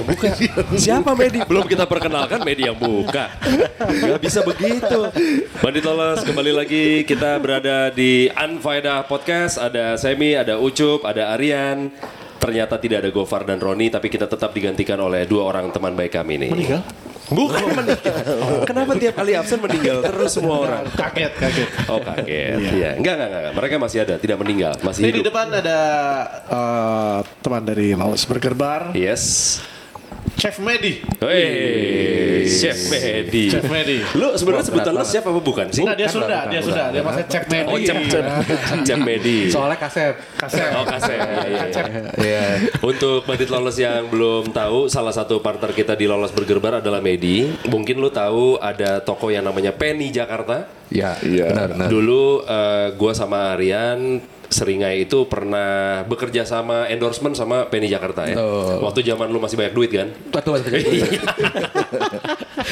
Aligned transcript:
buka. 0.00 0.28
Media 0.32 0.50
buka. 0.56 0.76
Siapa 0.76 1.10
Medi? 1.12 1.38
Belum 1.44 1.64
kita 1.64 1.84
perkenalkan 1.84 2.40
media 2.42 2.72
buka. 2.72 3.30
Gak 3.78 4.18
bisa 4.18 4.40
begitu. 4.40 4.98
Bandit 5.60 5.84
Lolos 5.84 6.20
kembali 6.22 6.52
lagi 6.52 6.84
kita 7.04 7.38
berada 7.38 7.92
di 7.92 8.26
Unfaedah 8.28 9.04
Podcast. 9.04 9.56
Ada 9.56 9.94
Semi, 9.94 10.32
ada 10.32 10.56
Ucup, 10.56 11.04
ada 11.04 11.30
Aryan. 11.30 11.92
Ternyata 12.34 12.76
tidak 12.76 13.00
ada 13.00 13.08
Gofar 13.08 13.44
dan 13.44 13.56
Roni, 13.56 13.88
tapi 13.88 14.08
kita 14.08 14.28
tetap 14.28 14.52
digantikan 14.52 15.00
oleh 15.00 15.24
dua 15.24 15.48
orang 15.48 15.72
teman 15.72 15.96
baik 15.96 16.12
kami 16.12 16.36
ini. 16.36 16.48
Meninggal? 16.52 16.84
Bukan 17.24 17.72
meninggal. 17.72 18.20
Kenapa 18.68 18.92
tiap 19.00 19.16
kali 19.16 19.32
absen 19.32 19.56
meninggal 19.56 20.04
terus 20.04 20.36
semua 20.36 20.60
orang? 20.60 20.84
Kaget, 20.92 21.32
kaget. 21.40 21.68
Oh 21.88 21.96
kaget. 21.96 22.60
Iya. 22.60 22.90
Enggak, 23.00 23.14
enggak, 23.16 23.28
enggak. 23.32 23.54
Mereka 23.56 23.74
masih 23.80 23.98
ada, 24.04 24.14
tidak 24.20 24.36
meninggal, 24.44 24.76
masih 24.84 25.00
Ini 25.00 25.08
di 25.08 25.12
hidup. 25.24 25.32
depan 25.32 25.46
ada 25.56 25.78
eh, 26.44 27.18
teman 27.40 27.62
dari 27.64 27.96
Lawless 27.96 28.28
Burger 28.28 28.52
Bar, 28.52 28.92
Yes. 28.92 29.56
Chef 30.34 30.58
Medi. 30.58 30.98
Wih, 31.22 32.44
Chef 32.44 32.76
Medi. 32.90 33.44
Chef 33.48 33.64
Medi. 33.64 33.98
Lu 34.18 34.34
sebenarnya 34.34 34.66
sebutan 34.66 34.92
lu 34.92 35.04
chef 35.06 35.24
apa 35.24 35.40
bukan 35.40 35.66
sih? 35.70 35.82
Enggak, 35.86 35.96
dia 35.96 36.08
sudah, 36.10 36.40
dia 36.50 36.60
sudah. 36.60 36.86
Dia 36.90 37.02
masih 37.06 37.24
Chef 37.30 37.44
Medi. 37.48 37.70
Oh, 37.70 37.78
Chef, 37.78 37.98
Chef, 38.10 38.24
Chef 38.86 39.00
Medi. 39.00 39.38
Soalnya 39.48 39.78
kasep. 39.78 40.14
Kasep. 40.36 40.68
Oh, 40.74 40.84
kasep. 40.84 41.16
Iya, 41.16 41.42
iya, 41.48 41.62
iya. 41.70 41.84
Iya. 42.18 42.44
Untuk 42.82 43.24
bandit 43.24 43.48
lolos 43.48 43.76
yang 43.78 44.10
belum 44.10 44.50
tahu, 44.50 44.90
salah 44.90 45.14
satu 45.14 45.38
partner 45.38 45.70
kita 45.70 45.94
di 45.94 46.04
Lolos 46.04 46.34
Burger 46.34 46.58
Bar 46.58 46.84
adalah 46.84 46.98
Medi. 47.00 47.48
Mungkin 47.64 47.96
lu 47.96 48.10
tahu 48.10 48.58
ada 48.58 49.00
toko 49.00 49.30
yang 49.30 49.46
namanya 49.46 49.72
Penny 49.72 50.10
Jakarta. 50.10 50.66
Iya, 50.92 51.16
Iya. 51.24 51.46
benar, 51.54 51.66
benar. 51.72 51.88
Dulu 51.88 52.22
eh, 52.44 52.86
gua 52.94 53.12
sama 53.16 53.56
Aryan 53.56 54.20
Seringai 54.54 55.02
itu 55.02 55.26
pernah 55.26 56.06
bekerja 56.06 56.46
sama 56.46 56.86
endorsement 56.86 57.34
sama 57.34 57.66
Penny 57.66 57.90
Jakarta 57.90 58.22
ya. 58.30 58.38
Betul. 58.38 58.86
Waktu 58.86 59.00
zaman 59.02 59.26
lu 59.34 59.42
masih 59.42 59.58
banyak 59.58 59.74
duit 59.74 59.90
kan? 59.90 60.14
Betul, 60.30 60.62
betul. 60.62 60.78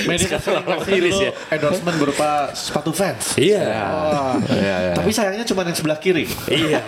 Medi 0.06 0.24
Sekarang 0.24 0.41
kasih 0.41 0.50
lama 0.56 0.84
iris 0.89 1.12
dulu 1.12 1.27
ya. 1.27 1.33
endorsement 1.52 1.97
berupa 2.00 2.28
sepatu 2.56 2.91
fans. 2.94 3.36
Iya. 3.36 3.66
Oh. 3.92 4.34
Iya, 4.48 4.77
iya. 4.89 4.94
Tapi 4.97 5.11
sayangnya 5.12 5.44
cuma 5.44 5.66
yang 5.66 5.77
sebelah 5.77 5.98
kiri. 6.00 6.24
Iya. 6.48 6.80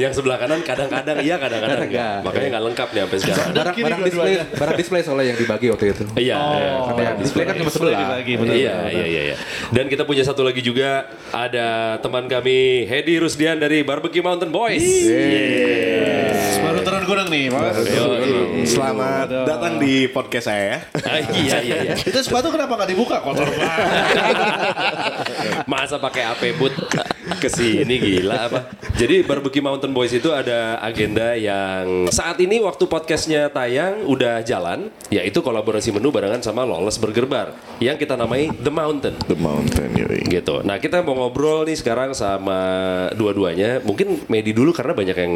yang 0.00 0.12
sebelah 0.14 0.38
kanan 0.40 0.62
kadang-kadang 0.64 1.20
iya, 1.20 1.36
kadang-kadang 1.36 1.82
enggak. 1.84 1.90
Enggak. 1.90 2.24
Makanya 2.24 2.48
nggak 2.56 2.64
lengkap 2.72 2.88
nih 2.88 3.00
sampai 3.02 3.18
sekarang. 3.20 3.46
Barang, 3.52 3.76
barang 3.76 4.00
display, 4.06 4.34
barang 4.54 4.76
display 4.78 5.00
soalnya 5.02 5.26
yang 5.34 5.38
dibagi 5.38 5.66
waktu 5.68 5.84
itu. 5.92 6.04
Iya. 6.16 6.36
iya. 6.38 6.70
Oh, 6.78 6.94
Ada 6.94 7.18
display 7.20 7.44
kan 7.44 7.54
cuma 7.58 7.70
sebelah. 7.74 8.00
Dibagi, 8.00 8.32
benar. 8.38 8.54
Iya, 8.54 8.74
iya, 8.94 9.04
iya, 9.06 9.22
iya. 9.32 9.36
Dan 9.74 9.84
kita 9.90 10.02
punya 10.08 10.22
satu 10.24 10.40
lagi 10.46 10.62
juga 10.62 11.10
ada 11.34 11.98
teman 12.00 12.30
kami 12.30 12.88
Hedi 12.88 13.18
Rusdian 13.20 13.60
dari 13.60 13.82
Barbecue 13.96 14.20
Mountain 14.20 14.52
Boys. 14.52 14.84
Baru 16.60 16.84
turun 16.84 16.85
gunung 17.06 17.30
nih, 17.30 17.46
Mas. 17.54 17.78
Yoi. 17.86 18.66
Selamat 18.66 19.30
datang 19.30 19.78
di 19.78 20.10
podcast 20.10 20.50
saya 20.50 20.62
ya. 20.66 20.78
Ah, 21.06 21.22
iya, 21.38 21.56
iya, 21.62 21.76
iya. 21.86 21.94
Itu 21.94 22.18
sepatu 22.18 22.50
kenapa 22.50 22.74
nggak 22.74 22.90
dibuka? 22.90 23.22
Kotor 23.22 23.46
banget. 23.46 23.70
Masa 25.70 26.02
pakai 26.02 26.26
AP 26.26 26.58
boot 26.58 26.74
ke 27.38 27.46
sini 27.46 27.94
gila 28.02 28.50
apa? 28.50 28.60
Jadi 28.98 29.22
Barbecue 29.22 29.62
Mountain 29.62 29.94
Boys 29.94 30.10
itu 30.10 30.34
ada 30.34 30.82
agenda 30.82 31.38
yang 31.38 32.10
saat 32.10 32.42
ini 32.42 32.58
waktu 32.58 32.90
podcastnya 32.90 33.54
tayang 33.54 34.02
udah 34.02 34.42
jalan, 34.42 34.90
yaitu 35.06 35.38
kolaborasi 35.46 35.94
menu 35.94 36.10
barengan 36.10 36.42
sama 36.42 36.66
Lawless 36.66 36.98
Burger 36.98 37.30
Bar 37.30 37.54
yang 37.78 37.94
kita 37.94 38.18
namai 38.18 38.50
The 38.50 38.72
Mountain. 38.74 39.14
The 39.30 39.38
Mountain 39.38 39.94
yoi. 39.94 40.26
gitu. 40.26 40.66
Nah 40.66 40.82
kita 40.82 41.06
mau 41.06 41.14
ngobrol 41.14 41.70
nih 41.70 41.78
sekarang 41.78 42.18
sama 42.18 42.58
dua-duanya. 43.14 43.78
Mungkin 43.86 44.26
Medi 44.26 44.50
dulu 44.50 44.74
karena 44.74 44.90
banyak 44.90 45.14
yang 45.14 45.34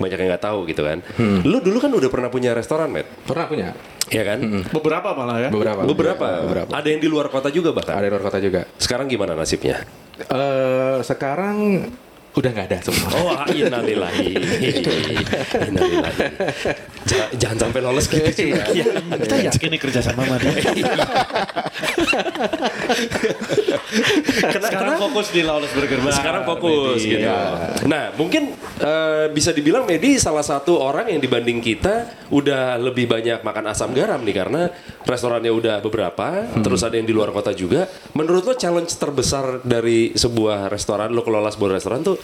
banyak 0.00 0.16
yang 0.16 0.28
nggak 0.32 0.44
tahu 0.48 0.64
gitu 0.66 0.82
kan. 0.82 0.98
Lu 1.44 1.60
dulu 1.60 1.78
kan 1.78 1.92
udah 1.92 2.08
pernah 2.08 2.32
punya 2.32 2.56
restoran, 2.56 2.88
Met? 2.88 3.06
Pernah 3.28 3.46
punya? 3.46 3.68
Iya 4.10 4.22
kan? 4.24 4.38
Beberapa 4.72 5.12
malah 5.14 5.36
ya. 5.38 5.48
Beberapa. 5.52 5.84
Beberapa. 5.84 6.26
Beberapa. 6.48 6.70
Ada 6.72 6.88
yang 6.88 7.00
di 7.04 7.08
luar 7.12 7.28
kota 7.28 7.52
juga 7.52 7.70
bahkan. 7.76 7.94
Ada 8.00 8.08
di 8.08 8.12
luar 8.16 8.24
kota 8.24 8.38
juga. 8.40 8.64
Sekarang 8.80 9.06
gimana 9.06 9.36
nasibnya? 9.36 9.84
Eh 10.20 10.98
sekarang 11.04 11.86
udah 12.30 12.50
nggak 12.54 12.66
ada 12.70 12.78
semua. 12.86 13.10
Oh, 13.18 13.34
innalillahi. 13.50 14.30
innalillahi. 15.66 16.26
Jangan, 17.10 17.28
jangan 17.34 17.58
sampai 17.66 17.80
lolos 17.82 18.06
gitu 18.06 18.30
juga. 18.30 18.70
Kita 19.18 19.36
yakin 19.50 19.68
nih 19.74 19.80
kerja 19.82 20.00
sama 20.00 20.22
sama 20.22 20.36
dia. 20.38 20.54
Sekarang 24.62 24.94
fokus 25.02 25.26
di 25.34 25.42
Lawless 25.42 25.72
Burger 25.74 25.98
Bar. 26.06 26.12
Sekarang 26.14 26.42
fokus 26.46 27.02
Medi. 27.02 27.18
gitu. 27.18 27.34
Nah, 27.90 28.14
mungkin 28.14 28.54
eh, 28.78 29.26
bisa 29.34 29.50
dibilang 29.50 29.82
Medi 29.82 30.14
salah 30.22 30.46
satu 30.46 30.78
orang 30.78 31.10
yang 31.10 31.18
dibanding 31.18 31.58
kita 31.58 32.28
udah 32.30 32.78
lebih 32.78 33.10
banyak 33.10 33.42
makan 33.42 33.74
asam 33.74 33.90
garam 33.90 34.22
nih 34.22 34.36
karena 34.38 34.70
restorannya 35.02 35.50
udah 35.50 35.82
beberapa, 35.82 36.46
terus 36.62 36.86
ada 36.86 36.94
yang 36.94 37.08
di 37.08 37.14
luar 37.16 37.34
kota 37.34 37.50
juga. 37.50 37.90
Menurut 38.14 38.46
lo 38.46 38.54
challenge 38.54 38.94
terbesar 38.94 39.66
dari 39.66 40.14
sebuah 40.14 40.70
restoran 40.70 41.10
lo 41.10 41.26
kelola 41.26 41.50
sebuah 41.50 41.80
restoran 41.80 42.06
tuh 42.06 42.19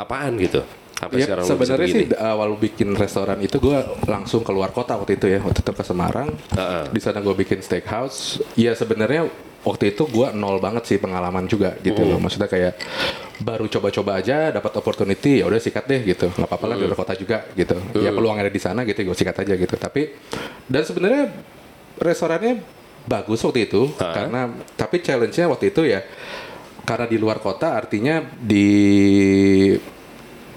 apaan 0.00 0.40
gitu? 0.40 0.64
Apa 1.00 1.16
Ya, 1.16 1.24
sekarang 1.24 1.44
sebenarnya 1.48 1.88
sih 1.88 2.04
awal 2.12 2.52
bikin 2.60 2.92
restoran 2.92 3.40
itu 3.40 3.56
gue 3.56 3.78
langsung 4.04 4.44
keluar 4.44 4.68
kota 4.68 5.00
waktu 5.00 5.16
itu 5.16 5.32
ya 5.32 5.40
waktu 5.40 5.64
itu 5.64 5.72
ke 5.72 5.84
Semarang. 5.84 6.28
Heeh. 6.52 6.92
di 6.92 7.00
sana 7.00 7.24
gue 7.24 7.32
bikin 7.32 7.64
steakhouse. 7.64 8.44
Ya 8.52 8.76
sebenarnya 8.76 9.32
waktu 9.64 9.96
itu 9.96 10.04
gue 10.04 10.28
nol 10.36 10.60
banget 10.60 10.84
sih 10.84 10.96
pengalaman 11.00 11.48
juga 11.48 11.72
gitu 11.80 12.04
loh. 12.04 12.20
Maksudnya 12.20 12.52
kayak 12.52 12.76
baru 13.40 13.64
coba-coba 13.72 14.20
aja 14.20 14.52
dapat 14.52 14.76
opportunity 14.76 15.40
ya 15.40 15.48
udah 15.48 15.56
sikat 15.56 15.88
deh 15.88 16.00
gitu. 16.04 16.28
Nggak 16.36 16.48
apa-apa 16.52 16.64
lah 16.68 16.76
di 16.76 16.84
luar 16.84 16.98
kota 17.00 17.16
juga 17.16 17.48
gitu. 17.56 17.76
Ya 17.96 18.12
peluang 18.12 18.36
ada 18.36 18.52
di 18.52 18.60
sana 18.60 18.84
gitu 18.84 19.00
gue 19.00 19.16
sikat 19.16 19.40
aja 19.40 19.56
gitu. 19.56 19.74
Tapi 19.80 20.12
dan 20.68 20.84
sebenarnya 20.84 21.32
restorannya 21.96 22.60
bagus 23.08 23.40
waktu 23.40 23.72
itu 23.72 23.88
karena 23.96 24.52
tapi 24.76 25.00
challenge-nya 25.00 25.48
waktu 25.48 25.72
itu 25.72 25.88
ya 25.88 26.04
karena 26.82 27.06
di 27.06 27.16
luar 27.16 27.38
kota 27.38 27.74
artinya 27.74 28.22
di 28.36 28.68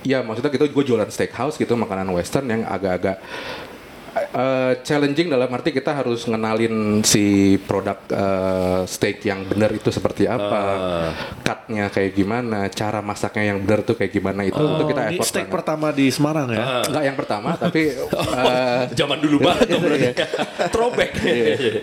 Ya 0.03 0.19
maksudnya 0.19 0.51
gitu 0.51 0.67
gue 0.67 0.83
jualan 0.83 1.07
steakhouse 1.07 1.55
gitu 1.55 1.79
makanan 1.79 2.11
western 2.11 2.51
yang 2.51 2.67
agak-agak 2.67 3.23
eh, 4.35 4.73
challenging 4.83 5.31
dalam 5.31 5.47
arti 5.47 5.71
kita 5.71 5.95
harus 5.95 6.27
ngenalin 6.27 6.99
si 7.07 7.55
produk 7.55 8.03
eh, 8.11 8.83
steak 8.83 9.23
yang 9.23 9.47
benar 9.47 9.71
itu 9.71 9.95
seperti 9.95 10.27
apa, 10.27 10.59
cutnya 11.39 11.87
kayak 11.87 12.11
gimana, 12.19 12.67
cara 12.67 12.99
masaknya 12.99 13.55
yang 13.55 13.63
benar 13.63 13.87
tuh 13.87 13.95
kayak 13.95 14.11
gimana 14.11 14.43
itu 14.43 14.59
untuk 14.59 14.91
kita 14.91 15.07
Ini 15.07 15.15
effort 15.15 15.27
steak 15.31 15.47
banget. 15.47 15.55
pertama 15.55 15.87
di 15.95 16.05
Semarang 16.11 16.47
ya. 16.51 16.83
Nggak 16.83 17.03
yang 17.07 17.17
pertama 17.17 17.49
tapi 17.55 17.81
eh, 18.43 18.81
Zaman 18.91 19.17
dulu 19.23 19.37
banget 19.39 19.65
dong 19.71 19.81
berarti. 19.87 20.07
Throwback. 20.67 21.11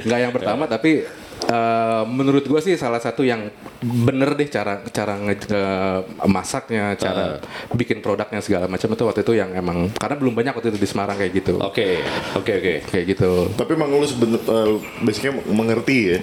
nggak 0.04 0.20
yang 0.20 0.32
pertama 0.36 0.68
tapi 0.68 1.08
eh, 1.46 2.02
menurut 2.04 2.42
gue 2.42 2.60
sih 2.60 2.74
salah 2.74 2.98
satu 2.98 3.22
yang 3.22 3.48
bener 3.80 4.34
deh 4.34 4.44
cara 4.46 4.84
cara 4.86 5.16
nge, 5.16 5.34
nge- 5.46 6.02
masaknya, 6.26 6.92
cara 6.94 7.40
bikin 7.72 8.00
produknya 8.00 8.40
segala 8.40 8.66
macam 8.66 8.90
itu 8.90 9.02
waktu 9.02 9.20
itu 9.22 9.32
yang 9.32 9.50
emang 9.52 9.88
karena 9.94 10.16
belum 10.16 10.34
banyak 10.34 10.52
waktu 10.52 10.68
itu 10.70 10.78
di 10.78 10.88
Semarang 10.88 11.16
kayak 11.16 11.32
gitu, 11.32 11.56
Oke, 11.60 12.00
oke, 12.34 12.52
oke. 12.52 12.74
kayak 12.88 13.04
gitu. 13.08 13.48
Tapi 13.54 13.70
emang 13.72 13.88
lu 13.90 14.04
sebener, 14.04 14.40
eh, 14.40 14.68
basicnya 15.00 15.32
mengerti 15.46 15.98
ya. 16.12 16.18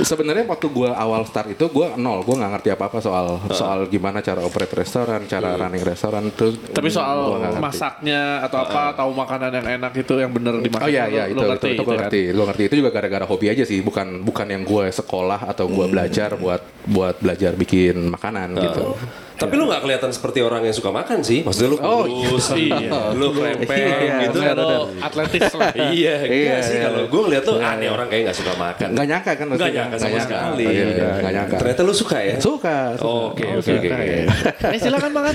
Sebenarnya 0.00 0.44
waktu 0.46 0.66
gue 0.66 0.90
awal 0.90 1.22
start 1.24 1.52
itu 1.52 1.66
gue 1.66 1.86
nol, 1.96 2.22
gue 2.22 2.34
nggak 2.34 2.52
ngerti 2.58 2.68
apa 2.72 2.84
apa 2.86 2.98
soal 2.98 3.26
soal 3.50 3.86
gimana 3.86 4.18
cara 4.20 4.42
operate 4.42 4.74
restoran, 4.74 5.24
cara 5.26 5.54
running 5.54 5.82
restoran 5.82 6.30
tuh. 6.32 6.54
Tapi 6.70 6.88
soal 6.88 7.38
masaknya 7.58 8.42
atau 8.42 8.62
apa, 8.62 8.94
tahu 8.94 9.10
makanan 9.12 9.50
yang 9.52 9.66
enak 9.78 9.92
itu 9.94 10.14
yang 10.16 10.30
bener 10.30 10.58
dimasak. 10.58 10.86
Oh 10.86 10.90
iya 10.90 11.04
iya 11.06 11.24
itu 11.26 11.36
itu, 11.36 11.46
ngerti 11.46 11.66
itu, 11.66 11.74
gitu 11.74 11.82
gue 11.82 11.92
kan? 11.92 12.00
ngerti, 12.06 12.20
gue 12.30 12.44
ngerti 12.46 12.62
itu 12.66 12.74
juga 12.80 12.90
gara-gara 12.90 13.24
hobi 13.26 13.46
aja 13.48 13.64
sih, 13.64 13.78
bukan 13.80 14.06
bukan 14.22 14.46
yang 14.56 14.64
gue 14.64 14.88
sekolah 14.88 15.52
atau 15.52 15.68
gue 15.68 15.86
belajar 15.92 16.32
buat 16.40 16.64
buat 16.88 17.20
belajar 17.20 17.52
bikin 17.52 18.08
makanan 18.08 18.56
gitu. 18.56 18.96
Tapi 19.36 19.52
lu 19.52 19.68
nggak 19.68 19.82
kelihatan 19.82 20.10
seperti 20.10 20.40
orang 20.40 20.64
yang 20.64 20.72
suka 20.72 20.88
makan 20.88 21.20
sih. 21.20 21.44
Maksudnya 21.44 21.68
lu 21.68 21.78
Oh, 21.78 22.02
kurus, 22.04 22.56
iya. 22.56 22.80
lu 23.20 23.28
krempeng 23.30 23.68
Iya, 23.76 24.16
gitu. 24.26 24.38
Kalau 24.40 24.88
atletis 24.96 25.52
lah. 25.52 25.70
Iya, 25.92 26.14
iya 26.24 26.26
Iya, 26.26 26.56
sih. 26.60 26.74
iya. 26.74 26.88
Kalau 26.88 27.02
gue 27.06 27.20
ngeliat 27.22 27.44
tuh 27.44 27.56
aneh 27.60 27.88
orang 27.88 28.08
kayak 28.08 28.22
nggak 28.26 28.36
suka 28.36 28.52
makan. 28.56 28.88
Nggak 28.96 29.06
nyangka 29.06 29.30
kan? 29.30 29.46
Nggak 29.46 29.58
maksudnya? 29.60 29.76
nyangka 29.76 29.96
sama 30.00 30.18
sekali. 30.18 30.64
Iya, 30.64 30.84
iya, 30.88 31.08
nggak 31.20 31.32
nyangka. 31.32 31.56
Ternyata 31.60 31.80
lu 31.82 31.94
suka 31.94 32.18
ya? 32.18 32.36
Suka. 32.36 32.76
suka. 32.96 33.04
Oh, 33.04 33.24
Oke, 33.30 33.44
oke, 33.52 33.70
oke. 33.72 33.88
oke. 33.92 34.16
Eh 34.74 34.80
silakan 34.80 35.10
makan. 35.12 35.34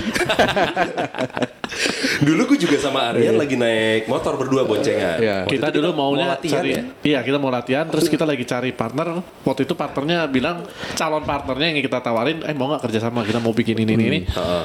Dulu 2.22 2.54
gue 2.54 2.58
juga 2.60 2.76
sama 2.78 3.10
Aryan 3.10 3.34
lagi 3.34 3.56
naik 3.56 4.06
motor 4.06 4.36
berdua 4.36 4.62
boncengan. 4.62 5.18
Iya. 5.18 5.36
Waktu 5.42 5.52
kita 5.52 5.66
dulu 5.72 5.88
maunya 5.92 6.26
latihan 6.28 6.60
cari, 6.60 6.70
ya? 6.70 6.82
iya 7.02 7.18
kita 7.20 7.36
mau 7.36 7.48
latihan, 7.48 7.86
terus 7.88 8.06
kita 8.06 8.22
lagi 8.22 8.44
cari 8.44 8.70
partner. 8.70 9.24
Waktu 9.42 9.64
itu 9.64 9.74
partnernya 9.74 10.28
bilang 10.28 10.62
calon 10.92 11.24
partnernya 11.24 11.66
yang 11.72 11.80
kita 11.80 11.98
tawarin, 11.98 12.44
eh 12.44 12.52
mau 12.52 12.68
nggak 12.68 12.82
kerjasama 12.84 13.24
kita 13.24 13.40
mau 13.40 13.50
bikin 13.50 13.78
ini 13.78 13.91
ini 13.92 14.04
ini. 14.08 14.20
Heeh. 14.24 14.64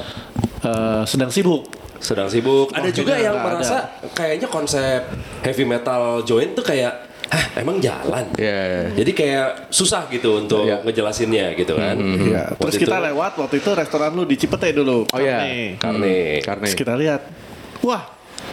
Eh, 0.60 1.02
sedang 1.04 1.28
sibuk. 1.28 1.64
sedang 1.98 2.30
sibuk. 2.30 2.70
Ada 2.70 2.94
juga 2.94 3.18
yang 3.18 3.34
merasa 3.34 3.90
kayaknya 4.14 4.46
konsep 4.46 5.02
heavy 5.42 5.66
metal 5.66 6.22
joint 6.22 6.54
tuh 6.54 6.62
kayak, 6.62 6.94
hah 7.26 7.58
emang 7.58 7.82
jalan. 7.82 8.22
Iya. 8.38 8.94
Jadi 8.94 9.10
kayak 9.10 9.66
susah 9.68 10.06
gitu 10.06 10.38
untuk 10.38 10.62
Iya. 10.62 10.78
ngejelasinnya 10.86 11.58
gitu 11.58 11.74
kan. 11.74 11.98
Iya. 11.98 12.54
Terus 12.54 12.70
Waktu 12.70 12.82
kita 12.86 12.96
itu- 12.96 13.06
lewat 13.10 13.32
waktu 13.34 13.56
itu 13.58 13.70
restoran 13.74 14.14
lu 14.14 14.22
di 14.24 14.38
Cipete 14.38 14.70
dulu. 14.70 15.10
Oh 15.10 15.18
iya. 15.18 15.42
Karne. 15.42 15.74
Karne. 15.74 16.18
Karena 16.38 16.64
Terus 16.70 16.78
kita 16.78 16.94
lihat, 16.94 17.20
wah 17.82 18.02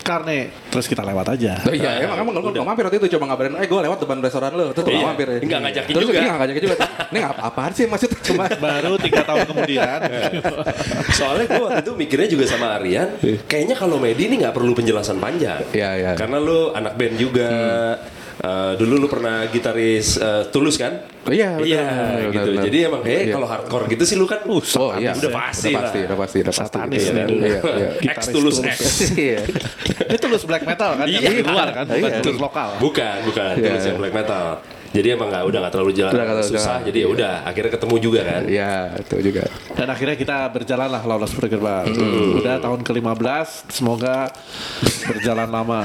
Karne. 0.06 0.54
Terus 0.70 0.86
kita 0.86 1.02
lewat 1.02 1.34
aja. 1.34 1.58
Oh 1.66 1.74
iya, 1.74 2.06
emang 2.06 2.22
emang 2.22 2.34
lu 2.38 2.54
nggak 2.54 2.62
mampir 2.62 2.86
waktu 2.86 2.98
itu 3.02 3.18
coba 3.18 3.34
ngabarin, 3.34 3.58
eh 3.58 3.66
gue 3.66 3.80
lewat 3.82 3.98
depan 3.98 4.18
restoran 4.22 4.54
lu, 4.54 4.70
terus 4.70 4.86
nggak 4.86 5.02
Iya. 5.02 5.08
mampir 5.10 5.28
ya. 5.28 5.40
Nggak 5.42 5.60
ngajakin 5.66 5.94
terus, 5.98 6.06
juga. 6.06 6.14
Iya, 6.14 6.22
nggak 6.30 6.40
ngajakin 6.46 6.62
juga. 6.62 6.76
Ini 7.10 7.20
apa 7.26 7.42
apaan 7.42 7.72
sih 7.74 7.86
maksudnya 7.90 8.20
cuma 8.30 8.44
Baru 8.56 8.94
tiga 9.02 9.22
tahun 9.26 9.44
kemudian. 9.50 10.00
Soalnya 11.18 11.46
gue 11.50 11.64
waktu 11.66 11.82
itu 11.82 11.92
mikirnya 11.98 12.28
juga 12.30 12.46
sama 12.46 12.78
Aryan, 12.78 13.18
kayaknya 13.50 13.76
kalau 13.76 13.98
Medi 13.98 14.30
ini 14.30 14.46
nggak 14.46 14.54
perlu 14.54 14.78
penjelasan 14.78 15.18
panjang. 15.18 15.66
Iya, 15.74 15.90
iya. 15.98 16.12
Karena 16.14 16.38
lu 16.38 16.70
anak 16.70 16.94
band 16.94 17.16
juga. 17.18 17.50
Eh, 18.46 18.72
dulu 18.78 19.02
lu 19.02 19.08
pernah 19.10 19.50
gitaris 19.50 20.22
eh, 20.22 20.46
Tulus 20.54 20.78
kan? 20.78 20.94
Oh, 21.26 21.34
iya, 21.34 21.58
betul, 21.58 21.66
Iya, 21.66 21.82
betul, 21.82 22.06
gitu. 22.06 22.30
betul, 22.30 22.46
betul. 22.54 22.66
Jadi 22.70 22.78
emang 22.80 23.02
eh 23.02 23.10
Iya. 23.18 23.34
kalau 23.34 23.48
hardcore 23.50 23.86
gitu 23.90 24.04
sih 24.06 24.16
lu 24.16 24.26
kan 24.26 24.40
uh, 24.46 24.62
Oh 24.78 24.92
iya, 24.94 25.12
udah 25.18 25.32
pasti 25.34 25.74
udah 25.74 25.82
lah. 25.82 25.90
pasti, 25.90 26.00
udah 26.06 26.18
pasti, 26.22 26.38
udah 26.38 26.54
pasti. 26.54 26.62
Satanis 26.62 27.02
Iya, 27.02 27.12
nih 27.12 27.24
dulu. 27.26 27.42
Iya, 27.42 27.60
iya. 27.66 27.90
X 28.14 28.20
Tulus 28.30 28.58
X. 28.70 28.80
Iya. 29.18 29.40
Ini 30.06 30.18
tulus 30.22 30.44
black 30.46 30.64
metal 30.64 30.92
kan? 30.94 31.06
Iya. 31.10 31.20
Yang 31.24 31.36
di 31.36 31.44
luar 31.44 31.68
kan? 31.74 31.86
Bukan 31.90 32.06
Iya. 32.06 32.22
tulus 32.22 32.40
lokal. 32.40 32.70
Bukan, 32.78 33.16
bukan 33.26 33.52
Iya, 33.58 33.66
Tulus 33.66 33.82
yang 33.82 33.90
iya. 33.90 34.02
black 34.04 34.14
metal. 34.14 34.46
Jadi 34.96 35.08
emang 35.12 35.28
nggak 35.28 35.44
udah 35.44 35.60
nggak 35.60 35.74
terlalu 35.76 35.92
jalan 35.92 36.12
Udah 36.16 36.40
susah. 36.48 36.80
jalan. 36.80 36.88
Jadi 36.88 36.98
ya 37.04 37.08
udah 37.12 37.34
akhirnya 37.44 37.72
ketemu 37.76 37.96
juga 38.00 38.20
kan. 38.24 38.42
Iya, 38.48 38.74
itu 38.96 39.16
juga. 39.20 39.44
Dan 39.76 39.88
akhirnya 39.92 40.16
kita 40.16 40.38
berjalan 40.56 40.88
lah 40.88 41.02
Lawless 41.04 41.34
Burger 41.36 41.60
Bar. 41.60 41.84
Udah 42.40 42.56
tahun 42.64 42.80
ke-15, 42.88 43.48
semoga 43.68 44.32
berjalan 45.12 45.50
lama. 45.52 45.82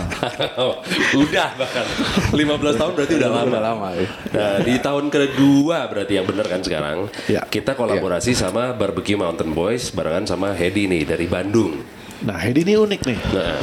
udah 1.27 1.49
bahkan 1.59 1.87
15 2.31 2.81
tahun 2.81 2.93
berarti 2.95 3.15
udah 3.19 3.31
lama. 3.35 3.49
Udah 3.51 3.63
lama 3.63 3.89
ya. 3.99 4.07
Nah, 4.31 4.57
di 4.63 4.75
tahun 4.79 5.05
kedua 5.11 5.91
berarti 5.91 6.13
yang 6.15 6.27
bener 6.31 6.47
kan 6.47 6.61
sekarang. 6.63 7.11
Ya. 7.27 7.43
Kita 7.43 7.75
kolaborasi 7.75 8.33
sama 8.39 8.73
Barbecue 8.79 9.19
Mountain 9.19 9.51
Boys 9.51 9.91
barengan 9.91 10.31
sama 10.31 10.55
Hedi 10.55 10.87
nih 10.87 11.03
dari 11.03 11.27
Bandung. 11.27 12.00
Nah, 12.21 12.37
ini 12.43 12.61
ini 12.61 12.75
unik 12.75 13.01
nih. 13.03 13.19
Nah, 13.33 13.57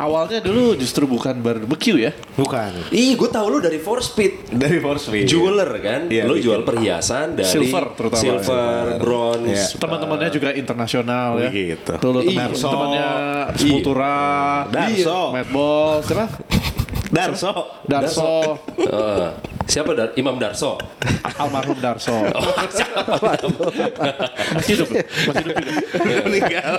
Awalnya 0.00 0.40
dulu 0.40 0.72
justru 0.72 1.04
bukan 1.04 1.36
barbecue 1.36 2.00
ya. 2.00 2.12
Bukan. 2.32 2.88
ih 2.90 3.12
gue 3.12 3.28
tahu 3.28 3.46
lu 3.46 3.58
dari 3.58 3.76
Four 3.76 4.00
Speed. 4.00 4.48
Dari 4.50 4.80
Force 4.80 5.06
Feed. 5.06 5.28
Jeweler 5.28 5.68
kan, 5.78 6.00
Iya, 6.06 6.24
lu 6.24 6.34
jual 6.34 6.64
perhiasan 6.64 7.36
dari 7.36 7.44
Silver 7.46 7.92
terutama. 7.92 8.16
silver, 8.18 8.84
bronze, 8.96 9.44
Iya. 9.46 9.64
Teman-temannya 9.76 10.30
juga 10.30 10.48
internasional 10.50 11.36
ya. 11.38 11.48
Begitu. 11.48 11.92
Dulu 11.94 12.18
Iya. 12.22 12.28
teman 12.48 12.50
temannya 12.56 13.08
Sepultura, 13.54 14.16
Darso. 14.66 15.20
Madball, 15.30 15.92
siapa? 16.00 16.26
Darso. 17.10 17.52
Darso, 17.84 18.32
Eh, 18.78 19.28
siapa 19.70 19.94
Dar 19.94 20.10
Imam 20.18 20.34
Darso? 20.36 20.74
almarhum 21.38 21.78
Darso. 21.78 22.12
Masih 24.50 24.72
hidup, 24.76 24.88
masih 24.90 25.44
hidup. 25.46 25.56
Meninggal. 26.26 26.74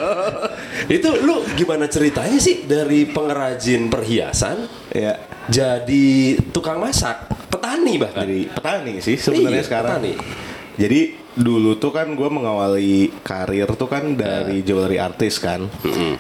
Itu 0.86 1.10
lu 1.24 1.48
gimana 1.56 1.88
ceritanya 1.88 2.38
sih 2.38 2.68
dari 2.68 3.08
pengrajin 3.08 3.88
perhiasan 3.88 4.68
ya. 4.92 5.16
jadi 5.48 6.08
tukang 6.52 6.78
masak, 6.78 7.26
petani 7.48 7.96
bahkan. 7.96 8.28
Dari 8.28 8.46
petani 8.46 9.00
sih 9.00 9.16
sebenarnya 9.16 9.64
Iya, 9.64 9.68
sekarang. 9.68 9.92
petani. 9.98 10.14
Jadi 10.76 11.00
dulu 11.31 11.80
tuh 11.80 11.89
kan 11.89 12.12
gue 12.12 12.30
mengawali 12.30 13.10
karir 13.24 13.69
tuh 13.72 13.88
kan 13.88 14.13
dari 14.13 14.60
jewelry 14.62 14.98
artis 14.98 15.39
kan, 15.39 15.63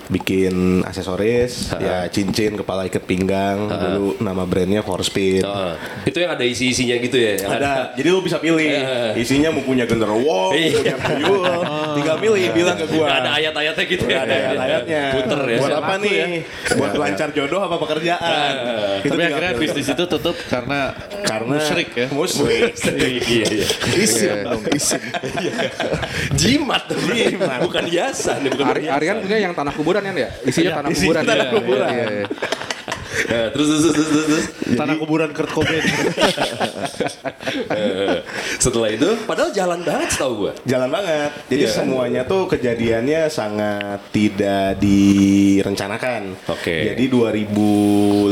bikin 0.07 0.81
aksesoris, 0.81 1.75
ya 1.75 2.07
cincin, 2.07 2.55
kepala 2.55 2.87
ikat 2.87 3.03
pinggang, 3.03 3.67
dulu 3.67 4.15
nama 4.19 4.47
brandnya 4.47 4.79
Four 4.81 5.03
Speed. 5.03 5.43
Heeh. 5.43 5.73
itu 6.07 6.17
yang 6.17 6.31
ada 6.31 6.43
isi-isinya 6.43 6.95
gitu 6.97 7.17
ya. 7.19 7.33
yang 7.37 7.51
Ada, 7.59 7.91
jadi 7.93 8.07
lu 8.07 8.23
bisa 8.23 8.39
pilih 8.39 8.63
isinya 9.13 9.51
mau 9.51 9.63
punya 9.63 9.83
genderuwo, 9.83 10.55
Iya. 10.55 10.79
punya 10.79 10.95
tuyul, 10.97 11.43
tinggal 11.99 12.17
pilih 12.17 12.41
bilang 12.51 12.77
ke 12.79 12.85
gua. 12.87 13.05
Nggak 13.05 13.19
ada 13.19 13.31
ayat-ayatnya 13.35 13.85
gitu 13.85 14.05
ya. 14.07 14.17
Ada 14.23 14.33
ayat-ayatnya. 14.33 15.01
Puter 15.11 15.39
ya. 15.43 15.57
Buat 15.59 15.69
Siapa 15.71 15.83
apa 15.83 15.95
nih? 15.99 16.13
ya? 16.15 16.27
Buat 16.79 16.93
lancar 16.95 17.29
jodoh 17.35 17.61
apa 17.61 17.75
pekerjaan? 17.77 18.53
Itu 19.03 19.11
Tapi 19.11 19.21
akhirnya 19.27 19.51
pilih. 19.53 19.63
bisnis 19.67 19.87
itu 19.91 20.03
tutup 20.07 20.35
karena 20.47 20.95
karena 21.21 21.55
musyrik 21.59 21.89
ya. 21.91 22.07
Musrik. 22.09 22.63
Iya, 22.81 23.45
iya. 23.51 23.67
Dong. 24.47 24.61
Jimat 26.33 26.83
dong. 26.87 27.01
Jimat. 27.07 27.59
Bukan 27.61 27.83
hiasan, 27.85 28.39
bukan 28.47 28.65
Ari. 28.67 28.83
Aryan 28.87 29.17
punya 29.19 29.37
yang 29.39 29.53
tanah 29.53 29.73
kuburan 29.73 30.01
kan 30.01 30.15
ya? 30.15 30.29
Isinya 30.43 30.63
Iya, 30.63 30.77
tanah 30.77 30.89
kuburan. 30.91 31.21
tanah 31.21 31.35
Iya, 31.41 31.53
kuburan. 31.53 31.89
iya, 31.89 32.05
iya. 32.07 32.25
Nah, 33.11 33.47
terus, 33.49 33.67
terus, 33.67 33.83
terus, 33.85 34.07
terus, 34.07 34.25
terus. 34.25 34.45
tanah 34.73 34.95
kuburan 34.95 35.29
Kurt 35.31 35.51
Cobain. 35.51 35.83
Eh, 37.69 38.17
Setelah 38.57 38.89
itu, 38.89 39.09
padahal 39.25 39.51
jalan 39.51 39.79
banget 39.81 40.07
setahu 40.09 40.33
gue. 40.41 40.51
Jalan 40.63 40.87
banget. 40.87 41.31
Jadi 41.47 41.61
Iya. 41.61 41.71
semuanya 41.73 42.21
tuh 42.23 42.47
kejadiannya 42.47 43.27
sangat 43.27 43.99
tidak 44.11 44.77
direncanakan. 44.77 46.35
Oke. 46.47 46.75
Jadi 46.87 47.03
2015 47.07 48.31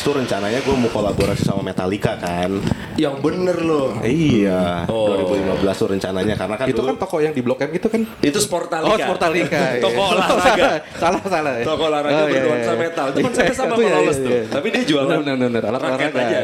tuh 0.00 0.12
rencananya 0.14 0.60
gue 0.60 0.74
mau 0.74 0.90
kolaborasi 0.90 1.42
sama 1.42 1.62
Metallica 1.62 2.16
kan. 2.16 2.60
Yang 2.94 3.16
bener 3.20 3.56
loh. 3.58 3.88
Iya, 4.00 4.84
Oh. 4.86 5.08
2015 5.10 5.76
tuh 5.76 5.88
rencananya 5.88 6.34
karena 6.34 6.56
kan 6.56 6.66
Itu 6.66 6.80
dulu 6.80 6.88
kan 6.92 6.96
toko 7.00 7.16
yang 7.18 7.32
di 7.32 7.42
Blok 7.42 7.60
M 7.60 7.70
itu 7.72 7.88
kan? 7.88 8.02
Itu 8.20 8.38
Sportalika. 8.38 8.90
Oh, 8.90 8.96
Sportalika. 8.96 9.58
iya. 9.74 9.82
Toko 9.82 10.00
olahraga. 10.10 10.70
salah, 11.02 11.22
salah. 11.24 11.54
ya. 11.56 11.64
Toko 11.64 11.82
olahraga 11.86 12.14
Oh, 12.14 12.26
iya, 12.26 12.34
bernuansa 12.36 12.70
iya. 12.70 12.78
metal. 12.78 13.06
Itu 13.06 13.18
Iya, 13.18 13.24
konsepnya 13.24 13.54
sama 13.54 13.74
sama 13.74 13.82
iya, 13.94 14.00
Lawless 14.02 14.18
iya, 14.18 14.26
tuh. 14.26 14.32
iya. 14.34 14.42
Tapi 14.50 14.66
dia 14.74 14.82
jualan 14.84 15.08
Bener, 15.14 15.34
bener, 15.38 15.48
bener. 15.50 15.62
Alat 15.70 15.80
raket 15.86 16.12
aja. 16.18 16.38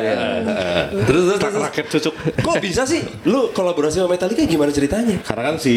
Terus, 1.05 1.23
terus, 1.27 1.39
terus. 1.43 1.61
Raket 1.61 1.87
cucuk. 1.91 2.15
Kok 2.47 2.57
bisa 2.63 2.83
sih 2.87 3.01
lu 3.27 3.51
kolaborasi 3.51 4.01
sama 4.01 4.15
Metallica 4.15 4.43
gimana 4.47 4.71
ceritanya? 4.71 5.17
Karena 5.27 5.43
kan 5.53 5.57
si 5.59 5.77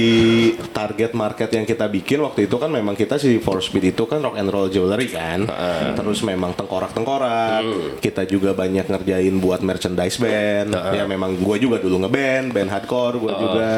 target 0.71 1.11
market 1.17 1.49
yang 1.51 1.65
kita 1.65 1.85
bikin 1.89 2.21
waktu 2.21 2.45
itu 2.45 2.55
kan 2.57 2.69
memang 2.69 2.93
kita 2.93 3.17
si 3.17 3.41
Four 3.41 3.59
Speed 3.59 3.97
itu 3.97 4.03
kan 4.05 4.21
rock 4.21 4.37
and 4.37 4.49
roll 4.53 4.69
jewelry 4.69 5.09
kan. 5.09 5.49
Terus 5.97 6.21
memang 6.21 6.53
tengkorak-tengkorak. 6.53 7.61
Kita 7.99 8.23
juga 8.29 8.53
banyak 8.53 8.87
ngerjain 8.87 9.35
buat 9.41 9.61
merchandise 9.65 10.17
band. 10.21 10.73
Ya 10.93 11.03
memang 11.09 11.35
gue 11.35 11.57
juga 11.57 11.81
dulu 11.81 12.05
ngeband, 12.05 12.53
band 12.53 12.69
hardcore 12.69 13.15
gue 13.19 13.31
juga. 13.33 13.69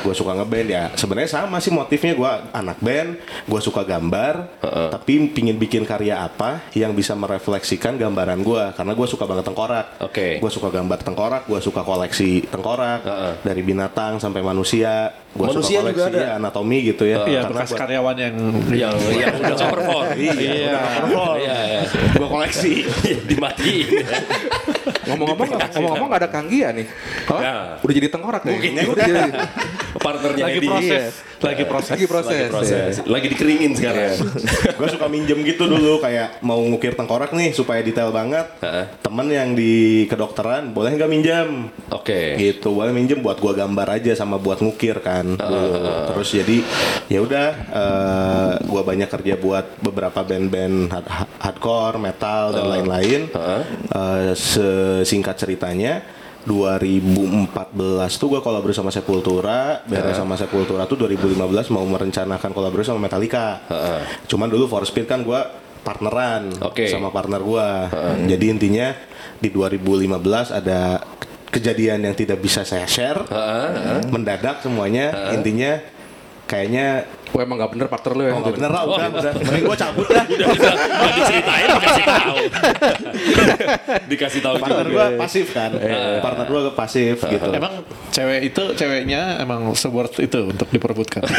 Gue 0.00 0.14
suka 0.14 0.32
ngeband 0.38 0.68
ya. 0.68 0.84
Sebenarnya 0.94 1.30
sama 1.30 1.58
sih 1.58 1.72
motifnya 1.74 2.14
gue 2.14 2.32
anak 2.52 2.78
band, 2.80 3.18
gue 3.46 3.60
suka 3.60 3.82
gambar, 3.82 4.60
tapi 4.94 5.30
pingin 5.32 5.56
bikin 5.58 5.82
karya 5.84 6.24
apa 6.24 6.62
yang 6.76 6.92
bisa 6.94 7.16
merefleksikan 7.24 7.96
gambaran 7.96 8.40
gue. 8.40 8.64
Karena 8.72 8.92
gue 8.92 9.06
suka 9.06 9.24
banget 9.24 9.44
tengkorak. 9.44 9.86
Oke. 10.00 10.38
Gue 10.38 10.50
suka 10.52 10.68
gambar 10.68 10.98
tengkorak, 11.00 11.42
gue 11.44 11.58
suka 11.58 11.80
koleksi 11.80 12.44
tengkorak 12.44 13.00
Heeh. 13.02 13.32
dari 13.40 13.62
binatang 13.62 14.16
sampai 14.16 14.40
manusia. 14.40 15.08
Gua 15.34 15.50
Manusia 15.50 15.82
suka 15.82 15.90
juga 15.90 15.98
koleksi 15.98 16.10
ada? 16.14 16.22
ya, 16.22 16.30
anatomi 16.38 16.78
gitu 16.84 17.04
ya. 17.04 17.26
Iya, 17.26 17.40
Karena 17.42 17.50
bekas 17.58 17.70
buat- 17.74 17.80
karyawan 17.82 18.16
yang 18.22 18.34
Yang 18.70 18.96
yang 19.18 19.34
udah 19.50 19.66
perform. 19.66 20.04
Iya, 20.14 20.30
udah 20.30 20.82
perform. 20.94 21.36
Iya, 21.42 21.56
iya. 21.66 21.80
Gua 22.14 22.28
koleksi. 22.30 22.72
Dimatiin. 23.28 23.86
Ngomong-ngomong, 25.04 25.48
ngomong-ngomong 25.74 26.08
nggak 26.10 26.22
ada 26.24 26.30
Kanggia 26.30 26.68
nih. 26.72 26.86
Ya. 27.28 27.78
Udah 27.80 27.94
jadi 27.94 28.08
tengkorak 28.08 28.42
nih. 28.44 28.52
Mungkin 28.56 28.72
ya. 28.72 28.82
Udah 28.88 29.04
jadi. 29.04 29.30
Partnernya 29.94 30.44
lagi 30.44 30.58
Edi. 30.58 30.68
proses, 30.68 31.12
lagi 31.38 31.64
proses. 31.64 31.92
Lagi 31.94 32.06
proses. 32.10 32.34
Lagi 32.34 32.50
proses. 32.50 32.92
Lagi 33.06 33.26
dikeringin 33.30 33.72
sekarang. 33.78 34.16
gue 34.78 34.88
suka 34.90 35.06
minjem 35.06 35.38
gitu 35.46 35.64
dulu 35.64 36.02
kayak 36.02 36.42
mau 36.42 36.58
ngukir 36.58 36.98
tengkorak 36.98 37.30
nih 37.30 37.54
supaya 37.54 37.78
detail 37.80 38.10
banget. 38.10 38.42
Heeh. 38.58 38.84
Temen 39.00 39.26
yang 39.30 39.54
di 39.54 40.04
kedokteran 40.10 40.74
boleh 40.74 40.92
nggak 40.98 41.08
minjem? 41.08 41.70
Oke. 41.94 42.34
Gitu 42.36 42.74
boleh 42.74 42.90
minjem 42.90 43.22
buat 43.22 43.38
gua 43.38 43.54
gambar 43.54 44.02
aja 44.02 44.12
sama 44.18 44.36
buat 44.36 44.58
ngukir 44.60 44.98
kan. 44.98 45.38
dulu. 45.38 46.10
Terus 46.10 46.28
jadi 46.42 46.56
ya 47.06 47.22
udah 47.22 47.48
eh, 47.70 48.52
gua 48.66 48.82
banyak 48.82 49.08
kerja 49.08 49.38
buat 49.38 49.78
beberapa 49.78 50.26
band-band 50.26 50.90
hard- 50.90 51.10
hardcore, 51.38 51.96
metal 52.02 52.50
dan 52.50 52.64
lain-lain. 52.66 53.30
Sesingkat 55.02 55.34
ceritanya 55.40 56.04
2014 56.44 58.20
tuh 58.20 58.28
gue 58.36 58.40
kolaborasi 58.44 58.84
sama 58.84 58.92
Sepultura, 58.92 59.80
beres 59.88 60.12
sama 60.12 60.36
Sepultura 60.36 60.84
tuh 60.84 61.00
2015 61.08 61.72
mau 61.72 61.88
merencanakan 61.88 62.52
kolaborasi 62.52 62.92
sama 62.92 63.08
Metallica. 63.08 63.64
Cuman 64.28 64.52
dulu 64.52 64.68
For 64.68 64.84
Speed 64.84 65.08
kan 65.08 65.24
gue 65.24 65.40
partneran 65.80 66.52
Oke. 66.60 66.84
sama 66.92 67.08
partner 67.08 67.40
gue. 67.40 67.68
Jadi 68.28 68.44
intinya 68.52 68.92
di 69.40 69.48
2015 69.48 70.52
ada 70.52 71.00
kejadian 71.48 72.04
yang 72.04 72.12
tidak 72.12 72.44
bisa 72.44 72.60
saya 72.60 72.84
share, 72.84 73.24
mendadak 74.12 74.60
semuanya. 74.60 75.32
Intinya 75.32 75.80
kayaknya 76.44 77.08
Oh 77.34 77.42
emang 77.42 77.58
nggak 77.58 77.72
bener 77.74 77.86
partner 77.90 78.12
lu 78.14 78.22
ya? 78.22 78.30
oh 78.30 78.40
nggak 78.40 78.54
bener 78.54 78.70
lah, 78.70 78.82
udah, 78.86 79.06
udah. 79.10 79.32
Mending 79.34 79.64
gue 79.66 79.74
cabut 79.76 80.06
dah. 80.06 80.22
Udah 80.24 80.74
diceritain 81.12 81.66
dikasih 81.68 82.04
tahu. 82.06 82.36
dikasih 84.14 84.40
tahu 84.40 84.54
partner 84.56 84.86
gue 84.86 85.06
pasif 85.18 85.46
kan, 85.50 85.70
partner 86.22 86.46
gue 86.46 86.62
pasif 86.72 87.16
gitu. 87.20 87.48
Emang 87.50 87.82
cewek 88.08 88.40
itu 88.44 88.62
ceweknya 88.74 89.42
emang 89.42 89.66
seworth 89.74 90.14
itu 90.18 90.46
untuk 90.46 90.70
diperebutkan. 90.70 91.26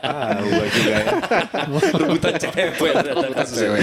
Ah, 0.00 0.36
gua 0.40 0.66
juga 0.66 0.90
ya. 0.92 1.04
rebutan 1.94 2.34
cewek 2.34 2.66
kasusnya. 3.32 3.78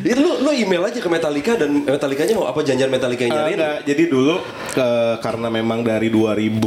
Itu 0.00 0.20
lu 0.20 0.32
lu 0.40 0.50
email 0.52 0.82
aja 0.82 0.98
ke 0.98 1.08
Metallica 1.08 1.54
dan 1.54 1.84
Metallicanya 1.84 2.34
mau 2.34 2.46
apa 2.46 2.60
janjian 2.60 2.88
Metallica 2.88 3.22
yang 3.22 3.32
Eh, 3.32 3.36
nyariin? 3.36 3.58
enggak, 3.58 3.78
jadi 3.86 4.02
dulu 4.06 4.34
ke, 4.70 4.88
karena 5.20 5.48
memang 5.48 5.80
dari 5.82 6.08
2000 6.08 6.60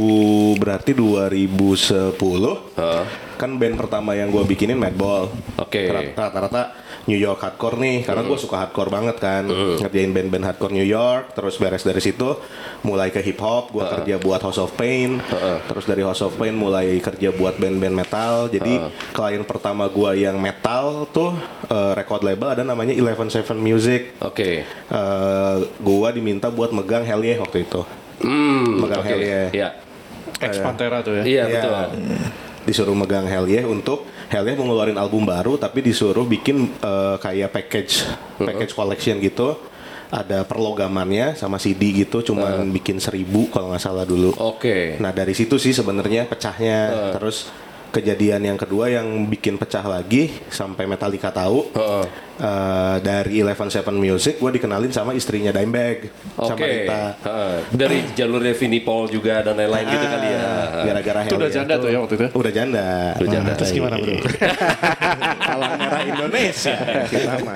berarti 0.56 0.92
2010 0.92 2.14
kan 3.34 3.50
band 3.56 3.76
pertama 3.76 4.12
yang 4.12 4.28
gue 4.28 4.42
bikinin 4.42 4.76
Madball. 4.76 5.28
Oke. 5.58 6.14
Rata-rata 6.14 6.74
New 7.04 7.20
York 7.20 7.36
hardcore 7.36 7.76
nih, 7.76 8.00
karena 8.00 8.24
gue 8.24 8.38
suka 8.38 8.56
hardcore 8.56 8.88
banget 8.88 9.20
kan, 9.20 9.44
ngerjain 9.50 10.08
band-band 10.08 10.44
hardcore 10.48 10.72
New 10.72 10.86
York. 10.86 11.36
Terus 11.36 11.60
beres 11.60 11.84
dari 11.84 12.00
situ, 12.00 12.32
mulai 12.80 13.12
ke 13.12 13.20
hip 13.20 13.36
hop, 13.44 13.76
gue 13.76 13.84
kerja 13.84 14.16
buat 14.16 14.40
House 14.40 14.56
of 14.56 14.72
Pain. 14.72 15.20
Terus 15.68 15.84
dari 15.84 16.00
House 16.00 16.24
of 16.24 16.32
Pain 16.34 16.56
mulai 16.56 16.96
kerja 16.98 17.28
buat 17.30 17.60
band-band 17.60 17.92
metal. 17.92 18.48
Jadi 18.48 18.80
klien 19.12 19.44
pertama 19.44 19.84
gue 19.86 20.10
yang 20.16 20.40
metal 20.40 21.04
tuh 21.12 21.36
eh, 21.68 21.92
record 21.92 22.24
label 22.24 22.56
ada 22.56 22.64
namanya 22.64 22.96
Eleven 22.96 23.28
Seven 23.28 23.60
Music. 23.60 24.16
Oke. 24.24 24.64
Eh, 24.64 25.56
gua 25.78 26.08
diminta 26.08 26.48
buat 26.48 26.72
megang 26.72 27.04
Hell 27.04 27.20
Yeah 27.20 27.36
waktu 27.36 27.68
itu. 27.68 27.84
Hmm, 28.24 28.80
Megang 28.80 29.04
oke. 29.04 29.08
Hell 29.12 29.20
Yeah. 29.20 29.48
Iya. 29.52 29.68
Ex 30.40 30.56
Pantera 30.58 31.04
tuh 31.04 31.20
ya. 31.20 31.22
Iya, 31.22 31.42
Iya. 31.44 31.52
betul. 31.52 31.84
Disuruh 32.64 32.96
megang 32.96 33.28
Hell 33.28 33.46
Yeah 33.48 33.68
untuk 33.68 34.08
Hell 34.32 34.48
Yeah 34.48 34.56
mau 34.56 34.68
ngeluarin 34.68 34.96
album 34.96 35.28
baru 35.28 35.60
tapi 35.60 35.84
disuruh 35.84 36.24
bikin 36.24 36.72
eh, 36.80 37.16
kayak 37.20 37.52
package 37.52 38.08
package 38.40 38.72
collection 38.72 39.20
gitu. 39.20 39.56
Ada 40.14 40.46
perlogamannya 40.46 41.34
sama 41.34 41.58
CD 41.58 41.90
gitu, 41.90 42.22
cuman 42.22 42.70
bikin 42.70 43.02
seribu 43.02 43.50
kalau 43.50 43.74
nggak 43.74 43.82
salah 43.82 44.06
dulu. 44.06 44.30
Oke. 44.38 44.94
Nah 45.02 45.10
dari 45.10 45.34
situ 45.34 45.58
sih 45.58 45.74
sebenarnya 45.74 46.30
pecahnya. 46.30 47.10
Terus 47.18 47.50
kejadian 47.94 48.42
yang 48.42 48.58
kedua 48.58 48.90
yang 48.90 49.06
bikin 49.24 49.54
pecah 49.54 49.80
lagi 49.80 50.28
sampai 50.50 50.84
Metallica 50.84 51.30
tahu. 51.30 51.70
Heeh. 51.70 52.04
eh, 52.34 52.96
dari 52.98 53.38
Eleven 53.38 53.70
Seven 53.70 53.94
Music, 53.94 54.36
gue 54.36 54.50
dikenalin 54.50 54.90
sama 54.90 55.14
istrinya 55.14 55.48
Dimebag, 55.48 56.10
sama 56.34 56.50
Oke. 56.50 56.66
Rita. 56.66 57.14
Heeh. 57.22 57.54
Dari 57.70 57.98
jalurnya 58.12 58.52
Vinnie 58.52 58.82
Paul 58.82 59.06
juga 59.06 59.38
dan 59.40 59.54
lain-lain 59.54 59.86
gitu 59.86 60.02
kali 60.02 60.26
ya. 60.26 60.42
Ah, 60.42 60.82
Gara-gara 60.82 61.18
Itu 61.22 61.38
udah 61.38 61.48
janda 61.48 61.74
tuh 61.78 61.88
ya 61.88 61.98
waktu 62.02 62.14
itu. 62.18 62.26
Udah 62.34 62.50
janda. 62.50 63.14
Udah 63.14 63.30
janda. 63.30 63.50
Terus 63.54 63.70
gimana 63.70 63.94
bro? 63.96 64.18
Palang 65.46 65.72
merah 65.78 66.02
Indonesia 66.02 66.74
kita 67.06 67.32
mah. 67.38 67.54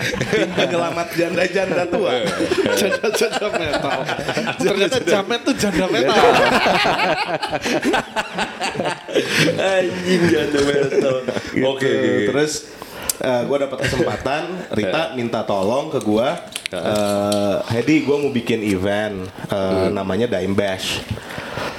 Penyelamat 0.54 1.09
janda-janda 1.18 1.83
tua. 1.90 2.11
Janda-janda 2.78 3.47
metal. 3.50 3.99
Ternyata 4.62 4.99
jamet 5.02 5.40
tuh 5.42 5.54
janda 5.59 5.85
metal. 5.90 6.23
Anjing 9.58 10.22
janda 10.30 10.60
metal. 10.64 11.16
Oke. 11.66 11.84
Gitu. 11.84 12.30
Terus 12.32 12.52
gue 13.20 13.56
dapat 13.58 13.78
kesempatan, 13.84 14.42
Rita 14.76 15.12
minta 15.18 15.42
tolong 15.42 15.90
ke 15.90 15.98
gue, 16.02 16.28
eh 16.75 17.56
Hedi 17.75 18.06
gue 18.06 18.16
mau 18.16 18.30
bikin 18.30 18.62
event 18.64 19.26
eh, 19.50 19.88
namanya 19.90 20.30
Dime 20.30 20.54
Bash. 20.54 21.02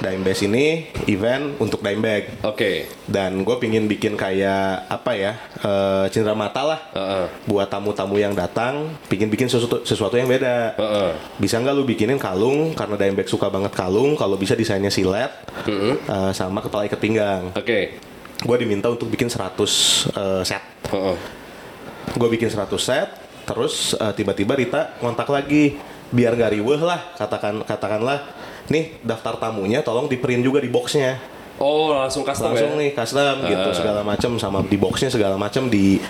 Dime 0.00 0.24
Bash 0.24 0.48
ini 0.48 0.88
event 1.12 1.60
untuk 1.60 1.84
Dime 1.84 2.00
Bag. 2.00 2.22
Oke. 2.40 2.88
Dan 3.04 3.44
gue 3.44 3.56
pingin 3.60 3.84
bikin 3.84 4.16
kayak 4.16 4.88
apa 4.88 5.12
ya, 5.12 5.32
eh 5.60 6.04
cindera 6.08 6.32
mata 6.32 6.64
lah. 6.64 6.80
Heeh. 6.96 7.24
Buat 7.44 7.68
tamu-tamu 7.68 8.16
yang 8.16 8.32
datang, 8.32 8.96
pingin 9.12 9.28
bikin 9.28 9.52
sesuatu, 9.52 9.84
sesuatu 9.84 10.16
yang 10.16 10.24
beda. 10.24 10.80
Heeh. 10.80 11.10
Bisa 11.36 11.60
nggak 11.60 11.76
lu 11.76 11.84
bikinin 11.84 12.16
kalung, 12.16 12.72
karena 12.72 12.96
Dime 12.96 13.20
Bag 13.20 13.28
suka 13.28 13.52
banget 13.52 13.76
kalung, 13.76 14.16
kalau 14.16 14.40
bisa 14.40 14.56
desainnya 14.56 14.88
silet, 14.88 15.32
eh, 15.68 16.32
sama 16.32 16.64
kepala 16.64 16.88
ikat 16.88 17.00
pinggang. 17.00 17.52
Oke. 17.52 18.09
Gue 18.40 18.56
diminta 18.56 18.88
untuk 18.88 19.12
bikin 19.12 19.28
100 19.28 19.52
eh, 20.16 20.42
set. 20.48 20.64
Heeh. 20.90 21.16
Gue 22.16 22.28
bikin 22.32 22.48
100 22.48 22.66
set, 22.80 23.08
terus 23.44 23.92
eh, 23.94 24.12
tiba-tiba 24.16 24.56
Rita 24.56 24.96
ngontak 25.04 25.28
lagi, 25.28 25.76
biar 26.10 26.34
nggak 26.34 26.52
riweh 26.58 26.80
lah, 26.80 27.14
katakan 27.14 27.62
katakanlah, 27.62 28.24
nih 28.72 28.98
daftar 29.04 29.36
tamunya, 29.38 29.84
tolong 29.84 30.08
di 30.08 30.16
print 30.16 30.42
juga 30.42 30.58
di 30.58 30.70
boxnya, 30.72 31.20
Oh, 31.60 31.92
langsung 31.92 32.24
custom 32.24 32.56
langsung 32.56 32.72
ya? 32.72 32.80
nih 32.80 32.90
custom 32.96 33.36
gitu 33.44 33.68
Ah. 33.68 33.76
segala 33.76 34.00
macam 34.00 34.32
sama 34.40 34.64
di 34.64 34.80
boxnya 34.80 35.12
segala 35.12 35.36
macam 35.36 35.68
di 35.68 36.00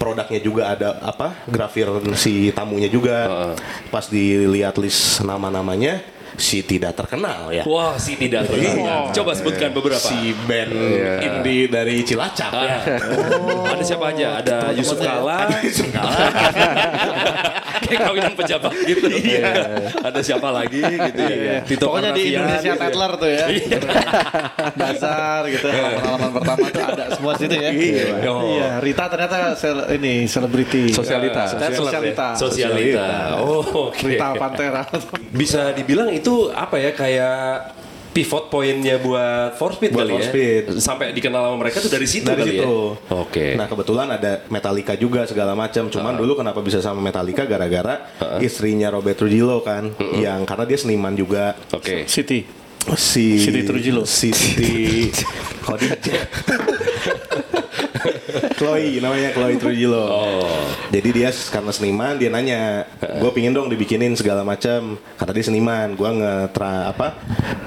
produknya 0.00 0.40
juga 0.40 0.72
ada 0.72 0.96
apa 1.04 1.44
grafir 1.44 1.92
si 2.16 2.48
tamunya 2.56 2.88
juga. 2.88 3.16
Ah. 3.28 3.54
Pas 3.92 4.08
dilihat 4.08 4.80
list 4.80 5.20
nama-namanya 5.20 6.00
si 6.36 6.62
tidak 6.66 6.96
terkenal 6.98 7.50
ya. 7.50 7.64
Wah, 7.66 7.98
si 7.98 8.16
tidak 8.18 8.46
terkenal. 8.50 9.10
Coba 9.14 9.34
sebutkan 9.34 9.72
beberapa. 9.72 10.02
Si 10.02 10.34
band 10.46 10.72
indie 11.22 11.68
dari 11.70 12.02
Cilacap 12.02 12.52
ya. 12.52 12.78
Ah. 12.82 13.72
Ada 13.74 13.82
siapa 13.82 14.06
aja? 14.12 14.28
Ada 14.42 14.56
Yusuf 14.74 14.98
Kala. 15.00 15.48
Kayak 17.82 18.00
kawinan 18.06 18.34
pejabat 18.36 18.72
gitu. 18.84 19.06
Ada 20.00 20.20
siapa 20.22 20.48
lagi 20.50 20.80
gitu 20.80 21.20
ya? 21.20 21.58
Tito 21.64 21.84
Pokoknya 21.90 22.10
di. 22.14 22.22
Indonesia 22.34 22.72
Tatler 22.76 23.12
tuh 23.16 23.30
ya. 23.30 23.46
Iya. 23.50 23.78
Dasar 24.80 25.40
gitu. 25.50 25.66
Pengalaman 25.68 26.30
pertama 26.34 26.64
tuh 26.70 26.84
ada 26.84 27.04
semua 27.14 27.32
situ 27.34 27.54
ya. 27.54 27.70
Oh. 28.26 28.54
Iya, 28.54 28.70
Rita 28.78 29.04
ternyata 29.08 29.54
sel- 29.54 29.88
ini 29.94 30.26
selebriti. 30.26 30.90
Sosialita. 30.90 31.42
Sosialita. 31.50 32.26
Sosialita. 32.34 33.06
Oh. 33.42 33.90
Rita 33.94 34.34
Pantera. 34.34 34.82
Bisa 35.30 35.74
dibilang 35.74 36.10
itu 36.10 36.50
apa 36.50 36.76
ya 36.78 36.90
kayak 36.92 37.74
pivot 38.14 38.46
poinnya 38.46 39.02
buat 39.02 39.58
Force 39.58 39.82
Speed 39.82 39.90
Buat 39.90 40.06
kali 40.06 40.12
Force 40.14 40.24
ya. 40.24 40.30
Speed. 40.30 40.62
Sampai 40.78 41.10
dikenal 41.10 41.50
sama 41.50 41.56
mereka 41.58 41.82
tuh 41.82 41.90
dari 41.90 42.06
situ 42.06 42.24
dari 42.24 42.46
kali 42.46 42.62
situ. 42.62 42.76
ya. 42.94 43.18
Oke. 43.18 43.46
Nah 43.58 43.66
kebetulan 43.66 44.08
ada 44.14 44.46
Metallica 44.48 44.94
juga 44.94 45.26
segala 45.26 45.52
macam. 45.58 45.90
Cuman 45.90 46.14
dulu 46.14 46.38
kenapa 46.38 46.62
bisa 46.62 46.78
sama 46.78 47.02
Metallica 47.02 47.42
gara-gara 47.44 48.06
istrinya 48.38 48.88
Robert 48.94 49.18
Trujillo 49.18 49.60
kan, 49.66 49.90
yang 50.16 50.46
karena 50.46 50.64
dia 50.64 50.78
seniman 50.78 51.12
juga. 51.18 51.58
Oke. 51.74 52.06
City. 52.06 52.63
Si 52.92 53.40
Siti 53.40 53.64
Trujillo. 53.64 54.04
Siti 54.04 55.08
Khadijah. 55.64 56.22
Chloe 58.58 59.00
namanya 59.00 59.32
Chloe 59.32 59.56
Trujillo. 59.56 60.04
Oh. 60.04 60.68
Jadi 60.92 61.08
dia 61.10 61.30
karena 61.50 61.72
seniman 61.72 62.14
dia 62.20 62.28
nanya, 62.28 62.84
gue 63.00 63.30
pingin 63.32 63.56
dong 63.56 63.72
dibikinin 63.72 64.14
segala 64.14 64.44
macam. 64.44 65.00
Karena 65.16 65.32
dia 65.32 65.44
seniman, 65.44 65.88
gue 65.96 66.10
ngetra 66.10 66.92
apa 66.92 67.16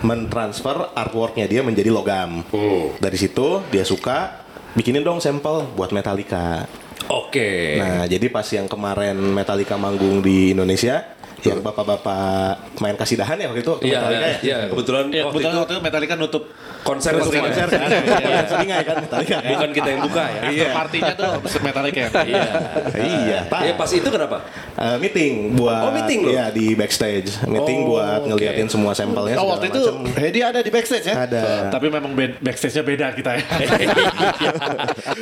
mentransfer 0.05 0.93
artworknya 0.93 1.49
dia 1.49 1.61
menjadi 1.65 1.89
logam. 1.89 2.45
Hmm. 2.53 2.93
Dari 3.01 3.17
situ 3.17 3.65
dia 3.73 3.83
suka 3.83 4.45
bikinin 4.77 5.01
dong 5.01 5.19
sampel 5.19 5.65
buat 5.73 5.89
Metallica. 5.89 6.69
Oke. 7.07 7.79
Nah 7.79 8.03
jadi 8.05 8.27
pas 8.27 8.45
yang 8.51 8.67
kemarin 8.67 9.15
Metallica 9.17 9.79
manggung 9.79 10.19
di 10.21 10.51
Indonesia, 10.51 11.16
yang 11.39 11.61
bapak-bapak 11.61 12.57
main 12.77 12.93
kasidahan 12.93 13.37
ya 13.37 13.45
waktu 13.45 13.61
itu 13.61 13.71
waktu 13.71 13.85
Iya, 13.85 13.97
Metallica 13.99 14.17
iya, 14.17 14.27
ya. 14.27 14.37
iya, 14.41 14.57
kebetulan 14.67 15.05
Ya, 15.07 15.21
waktu 15.21 15.21
kebetulan 15.29 15.53
itu 15.53 15.59
waktu 15.59 15.73
itu 15.73 15.81
Metallica 15.81 16.15
nutup 16.15 16.43
konser 16.81 17.11
Konser, 17.13 17.27
Seringai. 17.27 17.45
konser 17.45 17.67
kan? 17.69 17.89
Iya, 18.23 18.39
Seringai 18.47 18.81
kan 18.81 18.95
Metallica. 18.97 19.35
kan? 19.35 19.43
Bukan 19.45 19.69
kita 19.71 19.87
yang 19.87 20.01
buka 20.01 20.23
ya. 20.25 20.41
Iya. 20.47 20.69
Partinya 20.73 21.13
tuh 21.13 21.29
Metallica 21.59 21.99
ya. 21.99 22.09
Iya. 22.23 22.43
Iya, 22.97 23.39
Pak. 23.45 23.59
Ya 23.61 23.73
pas 23.75 23.89
itu 23.91 24.07
kenapa? 24.07 24.37
Eh, 24.73 24.97
meeting 24.97 25.33
buat 25.53 25.81
Oh, 25.83 25.91
meeting 25.91 26.19
loh? 26.23 26.31
Iya, 26.31 26.45
di 26.49 26.65
backstage. 26.73 27.29
Meeting 27.43 27.79
Oh, 27.81 27.87
buat 27.91 28.19
oke. 28.19 28.27
ngeliatin 28.29 28.67
semua 28.67 28.91
sampelnya 28.93 29.35
Oh 29.35 29.51
waktu 29.51 29.69
itu. 29.69 29.81
Hedi 30.15 30.39
ada 30.41 30.59
di 30.59 30.69
backstage 30.69 31.05
ya? 31.05 31.15
Ada. 31.19 31.69
Tapi 31.69 31.87
memang 31.87 32.11
backstage-nya 32.15 32.83
beda 32.83 33.07
kita 33.13 33.31
ya. 33.35 33.43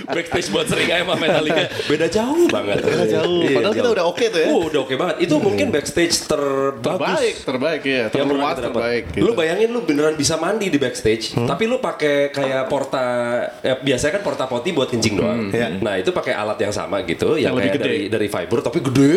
Backstage 0.07 0.48
buat 0.50 0.65
Seringai 0.65 1.01
sama 1.01 1.15
Metallica 1.17 1.65
beda 1.86 2.07
jauh 2.07 2.45
banget. 2.48 2.77
Beda 2.81 3.05
jauh. 3.10 3.41
Padahal 3.48 3.74
kita 3.74 3.89
udah 3.91 4.05
oke 4.05 4.25
tuh 4.27 4.39
ya. 4.39 4.48
Uh, 4.48 4.63
udah 4.69 4.79
oke 4.81 4.93
banget. 4.95 5.15
Itu 5.19 5.36
mungkin 5.38 5.67
backstage 5.69 6.14
terbagus. 6.24 7.12
terbaik, 7.12 7.36
terbaik 7.43 7.81
ya. 7.84 8.03
pernah 8.07 8.24
Terluas 8.31 8.55
terbaik. 8.57 9.03
Lu 9.19 9.31
gitu. 9.31 9.34
bayangin 9.36 9.69
lu 9.75 9.84
beneran 9.84 10.15
bisa 10.15 10.39
mandi 10.39 10.72
di 10.72 10.79
backstage, 10.79 11.36
tapi 11.36 11.67
lu 11.67 11.84
pakai 11.84 12.31
kayak 12.31 12.63
porta 12.72 13.05
ya 13.60 13.75
biasanya 13.81 14.19
kan 14.19 14.24
porta 14.24 14.45
potty 14.48 14.72
buat 14.72 14.88
kencing 14.88 15.15
doang. 15.19 15.39
Iya. 15.51 15.79
Nah, 15.79 16.00
itu 16.00 16.15
pakai 16.15 16.34
alat 16.36 16.57
yang 16.62 16.74
sama 16.74 17.03
gitu, 17.03 17.36
yang, 17.36 17.51
Yang 17.51 17.55
lebih 17.60 17.69
kayak 17.69 17.81
gede. 17.81 17.88
dari 17.88 18.01
dari 18.07 18.27
fiber 18.31 18.60
tapi 18.63 18.79
gede, 18.79 19.13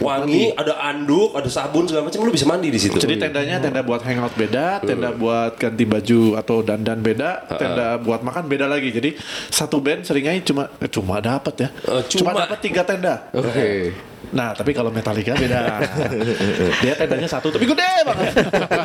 wangi, 0.00 0.54
ada 0.56 0.74
anduk, 0.90 1.36
ada 1.36 1.48
sabun 1.50 1.84
segala 1.84 2.08
macam 2.08 2.18
lu 2.24 2.32
bisa 2.32 2.46
mandi 2.48 2.68
di 2.72 2.80
situ. 2.80 2.96
Jadi 2.98 3.16
tendanya 3.20 3.60
tenda 3.60 3.80
buat 3.84 4.00
hangout 4.02 4.34
beda, 4.34 4.82
tenda 4.82 5.10
buat 5.12 5.58
ganti 5.58 5.84
baju 5.84 6.22
atau 6.38 6.56
dandan 6.64 6.98
beda, 7.02 7.30
tenda 7.58 7.98
buat 8.00 8.20
makan 8.24 8.44
beda 8.46 8.66
lagi. 8.70 8.90
Jadi 8.94 9.14
satu 9.48 9.82
band 9.82 10.06
seringnya 10.06 10.36
cuma 10.44 10.70
eh, 10.78 10.90
cuma 10.90 11.18
dapat 11.18 11.54
ya. 11.66 11.68
Eh, 11.68 12.02
cuma 12.08 12.32
cuma. 12.32 12.42
dapat 12.46 12.58
tiga 12.62 12.82
tenda. 12.86 13.28
Oke. 13.34 13.92
Nah, 14.28 14.52
tapi 14.52 14.70
kalau 14.70 14.90
Metallica 14.90 15.32
beda. 15.32 15.80
Dia 16.84 16.92
tendanya 16.94 17.24
satu 17.24 17.48
tapi 17.48 17.64
gede 17.64 17.92
banget. 18.04 18.32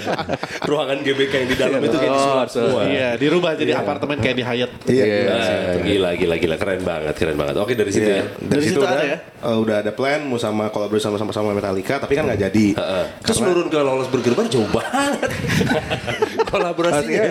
ruangan 0.70 0.98
GBK 1.00 1.34
yang 1.36 1.50
di 1.50 1.58
dalam 1.58 1.80
itu 1.80 1.94
kayak 1.94 2.14
disulap 2.14 2.48
semua. 2.48 2.82
Iya, 2.86 3.10
dirubah 3.16 3.52
jadi 3.54 3.76
apartemen 3.76 4.18
kayak 4.18 4.36
di 4.36 4.44
Hyatt. 4.44 4.72
Iya. 4.86 5.06
Ah, 5.28 5.76
gila 5.80 6.10
gila 6.16 6.36
gila 6.38 6.56
keren 6.56 6.82
banget 6.82 7.16
keren 7.16 7.36
banget. 7.36 7.60
Oke 7.60 7.74
dari 7.74 7.92
situ 7.92 8.06
Iya. 8.06 8.16
ya. 8.16 8.24
Dari, 8.24 8.48
Dari 8.48 8.62
situ, 8.62 8.72
situ 8.72 8.80
udah, 8.80 8.94
ada 8.94 9.04
ya? 9.06 9.18
eh, 9.20 9.58
udah 9.60 9.76
ada 9.80 9.92
plan 9.92 10.20
mau 10.24 10.38
sama 10.38 10.70
kolaborasi 10.70 11.12
sama 11.12 11.30
sama 11.30 11.52
Metallica, 11.52 12.00
tapi 12.00 12.14
kan 12.14 12.24
nggak 12.24 12.40
jadi. 12.42 12.68
Heeh. 12.74 13.06
Terus 13.22 13.38
nurun 13.40 13.68
ke 13.68 13.78
Lolos 13.78 14.08
Burger 14.08 14.34
Bar 14.34 14.48
jauh 14.48 14.70
banget. 14.70 15.30
Kolaborasinya. 16.54 17.24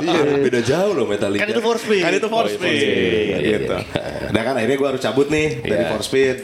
Iya, 0.00 0.22
beda 0.40 0.60
jauh 0.60 0.92
loh 0.92 1.06
Metallica. 1.06 1.42
Kan 1.42 1.50
itu 1.50 1.60
Force 1.60 1.82
Speed. 1.82 2.02
Kan 2.02 2.12
itu 2.14 2.28
Force 2.28 2.48
Oh, 2.50 2.50
iya, 2.50 2.58
Force 2.58 2.80
Speed. 2.80 2.98
Iya, 3.30 3.38
gitu. 3.38 3.74
iya. 3.76 4.28
Nah 4.30 4.42
kan 4.42 4.54
akhirnya 4.56 4.76
gue 4.76 4.88
harus 4.88 5.00
cabut 5.00 5.26
nih 5.28 5.46
dari 5.60 5.76
Iya. 5.78 5.90
Force 5.90 6.08
Speed. 6.08 6.36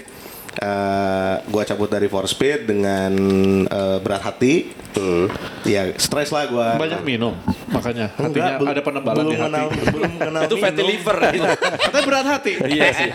Eh, 0.57 1.35
gua 1.47 1.63
cabut 1.63 1.87
dari 1.87 2.07
For 2.07 2.25
Speed 2.25 2.67
dengan 2.67 3.13
eh, 3.63 3.99
berat 4.01 4.23
hati. 4.25 4.73
Ya 5.63 5.93
stres 5.95 6.33
lah 6.33 6.49
gua. 6.49 6.81
Banyak 6.81 7.05
minum, 7.05 7.37
makanya 7.69 8.09
hatinya 8.17 8.57
belum- 8.57 8.73
ada 8.73 8.81
penebalan 8.81 9.17
belum 9.19 9.29
di 9.29 9.37
hati. 9.37 9.45
kenal, 9.45 9.67
belum 9.93 10.13
kenal 10.17 10.41
Itu 10.43 10.57
fatty 10.57 10.83
liver 10.83 11.17
gitu. 11.31 11.49
Katanya 11.61 12.05
berat 12.09 12.27
hati. 12.27 12.53
iya 12.75 12.89
sih. 12.97 13.11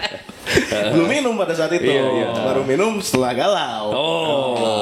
belum 0.93 1.07
minum 1.09 1.33
pada 1.33 1.57
saat 1.57 1.73
itu. 1.73 1.89
Iya, 1.89 2.05
iya. 2.13 2.27
Baru 2.37 2.61
minum 2.61 3.01
setelah 3.01 3.33
galau. 3.33 3.85
Oh, 3.89 4.80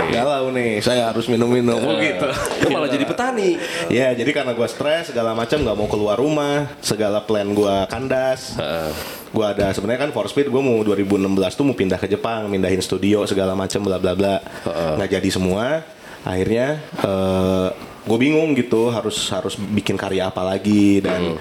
oke. 0.00 0.12
Galau 0.12 0.44
nih, 0.54 0.80
saya 0.80 1.12
harus 1.12 1.28
minum-minum 1.28 1.76
Oh, 1.82 1.98
gitu. 2.00 2.28
Lu 2.64 2.68
malah 2.72 2.88
jadi 2.88 3.04
petani. 3.04 3.60
Ya, 3.92 4.16
jadi 4.16 4.30
karena 4.32 4.56
gua 4.56 4.68
stres 4.70 5.12
segala 5.12 5.36
macam 5.36 5.60
nggak 5.60 5.76
mau 5.76 5.88
keluar 5.90 6.16
rumah, 6.16 6.72
segala 6.80 7.20
plan 7.20 7.52
gua 7.52 7.84
kandas. 7.90 8.56
Gua 9.32 9.56
ada 9.56 9.72
sebenarnya 9.72 10.08
kan 10.08 10.10
for 10.12 10.28
speed 10.28 10.48
gua 10.48 10.60
mau 10.64 10.80
2016 10.84 11.58
tuh 11.58 11.64
mau 11.68 11.76
pindah 11.76 12.00
ke 12.00 12.08
Jepang, 12.08 12.48
mindahin 12.48 12.80
studio 12.80 13.24
segala 13.28 13.52
macam 13.52 13.80
bla 13.84 14.00
bla 14.00 14.12
bla. 14.16 14.40
Nggak 14.96 15.20
jadi 15.20 15.28
semua. 15.28 15.84
Akhirnya 16.22 16.78
eh 17.02 17.68
gue 18.02 18.18
bingung 18.18 18.50
gitu 18.58 18.90
harus 18.90 19.30
harus 19.30 19.54
bikin 19.54 19.94
karya 19.94 20.26
apa 20.26 20.42
lagi 20.42 20.98
dan 20.98 21.38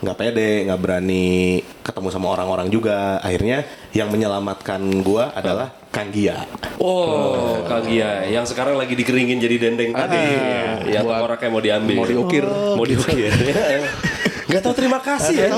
nggak 0.00 0.16
pede, 0.16 0.64
nggak 0.64 0.80
berani 0.80 1.60
ketemu 1.84 2.08
sama 2.08 2.32
orang-orang 2.32 2.68
juga. 2.72 3.20
Akhirnya 3.20 3.64
yang 3.92 4.08
menyelamatkan 4.08 4.80
gua 5.04 5.32
adalah 5.36 5.72
Kang 5.92 6.08
Gia. 6.14 6.46
Oh, 6.80 7.60
Kang 7.66 7.84
Gia 7.84 8.24
yang 8.24 8.48
sekarang 8.48 8.80
lagi 8.80 8.96
dikeringin 8.96 9.38
jadi 9.42 9.56
dendeng 9.58 9.92
tadi. 9.92 10.24
Ya, 10.88 11.04
Buat- 11.04 11.26
orang 11.28 11.38
kayak 11.38 11.52
mau 11.52 11.62
diambil. 11.62 11.96
mau 12.00 12.06
diukir. 12.08 12.44
Mau 12.48 12.84
diukir. 12.86 13.32
Gak 14.50 14.66
tahu 14.66 14.74
terima 14.74 14.98
kasih 14.98 15.46
ya. 15.46 15.48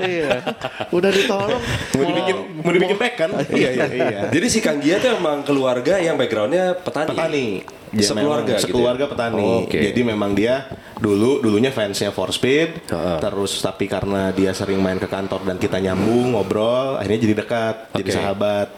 Iya. 0.00 0.40
Udah 0.88 1.10
ditolong. 1.12 1.60
Mau 1.92 2.04
dibikin 2.08 2.36
mau 2.64 2.72
dibikin 2.72 2.96
kan? 2.96 3.28
Iya 3.52 3.70
iya 3.76 3.86
iya. 3.92 4.18
Jadi 4.34 4.46
si 4.48 4.64
Kang 4.64 4.80
Gia 4.80 4.96
tuh 4.96 5.12
emang 5.20 5.44
keluarga 5.44 6.00
yang 6.00 6.16
backgroundnya 6.16 6.80
petani. 6.80 7.08
petani 7.12 7.46
Dia 7.94 8.02
Sekeluarga 8.10 8.26
memang 8.26 8.42
gitu 8.42 8.52
ya? 8.52 8.60
sekeluarga 8.60 9.04
petani 9.06 9.50
Oke. 9.64 9.78
jadi 9.78 10.00
memang 10.02 10.30
dia 10.34 10.66
dulu 10.98 11.38
dulunya 11.38 11.70
fansnya 11.70 12.10
for 12.10 12.30
speed 12.30 12.90
Heeh. 12.90 13.18
terus 13.22 13.54
tapi 13.62 13.86
karena 13.86 14.34
dia 14.34 14.50
sering 14.50 14.82
main 14.82 14.98
ke 14.98 15.06
kantor 15.06 15.46
dan 15.46 15.56
kita 15.56 15.78
nyambung 15.78 16.34
ngobrol 16.34 16.98
akhirnya 16.98 17.20
jadi 17.22 17.34
dekat 17.38 17.74
jadi 17.94 18.10
Oke. 18.10 18.16
sahabat 18.18 18.68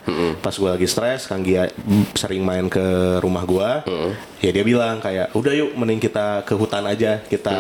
pas 0.41 0.53
gue 0.53 0.71
lagi 0.71 0.89
stres 0.89 1.25
kang 1.25 1.41
Gia 1.41 1.69
sering 2.13 2.45
main 2.45 2.69
ke 2.69 3.17
rumah 3.21 3.45
gue 3.45 3.71
ya 4.43 4.51
dia 4.53 4.65
bilang 4.65 5.01
kayak 5.01 5.33
udah 5.33 5.53
yuk 5.55 5.71
mending 5.73 5.97
kita 5.99 6.45
ke 6.45 6.53
hutan 6.53 6.85
aja 6.85 7.25
kita 7.25 7.57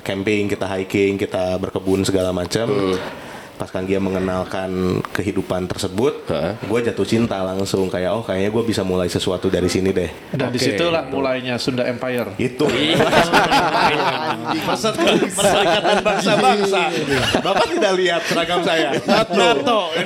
camping 0.00 0.48
kita 0.48 0.64
hiking 0.66 1.20
kita 1.20 1.60
berkebun 1.60 2.00
segala 2.02 2.32
macam 2.32 2.64
pas 3.64 3.72
Kang 3.72 3.88
Gia 3.88 3.96
mengenalkan 3.96 5.00
kehidupan 5.08 5.64
tersebut, 5.64 6.28
gue 6.68 6.80
jatuh 6.84 7.08
cinta 7.08 7.40
langsung 7.40 7.88
kayak 7.88 8.12
oh 8.12 8.20
kayaknya 8.20 8.52
gue 8.52 8.60
bisa 8.68 8.84
mulai 8.84 9.08
sesuatu 9.08 9.48
dari 9.48 9.72
sini 9.72 9.88
deh. 9.88 10.12
Dan 10.36 10.52
Oke. 10.52 10.60
di 10.60 10.68
situlah 10.68 11.08
mulainya 11.08 11.56
Sunda 11.56 11.88
Empire. 11.88 12.36
Itu. 12.36 12.68
Perserikatan 14.68 16.04
bangsa-bangsa. 16.04 16.92
Bapak 17.40 17.72
tidak 17.72 17.92
lihat 17.96 18.20
seragam 18.28 18.60
saya. 18.60 19.00
NATO. 19.32 19.96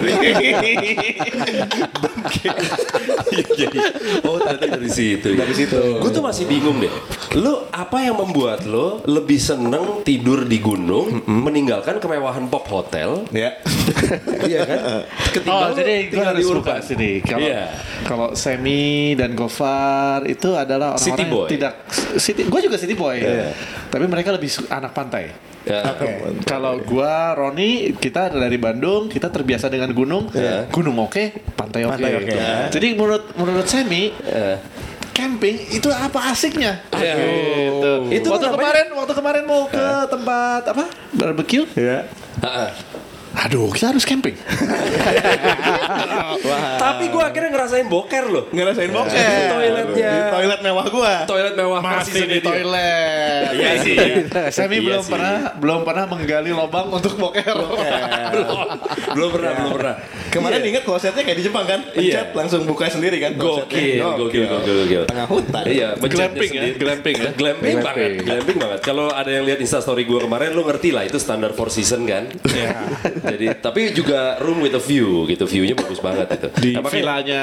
Jadi, 3.58 3.78
oh 4.30 4.38
ternyata 4.38 4.66
dari 4.78 4.90
situ. 4.94 5.34
Dari 5.34 5.54
situ. 5.58 5.98
Gue 5.98 6.10
tuh 6.14 6.22
masih 6.22 6.46
bingung 6.46 6.78
deh. 6.78 6.92
Lu 7.34 7.66
apa 7.74 8.06
yang 8.06 8.22
membuat 8.22 8.62
lo 8.62 9.02
lebih 9.02 9.42
seneng 9.42 10.06
tidur 10.06 10.46
di 10.46 10.62
gunung 10.62 11.26
meninggalkan 11.26 11.98
kemewahan 11.98 12.46
pop 12.46 12.62
hotel? 12.70 13.26
Ya. 13.48 13.52
iya 14.50 14.60
kan? 14.62 14.78
Oh, 14.78 15.02
Ketimbang 15.30 15.60
lu 15.66 15.74
jadi 15.76 15.96
gue 16.04 16.14
di 16.14 16.20
harus 16.20 16.46
buka 16.46 16.74
sini. 16.78 17.10
Kalau 17.20 17.42
Iya. 17.42 17.62
kalau 18.04 18.28
Semi 18.32 18.84
dan 19.12 19.32
Gofar 19.32 20.22
itu 20.24 20.52
adalah 20.52 20.94
orang-orang 20.94 21.08
City 21.08 21.22
yang 21.22 21.32
boy. 21.32 21.48
tidak 21.48 21.72
city. 22.16 22.42
Gue 22.44 22.60
juga 22.60 22.76
city 22.76 22.94
boy. 22.94 23.16
Iya. 23.16 23.52
Tapi 23.88 24.04
mereka 24.04 24.30
lebih 24.30 24.48
anak 24.68 24.92
pantai. 24.92 25.32
Ya. 25.62 25.84
Kalau 26.44 26.80
gua 26.80 27.34
Roni 27.34 27.92
kita 27.92 28.32
dari 28.32 28.56
Bandung 28.56 29.04
kita 29.06 29.28
terbiasa 29.28 29.68
dengan 29.68 29.92
gunung, 29.92 30.32
gunung 30.70 30.96
oke, 30.98 31.44
pantai 31.52 31.84
oke. 31.84 31.92
Pantai 31.92 32.12
oke. 32.16 32.36
Jadi 32.70 32.88
menurut 32.94 33.36
menurut 33.36 33.66
Semi 33.66 34.08
Eh. 34.24 34.56
camping 35.12 35.58
itu 35.68 35.90
apa 35.90 36.30
asiknya? 36.30 36.78
Iya. 36.88 37.14
Gitu. 37.20 37.92
Itu 38.16 38.26
waktu 38.30 38.48
kemarin 38.48 38.86
waktu 38.94 39.12
kemarin 39.12 39.42
mau 39.44 39.66
ke 39.66 39.86
tempat 40.08 40.62
apa 40.64 40.84
barbecue, 41.10 41.66
Ya. 41.74 42.06
Ha-ha. 42.38 42.70
Aduh 43.38 43.70
kita 43.70 43.86
harus 43.88 44.02
camping. 44.02 44.34
Tapi 46.78 47.04
gue 47.08 47.22
akhirnya 47.22 47.50
ngerasain 47.50 47.86
boker 47.86 48.24
loh. 48.26 48.44
Ngerasain 48.50 48.90
boker. 48.90 49.14
Di 49.14 49.44
toiletnya. 49.48 50.10
Di 50.10 50.22
toilet 50.30 50.60
mewah 50.60 50.86
gua. 50.88 51.14
Toilet 51.24 51.54
mewah 51.54 51.80
Masih 51.80 51.94
persis 51.94 52.14
di 52.18 52.28
dia. 52.34 52.40
toilet. 52.42 53.42
Iya 53.54 53.70
sih. 53.80 53.96
Semi 54.56 54.78
Iya 54.78 54.84
belum 54.84 55.02
sih. 55.02 55.10
pernah 55.10 55.34
belum 55.54 55.80
pernah 55.82 56.04
menggali 56.06 56.50
lubang 56.50 56.86
untuk 56.88 57.14
boker. 57.14 57.56
Belum 59.14 59.28
pernah, 59.30 59.50
belum 59.54 59.72
pernah. 59.72 59.94
Kemarin 60.28 60.60
ingat 60.62 60.82
klosetnya 60.84 61.22
kayak 61.22 61.38
di 61.38 61.44
Jepang 61.44 61.64
kan? 61.64 61.80
Pencet 61.88 62.28
Iya. 62.28 62.36
langsung 62.36 62.62
buka 62.64 62.86
sendiri 62.86 63.16
kan? 63.16 63.32
Gokil, 63.34 64.02
gokil, 64.18 64.44
gokil, 64.44 64.74
gokil. 64.84 65.02
Tengah 65.08 65.26
hutan. 65.26 65.64
Iya, 65.64 65.88
mencetnya 65.96 66.26
Glamping 66.28 66.50
ya, 66.52 66.62
glamping 66.74 67.16
ya. 67.16 67.30
Glamping 67.32 67.76
banget, 67.80 68.10
glamping 68.20 68.56
banget. 68.58 68.80
Kalau 68.82 69.06
ada 69.08 69.30
yang 69.30 69.44
lihat 69.44 69.58
Instastory 69.58 70.04
gue 70.04 70.20
kemarin, 70.20 70.52
lo 70.52 70.62
ngerti 70.62 70.90
lah 70.92 71.04
itu 71.04 71.16
standar 71.16 71.52
four 71.52 71.70
season 71.70 72.04
kan. 72.04 72.28
Iya. 72.44 72.70
Jadi, 73.28 73.46
tapi 73.60 73.92
juga 73.92 74.40
room 74.40 74.60
with 74.60 74.72
a 74.72 74.80
view 74.80 75.26
gitu, 75.26 75.44
view-nya 75.44 75.74
bagus 75.74 76.00
banget 76.00 76.26
itu. 76.32 76.48
Di 76.56 76.70
Nah, 76.74 76.88
villanya 76.88 77.42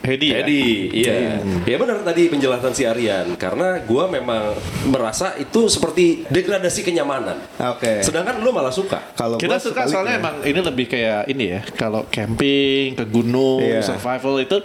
Hedi 0.00 0.32
ya. 0.32 0.40
Edi, 0.40 0.64
iya. 0.96 1.36
Ya 1.68 1.76
benar 1.76 2.00
tadi 2.00 2.32
penjelasan 2.32 2.72
si 2.72 2.88
Aryan 2.88 3.36
karena 3.36 3.84
gua 3.84 4.08
memang 4.08 4.56
merasa 4.88 5.36
itu 5.36 5.68
seperti 5.68 6.24
degradasi 6.24 6.80
kenyamanan. 6.80 7.36
Oke. 7.60 8.00
Sedangkan 8.00 8.40
lu 8.40 8.48
malah 8.48 8.72
suka. 8.72 9.12
Kalau 9.12 9.36
Kita 9.36 9.60
suka 9.60 9.84
soalnya 9.84 10.16
emang 10.16 10.40
ini 10.40 10.56
lebih 10.56 10.88
kayak 10.88 11.28
ini 11.28 11.52
ya. 11.52 11.60
Kalau 11.76 12.08
camping 12.08 12.96
ke 12.96 13.04
gunung, 13.04 13.60
Iya. 13.60 13.84
survival 13.84 14.40
itu 14.40 14.56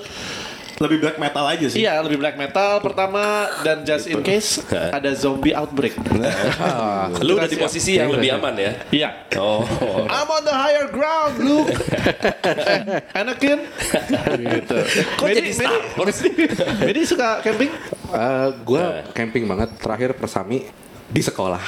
lebih 0.76 0.98
black 1.00 1.18
metal 1.18 1.46
aja 1.48 1.66
sih. 1.72 1.80
iya 1.80 2.04
lebih 2.04 2.20
black 2.20 2.36
metal 2.36 2.84
pertama 2.84 3.48
dan 3.64 3.88
just 3.88 4.12
in 4.12 4.20
case 4.20 4.60
ada 4.98 5.16
zombie 5.16 5.56
outbreak. 5.56 5.96
Lu 7.26 7.40
udah 7.40 7.48
di 7.48 7.56
posisi 7.56 7.96
yang 7.96 8.12
lebih 8.12 8.36
aman 8.36 8.54
ya. 8.60 8.72
Iya. 8.92 9.10
Oh. 9.40 9.64
I'm 10.08 10.28
on 10.28 10.44
the 10.44 10.56
higher 10.56 10.88
ground, 10.92 11.40
Luke. 11.40 11.72
Eh, 12.44 12.80
Anakin. 13.20 13.60
gitu. 14.36 14.78
Kok 15.16 15.28
jadi 15.32 15.50
Star 15.56 15.80
Wars? 15.96 16.20
Medi 16.84 17.02
suka 17.08 17.40
camping? 17.40 17.72
Eh, 18.12 18.48
gua 18.68 19.04
camping 19.16 19.48
banget 19.48 19.70
terakhir 19.80 20.12
persami 20.16 20.68
di 21.06 21.22
sekolah. 21.22 21.62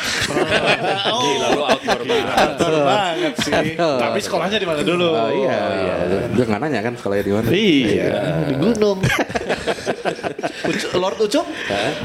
Gila 1.21 1.47
lu 1.53 1.61
outdoor 1.61 2.01
banget. 2.03 2.35
Betul 2.57 2.75
banget 2.81 3.33
sih. 3.41 3.53
Tapi 3.77 4.19
sekolahnya 4.19 4.57
di 4.57 4.67
mana 4.67 4.81
dulu? 4.81 5.07
Oh, 5.13 5.29
iya, 5.29 5.57
iya. 5.77 5.95
Gue 6.33 6.45
nggak 6.45 6.59
nanya 6.59 6.81
kan 6.81 6.93
sekolahnya 6.97 7.23
di 7.23 7.33
mana. 7.33 7.47
Iya, 7.53 8.17
di 8.49 8.55
gunung. 8.57 8.97
Ucu- 10.69 10.91
Lord 10.97 11.17
Ucup? 11.21 11.45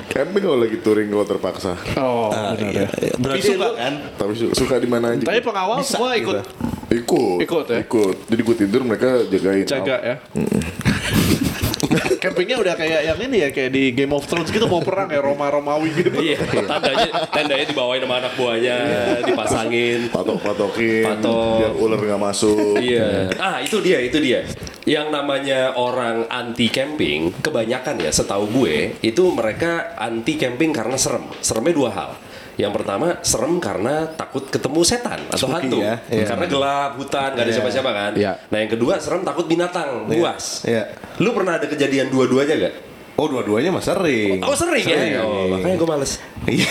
Camping 0.06 0.42
kalau 0.44 0.58
lagi 0.60 0.76
touring 0.78 1.08
kalau 1.08 1.26
terpaksa. 1.26 1.72
Oh, 1.98 2.30
benar 2.30 2.70
iya. 2.70 2.86
ya. 3.00 3.14
Berarti 3.16 3.42
suka 3.48 3.68
kan? 3.74 3.92
Tapi 4.14 4.32
su- 4.36 4.52
suka 4.54 4.74
di 4.78 4.88
mana 4.88 5.16
aja. 5.16 5.24
Tapi 5.24 5.40
pengawal 5.40 5.80
semua 5.82 6.14
ikut 6.14 6.44
Ikut. 6.92 7.38
Ikut 7.40 7.66
ya? 7.72 7.78
Ikut. 7.80 8.16
Jadi 8.28 8.40
gue 8.44 8.56
tidur 8.60 8.84
mereka 8.84 9.24
jagain. 9.24 9.64
jaga 9.64 9.96
ya. 9.98 10.16
Campingnya 12.22 12.56
udah 12.62 12.74
kayak 12.78 13.00
yang 13.10 13.18
ini 13.18 13.36
ya, 13.42 13.48
kayak 13.50 13.70
di 13.74 13.84
Game 13.90 14.14
of 14.14 14.24
Thrones 14.26 14.54
gitu 14.54 14.70
mau 14.70 14.82
perang 14.82 15.10
ya 15.10 15.18
Roma 15.18 15.50
Romawi 15.50 15.90
gitu. 15.94 16.14
Iya, 16.14 16.38
tandanya 16.64 17.10
tandanya 17.28 17.66
dibawain 17.66 18.02
sama 18.06 18.14
anak 18.22 18.32
buahnya, 18.38 18.78
dipasangin. 19.26 20.00
Patok-patokin. 20.14 21.04
Patok. 21.06 21.58
Biar 21.58 21.72
ular 21.76 22.00
nggak 22.00 22.22
masuk. 22.22 22.78
Iya. 22.78 23.34
Ah, 23.36 23.58
itu 23.58 23.82
dia, 23.82 23.98
itu 23.98 24.22
dia. 24.22 24.46
Yang 24.86 25.06
namanya 25.10 25.74
orang 25.74 26.26
anti 26.30 26.70
camping, 26.70 27.34
kebanyakan 27.42 28.02
ya 28.02 28.10
setahu 28.14 28.50
gue, 28.62 28.98
itu 29.02 29.22
mereka 29.34 29.94
anti 29.98 30.38
camping 30.38 30.70
karena 30.70 30.94
serem. 30.94 31.26
Seremnya 31.42 31.74
dua 31.74 31.90
hal. 31.90 32.10
Yang 32.52 32.72
pertama 32.74 33.16
serem 33.20 33.56
karena 33.56 34.04
takut 34.08 34.44
ketemu 34.44 34.80
setan 34.82 35.24
atau 35.26 35.48
Spooky 35.48 35.72
hantu. 35.72 35.78
ya, 35.80 35.94
iya. 36.06 36.24
Karena 36.24 36.46
gelap, 36.46 36.90
hutan, 36.96 37.30
gak 37.30 37.38
ada 37.38 37.44
Iya. 37.44 37.56
siapa-siapa 37.56 37.90
kan. 37.90 38.12
Iya. 38.12 38.32
Nah 38.44 38.58
yang 38.58 38.70
kedua 38.70 38.92
serem 38.96 39.22
takut 39.22 39.46
binatang, 39.46 40.04
buas. 40.04 40.60
Iya. 40.62 40.92
Lu 41.18 41.32
pernah 41.32 41.56
ada 41.56 41.64
kejadian 41.64 42.08
dua-duanya 42.08 42.54
gak? 42.60 42.74
Oh 43.14 43.28
dua-duanya 43.28 43.68
mah 43.70 43.80
sering. 43.80 44.40
Oh 44.40 44.52
sering, 44.52 44.80
ya? 44.82 44.96
Sering. 44.96 45.12
Oh, 45.20 45.44
makanya 45.46 45.76
gue 45.76 45.88
males. 45.88 46.12
Iya. 46.42 46.68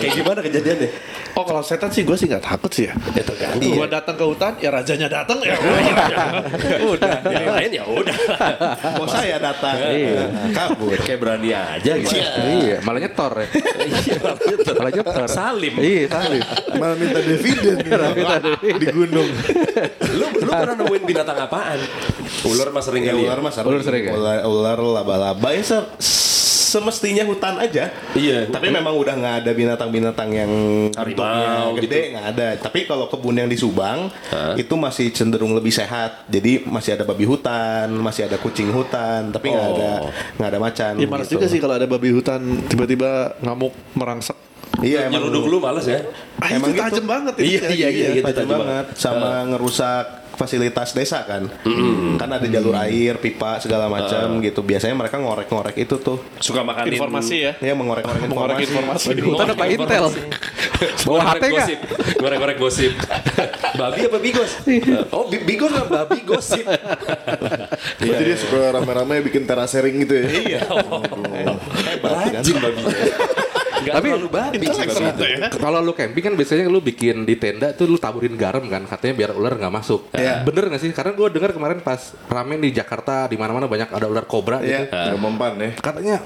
Kayak 0.00 0.12
gimana 0.16 0.38
kejadiannya? 0.40 0.88
Oh 1.36 1.44
kalau 1.44 1.60
setan 1.60 1.92
sih 1.92 2.00
gue 2.00 2.16
sih 2.16 2.24
nggak 2.32 2.40
takut 2.40 2.72
sih 2.72 2.88
ya. 2.88 2.96
Ya 3.12 3.20
tergantung. 3.20 3.76
Gue 3.76 3.88
datang 3.92 4.16
ke 4.16 4.24
hutan, 4.24 4.52
ya 4.56 4.72
rajanya 4.72 5.08
datang 5.12 5.36
ya. 5.44 5.52
udah. 6.80 7.16
Yang 7.36 7.46
lain 7.52 7.70
ya 7.76 7.84
udah. 7.84 8.16
Bos 8.96 9.12
saya 9.12 9.36
datang. 9.36 9.76
Kabur. 10.56 10.96
Kayak 11.04 11.20
berani 11.20 11.52
aja 11.52 11.92
gitu. 12.00 12.16
Iya, 12.40 12.80
malah 12.88 13.00
nyetor 13.04 13.32
ya. 13.36 13.48
malah 14.80 14.92
nyetor. 14.96 15.28
Salim. 15.28 15.74
Iya, 15.76 16.08
salim. 16.08 16.42
Malah 16.80 16.96
minta 16.96 17.20
dividen 17.24 17.76
di 18.76 18.86
gunung. 18.92 19.28
Lu 20.12 20.26
lu 20.40 20.50
pernah 20.50 20.76
nemuin 20.76 21.02
binatang 21.04 21.36
apaan? 21.40 21.80
Ular 22.44 22.68
mas 22.72 22.84
sering 22.84 23.02
Ya, 23.04 23.12
kali 23.12 23.24
ya? 23.24 23.28
ular 23.32 23.40
mas 23.40 23.56
Ular 23.60 23.80
sering 23.80 24.02
ya? 24.08 24.12
Ular, 24.12 24.38
ular 24.44 24.78
laba-laba 24.80 25.48
ya 25.56 25.64
semestinya 26.76 27.24
hutan 27.24 27.56
aja. 27.56 27.88
Iya. 28.12 28.52
Tapi 28.52 28.68
memang 28.68 28.92
udah 28.92 29.14
nggak 29.16 29.34
ada 29.44 29.50
binatang-binatang 29.56 30.28
yang 30.30 30.50
Harimau 30.92 31.16
bentuknya 31.24 31.80
gede 31.80 32.00
nggak 32.12 32.26
ada. 32.36 32.48
Tapi 32.60 32.84
kalau 32.84 33.08
kebun 33.08 33.40
yang 33.40 33.48
di 33.48 33.56
Subang 33.56 34.12
itu 34.54 34.74
masih 34.76 35.08
cenderung 35.16 35.56
lebih 35.56 35.72
sehat. 35.72 36.28
Jadi 36.28 36.68
masih 36.68 37.00
ada 37.00 37.08
babi 37.08 37.24
hutan, 37.24 37.88
masih 37.96 38.28
ada 38.28 38.36
kucing 38.36 38.68
hutan, 38.68 39.32
tapi 39.32 39.48
nggak 39.48 39.68
ada 39.80 39.92
nggak 40.36 40.48
ada 40.52 40.58
macan. 40.60 40.92
Ya 41.00 41.06
malas 41.08 41.26
gitu. 41.26 41.40
juga 41.40 41.46
sih 41.48 41.58
kalau 41.58 41.74
ada 41.80 41.88
babi 41.88 42.12
hutan 42.12 42.40
tiba-tiba 42.68 43.32
ngamuk 43.40 43.72
merangsek. 43.96 44.36
Iya 44.76 45.08
emang 45.08 45.24
Nyeruduk 45.24 45.44
lu 45.48 45.56
males 45.56 45.88
ya? 45.88 46.04
Ah, 46.36 46.52
Emang 46.52 46.68
itu 46.68 46.76
gitu. 46.76 46.84
tajam 46.84 47.06
banget 47.08 47.34
Iya, 47.40 47.48
itu. 47.64 47.72
iya, 47.80 47.88
iya. 47.88 48.08
tajam 48.20 48.44
tajam 48.44 48.48
banget 48.60 48.86
sama 48.92 49.30
ngerusak 49.48 50.04
fasilitas 50.36 50.92
desa 50.92 51.24
kan. 51.24 51.48
Kan 52.16 52.28
ada 52.28 52.46
jalur 52.46 52.76
air, 52.76 53.16
pipa 53.16 53.58
segala 53.58 53.88
macam 53.88 54.38
gitu. 54.40 54.60
Biasanya 54.60 54.94
mereka 54.94 55.16
ngorek-ngorek 55.16 55.76
itu 55.80 55.96
tuh. 55.96 56.20
Suka 56.38 56.60
makanin 56.62 57.00
Informasi 57.00 57.36
ya. 57.40 57.52
Ya 57.58 57.72
mengorek-ngorek 57.72 58.22
Mengorek 58.30 58.56
informasi. 58.62 59.16
informasi. 59.16 59.32
Hutan 59.32 59.48
apa 59.52 59.64
Intel? 59.66 60.06
Bawa 61.06 61.18
Ngorek 61.18 61.40
HT 61.40 61.44
nggak? 61.44 61.52
gosip. 61.56 61.78
Ngorek-ngorek 62.20 62.56
gosip. 62.60 62.92
babi 63.80 64.00
apa 64.08 64.18
bigos? 64.18 64.52
oh, 65.12 65.28
bi- 65.28 65.44
bigos 65.44 65.72
lah 65.72 65.84
babi 65.84 66.24
gosip. 66.24 66.64
Berarti 66.64 68.22
dia 68.24 68.36
suka 68.36 68.72
rame-rame 68.72 69.20
bikin 69.20 69.44
terasering 69.44 70.00
gitu 70.00 70.14
ya. 70.16 70.28
Iya. 70.28 70.60
Rajin 72.00 72.56
babi. 72.56 72.80
Tapi- 73.96 74.10
terlalu 74.10 74.28
babi 74.28 74.56
itu. 74.58 75.56
Kalau 75.56 75.78
lu 75.80 75.92
camping 75.92 76.22
kan 76.22 76.34
biasanya 76.34 76.64
lu 76.66 76.80
bikin 76.80 77.24
di 77.24 77.34
tenda 77.34 77.72
tuh 77.72 77.86
lu 77.86 77.96
taburin 77.96 78.34
garam 78.34 78.64
kan 78.64 78.84
katanya 78.84 79.14
biar 79.16 79.30
ular 79.32 79.56
nggak 79.56 79.72
masuk. 79.72 80.12
Iya. 80.12 80.42
Bener 80.42 80.68
nggak 80.68 80.80
sih? 80.80 80.90
Karena 80.92 81.12
gue 81.12 81.28
dengar 81.30 81.50
kemarin 81.50 81.80
pas 81.80 81.98
ramen 82.26 82.58
di 82.58 82.70
Jakarta 82.70 83.24
di 83.24 83.34
mana-mana 83.34 83.64
banyak 83.64 83.88
ada 83.88 84.06
ular 84.06 84.24
kobra 84.24 84.60
Iya. 84.60 84.84
gitu. 84.84 84.94
Yang 84.94 85.20
mempan 85.20 85.52
ya. 85.56 85.70
Katanya 85.74 86.16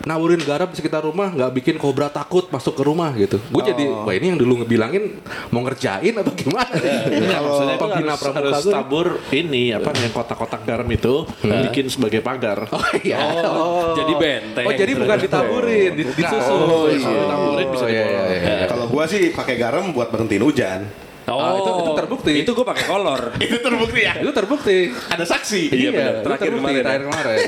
naburin 0.00 0.40
garam 0.40 0.66
di 0.66 0.76
sekitar 0.76 1.02
rumah 1.02 1.28
nggak 1.28 1.50
bikin 1.52 1.76
kobra 1.76 2.08
takut 2.08 2.48
masuk 2.48 2.72
ke 2.72 2.82
rumah 2.82 3.12
gitu. 3.12 3.36
Gue 3.46 3.62
jadi 3.62 3.84
wah 3.84 4.10
ini 4.10 4.26
yang 4.28 4.38
dulu 4.38 4.60
ngebilangin 4.60 5.20
mau 5.48 5.60
ngerjain 5.60 6.14
apa 6.14 6.30
gimana? 6.32 6.72
Nah, 6.72 7.38
maksudnya 7.38 7.74
itu 7.74 7.86
harus, 7.86 8.16
pramuka 8.16 8.40
harus 8.40 8.64
tabur 8.64 9.06
ini 9.30 9.70
apa 9.70 9.92
yang 9.92 10.10
kotak-kotak 10.10 10.62
garam 10.64 10.88
itu 10.88 11.28
bikin 11.42 11.86
sebagai 11.86 12.20
pagar. 12.20 12.64
Oh 12.70 12.86
iya. 12.98 13.18
Oh, 13.20 13.92
jadi 13.92 14.12
benteng. 14.14 14.64
Oh 14.64 14.72
jadi 14.72 14.92
bukan 14.94 15.16
ditaburin, 15.18 15.90
di- 15.92 16.06
disusun. 16.08 16.58
Oh, 16.60 16.86
iya. 16.88 17.08
Ditaburin 17.20 17.66
bisa 17.68 17.84
Oh, 17.84 17.88
iya, 17.88 18.02
dibawa. 18.02 18.24
iya, 18.24 18.36
iya. 18.40 18.66
Kalau 18.66 18.86
gua 18.86 19.04
sih 19.04 19.30
pakai 19.30 19.54
garam 19.54 19.92
buat 19.92 20.08
berhentiin 20.08 20.40
hujan. 20.40 20.80
Oh, 21.26 21.36
Ah, 21.36 21.52
itu- 21.54 21.72
itu 21.76 21.92
terbukti. 21.94 22.32
Itu 22.40 22.50
gue 22.52 22.64
pakai 22.64 22.84
kolor. 22.84 23.20
Itu 23.44 23.58
terbukti 23.58 24.00
ya. 24.00 24.12
Itu 24.18 24.30
terbukti. 24.30 24.76
Ada 25.06 25.24
saksi. 25.26 25.62
Iya, 25.68 25.88
benar. 25.90 26.12
itu 26.12 26.24
Terakhir 26.24 26.46
terbukti, 26.46 26.60
kemarin 26.60 26.74
ya. 26.74 26.82
Terakhir 26.82 27.04
kemarin. 27.06 27.38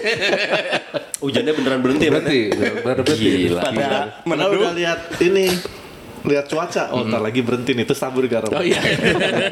Hujannya 1.25 1.53
beneran 1.55 1.81
berhenti 1.81 2.05
ya, 2.05 2.11
Berarti, 2.11 2.39
benar 2.51 2.97
berarti. 2.99 3.15
Gila. 3.17 3.61
Pada 3.61 3.89
meneduh. 4.23 4.61
udah 4.61 4.73
lihat 4.75 4.99
ini 5.19 5.45
lihat 6.23 6.47
cuaca, 6.47 6.95
oh 6.95 7.03
ntar 7.03 7.19
lagi 7.19 7.43
berhenti 7.43 7.75
nih, 7.75 7.83
terus 7.83 7.99
tabur 7.99 8.23
garam. 8.27 8.47
Oh 8.49 8.63
iya. 8.63 8.79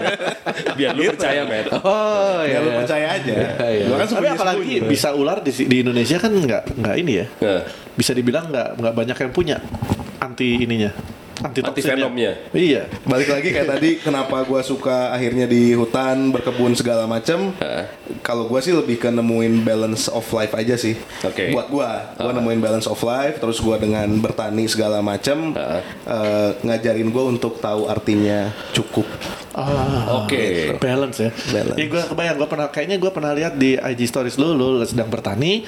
Biar 0.79 0.95
lu 0.95 1.03
percaya, 1.09 1.43
men. 1.43 1.67
Oh 1.73 2.43
Ya 2.43 2.47
iya. 2.47 2.59
lu 2.61 2.71
percaya 2.77 3.07
aja. 3.13 3.35
Iya. 3.61 3.85
Gua 3.87 3.97
kan 3.99 4.07
Tapi 4.09 4.27
apalagi 4.29 4.75
bisa 4.85 5.11
ular 5.11 5.43
di, 5.43 5.51
di 5.51 5.77
Indonesia 5.81 6.17
kan 6.17 6.31
nggak 6.31 6.79
nggak 6.79 6.95
ini 6.97 7.13
ya, 7.19 7.27
bisa 7.93 8.15
dibilang 8.15 8.51
nggak 8.51 8.69
nggak 8.79 8.95
banyak 8.95 9.17
yang 9.19 9.31
punya 9.31 9.57
anti 10.19 10.63
ininya, 10.63 10.91
anti 11.41 11.81
venomnya. 11.81 12.33
Iya. 12.53 12.83
balik 13.09 13.29
lagi 13.33 13.49
kayak 13.53 13.69
tadi 13.69 13.91
kenapa 14.01 14.45
gua 14.45 14.61
suka 14.61 15.11
akhirnya 15.13 15.49
di 15.49 15.73
hutan 15.73 16.31
berkebun 16.31 16.77
segala 16.77 17.09
macam 17.09 17.53
kalau 18.21 18.47
gua 18.47 18.61
sih 18.61 18.77
lebih 18.77 19.01
ke 19.01 19.09
nemuin 19.09 19.65
balance 19.65 20.13
of 20.13 20.27
life 20.37 20.53
aja 20.53 20.77
sih 20.77 20.95
Oke. 21.25 21.53
buat 21.53 21.67
gua 21.73 22.13
gua 22.21 22.33
nemuin 22.37 22.61
balance 22.61 22.87
of 22.87 23.01
life 23.03 23.41
terus 23.41 23.59
gua 23.61 23.81
dengan 23.81 24.07
bertani 24.21 24.69
segala 24.69 25.01
macam 25.01 25.57
eh, 25.57 26.51
ngajarin 26.61 27.09
gua 27.09 27.33
untuk 27.33 27.59
tahu 27.59 27.89
artinya 27.89 28.53
cukup 28.77 29.09
Ah, 29.51 30.23
Oke. 30.23 30.79
balance 30.79 31.19
ya. 31.19 31.31
Balance. 31.51 31.75
Iya 31.75 31.87
gue 31.89 32.03
kebayang, 32.07 32.37
gue 32.39 32.49
pernah 32.49 32.67
kayaknya 32.69 32.97
gue 32.97 33.11
pernah 33.11 33.33
lihat 33.33 33.55
di 33.55 33.75
IG 33.75 34.01
stories 34.07 34.37
lu, 34.37 34.55
lu 34.55 34.79
sedang 34.83 35.07
bertani, 35.07 35.67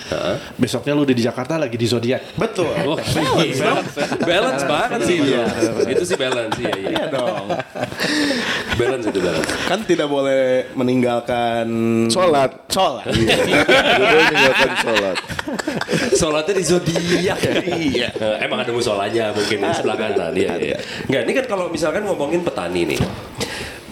besoknya 0.54 0.92
lu 0.92 1.02
di 1.02 1.18
Jakarta 1.18 1.56
lagi 1.56 1.74
di 1.74 1.84
zodiak. 1.84 2.34
betul 2.34 2.70
Oh, 2.82 2.94
balance, 2.96 3.58
dong. 3.58 3.84
balance 4.22 4.62
banget 4.64 5.00
sih 5.02 5.16
itu. 5.18 5.34
Itu 5.88 6.02
sih 6.04 6.16
balance, 6.16 6.54
iya, 6.56 6.72
iya. 6.72 6.88
Iya 6.92 7.04
dong 7.08 7.46
Balance 8.72 9.06
itu 9.08 9.18
balance. 9.18 9.50
kan 9.64 9.78
tidak 9.82 10.06
boleh 10.06 10.70
meninggalkan 10.72 11.66
Sholat. 12.06 12.50
sholat 12.68 13.06
Gue 13.08 13.26
meninggalkan 14.20 14.70
sholat. 14.78 15.16
Sholatnya 16.12 16.54
di 16.54 16.64
zodiak. 16.64 17.38
iya. 17.90 18.08
Emang 18.38 18.62
ada 18.62 18.70
musolanya 18.70 19.32
mungkin 19.32 19.58
di 19.58 19.70
sebelah 19.72 19.96
kanan. 19.96 20.32
Iya, 20.32 20.52
iya. 20.56 20.76
Nggak, 21.06 21.20
ini 21.22 21.32
kan 21.34 21.44
kalau 21.48 21.66
misalkan 21.68 22.02
ngomongin 22.02 22.42
petani 22.42 22.86
nih. 22.86 23.00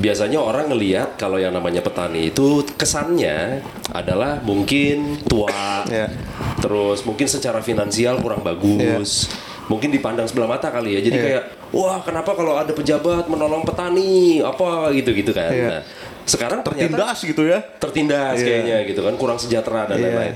Biasanya 0.01 0.41
orang 0.41 0.73
ngelihat 0.73 1.21
kalau 1.21 1.37
yang 1.37 1.53
namanya 1.53 1.85
petani 1.85 2.33
itu 2.33 2.65
kesannya 2.73 3.61
adalah 3.93 4.41
mungkin 4.41 5.21
tua, 5.29 5.85
Iya. 5.85 6.09
terus 6.57 7.05
mungkin 7.05 7.29
secara 7.29 7.61
finansial 7.61 8.17
kurang 8.25 8.41
bagus, 8.41 9.29
mungkin 9.69 9.93
dipandang 9.93 10.25
sebelah 10.25 10.57
mata 10.57 10.73
kali 10.73 10.97
ya. 10.97 11.01
Jadi 11.05 11.17
Iya. 11.21 11.25
kayak, 11.29 11.45
wah 11.77 12.01
kenapa 12.01 12.33
kalau 12.33 12.57
ada 12.57 12.73
pejabat 12.73 13.29
menolong 13.29 13.61
petani, 13.61 14.41
apa 14.41 14.89
gitu-gitu 14.97 15.37
kan. 15.37 15.53
Iya. 15.53 15.69
Nah, 15.69 15.83
sekarang 16.25 16.65
ternyata 16.65 16.97
tindas 16.97 17.19
gitu 17.21 17.43
ya 17.45 17.61
tertindas 17.77 18.41
Iya. 18.41 18.47
kayaknya 18.47 18.77
gitu 18.89 19.01
kan 19.05 19.15
kurang 19.21 19.37
sejahtera 19.37 19.85
dan 19.85 20.01
Iya. 20.01 20.05
lain-lain. 20.09 20.35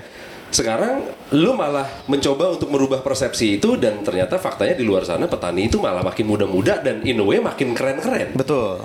Sekarang 0.54 1.02
lu 1.34 1.50
malah 1.56 1.88
mencoba 2.06 2.54
untuk 2.54 2.70
merubah 2.70 3.02
persepsi 3.02 3.58
itu 3.58 3.74
dan 3.74 4.04
ternyata 4.06 4.38
faktanya 4.38 4.78
di 4.78 4.84
luar 4.86 5.02
sana 5.02 5.26
petani 5.26 5.66
itu 5.66 5.82
malah 5.82 6.04
makin 6.04 6.30
muda-muda 6.30 6.78
dan 6.78 7.02
in 7.02 7.18
a 7.18 7.24
way 7.24 7.40
makin 7.40 7.74
keren-keren. 7.74 8.36
betul 8.38 8.78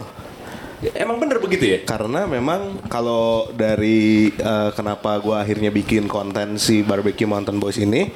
Emang 0.96 1.20
bener 1.20 1.44
begitu 1.44 1.68
ya? 1.68 1.80
Karena 1.84 2.24
memang 2.24 2.80
kalau 2.88 3.52
dari 3.52 4.32
eh, 4.32 4.70
kenapa 4.72 5.20
gua 5.20 5.44
akhirnya 5.44 5.70
bikin 5.70 6.08
konten 6.08 6.56
si 6.56 6.82
Barbecue 6.82 7.28
Mountain 7.28 7.60
Boys 7.60 7.76
ini, 7.80 8.12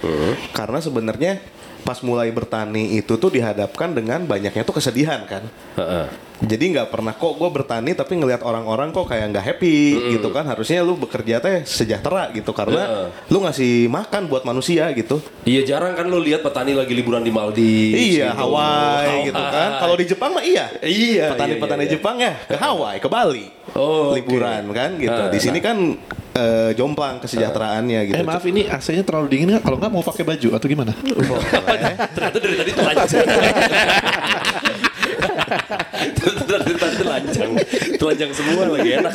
karena 0.56 0.80
sebenarnya 0.80 1.43
pas 1.84 2.00
mulai 2.02 2.32
bertani 2.32 2.96
itu 2.96 3.19
tuh 3.19 3.30
dihadapkan 3.30 3.91
dengan 3.91 4.24
banyaknya 4.24 4.63
tuh 4.63 4.80
kesedihan 4.80 5.28
kan. 5.28 5.43
Heeh. 5.76 6.08
Jadi 6.43 6.76
nggak 6.76 6.91
pernah 6.91 7.15
kok 7.15 7.39
gue 7.39 7.48
bertani 7.48 7.96
tapi 7.96 8.19
ngelihat 8.19 8.43
orang-orang 8.43 8.91
kok 8.91 9.08
kayak 9.08 9.32
nggak 9.32 9.46
happy 9.54 10.12
gitu 10.17 10.28
kan. 10.32 10.43
Harusnya 10.43 10.84
lu 10.84 11.00
bekerja 11.00 11.39
teh 11.39 11.63
sejahtera 11.63 12.32
gitu 12.36 12.52
karena 12.52 12.84
Heeh. 12.84 13.08
lu 13.32 13.43
ngasih 13.43 13.88
makan 13.88 14.28
buat 14.28 14.43
manusia 14.43 14.91
gitu. 14.91 15.24
Iya 15.48 15.63
jarang 15.63 15.96
kan 15.96 16.08
lu 16.08 16.19
lihat 16.19 16.43
petani 16.43 16.76
lagi 16.76 16.91
liburan 16.91 17.24
di 17.24 17.32
Maldives. 17.32 17.96
Iya, 17.96 18.32
gitu. 18.32 18.39
Hawaii 18.39 19.15
gitu 19.32 19.43
kan. 19.43 19.69
Kalau 19.80 19.96
di 19.96 20.06
Jepang 20.08 20.32
mah 20.36 20.43
iya. 20.43 20.65
Iya, 20.84 21.36
Petani-petani 21.36 21.84
iya, 21.84 21.88
iya. 21.88 21.93
Jepang 21.96 22.15
ya 22.19 22.34
ke 22.43 22.58
Hawaii, 22.60 23.00
ke 23.00 23.08
Bali. 23.08 23.46
Oh, 23.76 24.12
liburan 24.12 24.67
kan 24.76 25.00
gitu. 25.00 25.15
Ah, 25.15 25.32
di 25.32 25.39
sini 25.39 25.63
kan 25.63 25.96
eh, 26.34 26.72
jomplang 26.78 27.22
kesejahteraannya 27.22 28.00
gitu. 28.10 28.17
Eh 28.19 28.26
maaf 28.26 28.43
ini 28.46 28.65
AC-nya 28.67 29.06
terlalu 29.06 29.28
dingin 29.30 29.48
nggak? 29.58 29.63
Kalau 29.63 29.78
nggak 29.78 29.91
mau 29.93 30.04
pakai 30.04 30.24
baju 30.26 30.50
atau 30.58 30.67
gimana? 30.69 30.93
Ternyata 32.15 32.38
dari 32.41 32.56
tadi 32.58 32.72
telanjang. 32.78 33.26
dari 36.43 36.74
tadi 36.82 36.96
telanjang. 36.98 37.50
Telanjang 37.98 38.32
semua 38.34 38.63
lagi 38.69 38.89
enak. 38.98 39.13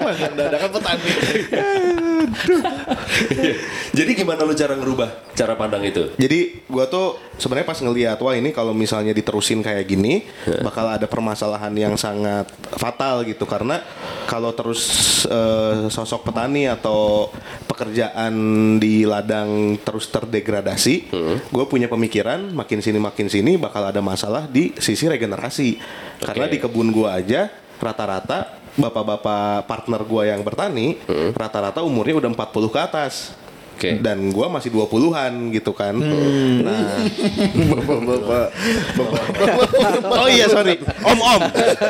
Yang 0.00 0.34
dadakan 0.38 0.68
petani. 0.78 1.10
Jadi 3.98 4.10
gimana 4.14 4.46
lu 4.46 4.54
cara 4.54 4.74
ngerubah 4.78 5.34
cara 5.34 5.54
pandang 5.56 5.82
itu? 5.84 6.12
Jadi 6.16 6.64
gua 6.68 6.86
tuh 6.86 7.16
sebenarnya 7.40 7.68
pas 7.68 7.80
ngeliat 7.80 8.18
wah 8.20 8.34
ini 8.36 8.50
kalau 8.52 8.76
misalnya 8.76 9.10
diterusin 9.16 9.64
kayak 9.64 9.84
gini 9.88 10.24
bakal 10.60 10.86
ada 10.86 11.06
permasalahan 11.08 11.72
yang 11.74 11.94
sangat 11.96 12.46
fatal 12.76 13.24
gitu. 13.26 13.44
Karena 13.48 13.82
kalau 14.28 14.54
terus 14.54 14.82
eh, 15.26 15.88
sosok 15.90 16.30
petani 16.30 16.68
atau 16.70 17.30
pekerjaan 17.66 18.34
di 18.76 19.08
ladang 19.08 19.80
terus 19.80 20.10
terdegradasi, 20.12 20.94
gue 21.48 21.64
punya 21.64 21.88
pemikiran 21.88 22.52
makin 22.52 22.84
sini 22.84 22.98
makin 23.00 23.32
sini 23.32 23.56
bakal 23.56 23.88
ada 23.88 24.04
masalah 24.04 24.44
di 24.44 24.76
sisi 24.76 25.08
regenerasi. 25.08 25.80
Karena 26.20 26.44
di 26.44 26.60
kebun 26.60 26.92
gua 26.92 27.16
aja 27.16 27.48
rata-rata 27.80 28.59
bapak-bapak 28.78 29.66
partner 29.66 30.00
gua 30.06 30.28
yang 30.30 30.44
bertani 30.46 31.00
rata-rata 31.34 31.82
umurnya 31.82 32.22
udah 32.22 32.30
40 32.30 32.74
ke 32.74 32.78
atas 32.78 33.14
Oke. 33.80 33.96
Dan 33.96 34.28
gua 34.28 34.52
masih 34.52 34.68
20-an 34.68 35.56
gitu 35.56 35.72
kan. 35.72 35.96
Hmm. 35.96 36.60
Nah, 36.68 37.00
oh 40.20 40.28
iya 40.28 40.52
sorry, 40.52 40.76
om-om, 41.00 41.40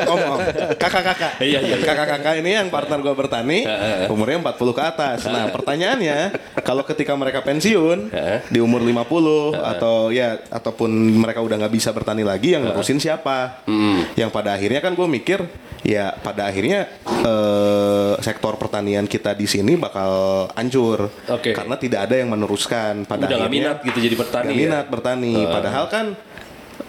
om-om, 0.07 0.39
kakak-kakak. 0.79 1.43
Iya, 1.43 1.59
iya. 1.59 1.75
Kakak-kakak 1.83 2.39
ini 2.39 2.55
yang 2.55 2.71
partner 2.71 3.03
gua 3.03 3.11
bertani, 3.11 3.67
umurnya 4.07 4.39
40 4.39 4.71
ke 4.71 4.83
atas. 4.87 5.19
Nah, 5.27 5.51
pertanyaannya, 5.51 6.31
kalau 6.63 6.87
ketika 6.87 7.11
mereka 7.19 7.43
pensiun 7.43 8.07
di 8.47 8.63
umur 8.63 8.79
50 8.79 9.59
atau 9.59 10.15
ya 10.15 10.39
ataupun 10.47 10.87
mereka 11.19 11.43
udah 11.43 11.59
nggak 11.59 11.75
bisa 11.75 11.91
bertani 11.91 12.23
lagi, 12.23 12.55
yang 12.55 12.63
nerusin 12.63 13.03
siapa? 13.03 13.67
Yang 14.15 14.31
pada 14.31 14.55
akhirnya 14.55 14.79
kan 14.79 14.95
gue 14.95 15.07
mikir, 15.11 15.43
ya 15.81 16.13
pada 16.13 16.47
akhirnya 16.47 16.85
eh, 17.05 18.13
sektor 18.21 18.53
pertanian 18.57 19.09
kita 19.09 19.33
di 19.33 19.49
sini 19.49 19.73
bakal 19.77 20.45
hancur 20.53 21.09
Oke. 21.29 21.57
karena 21.57 21.75
tidak 21.81 22.05
ada 22.05 22.15
yang 22.15 22.29
meneruskan. 22.29 23.03
Pada 23.03 23.25
Udah 23.25 23.35
nggak 23.35 23.41
akhirnya 23.43 23.73
minat 23.73 23.77
gitu 23.81 23.99
jadi 23.99 24.15
petani 24.15 24.45
nggak 24.45 24.53
ya? 24.53 24.61
minat 24.63 24.85
bertani. 24.87 25.33
Padahal 25.43 25.85
kan 25.87 26.05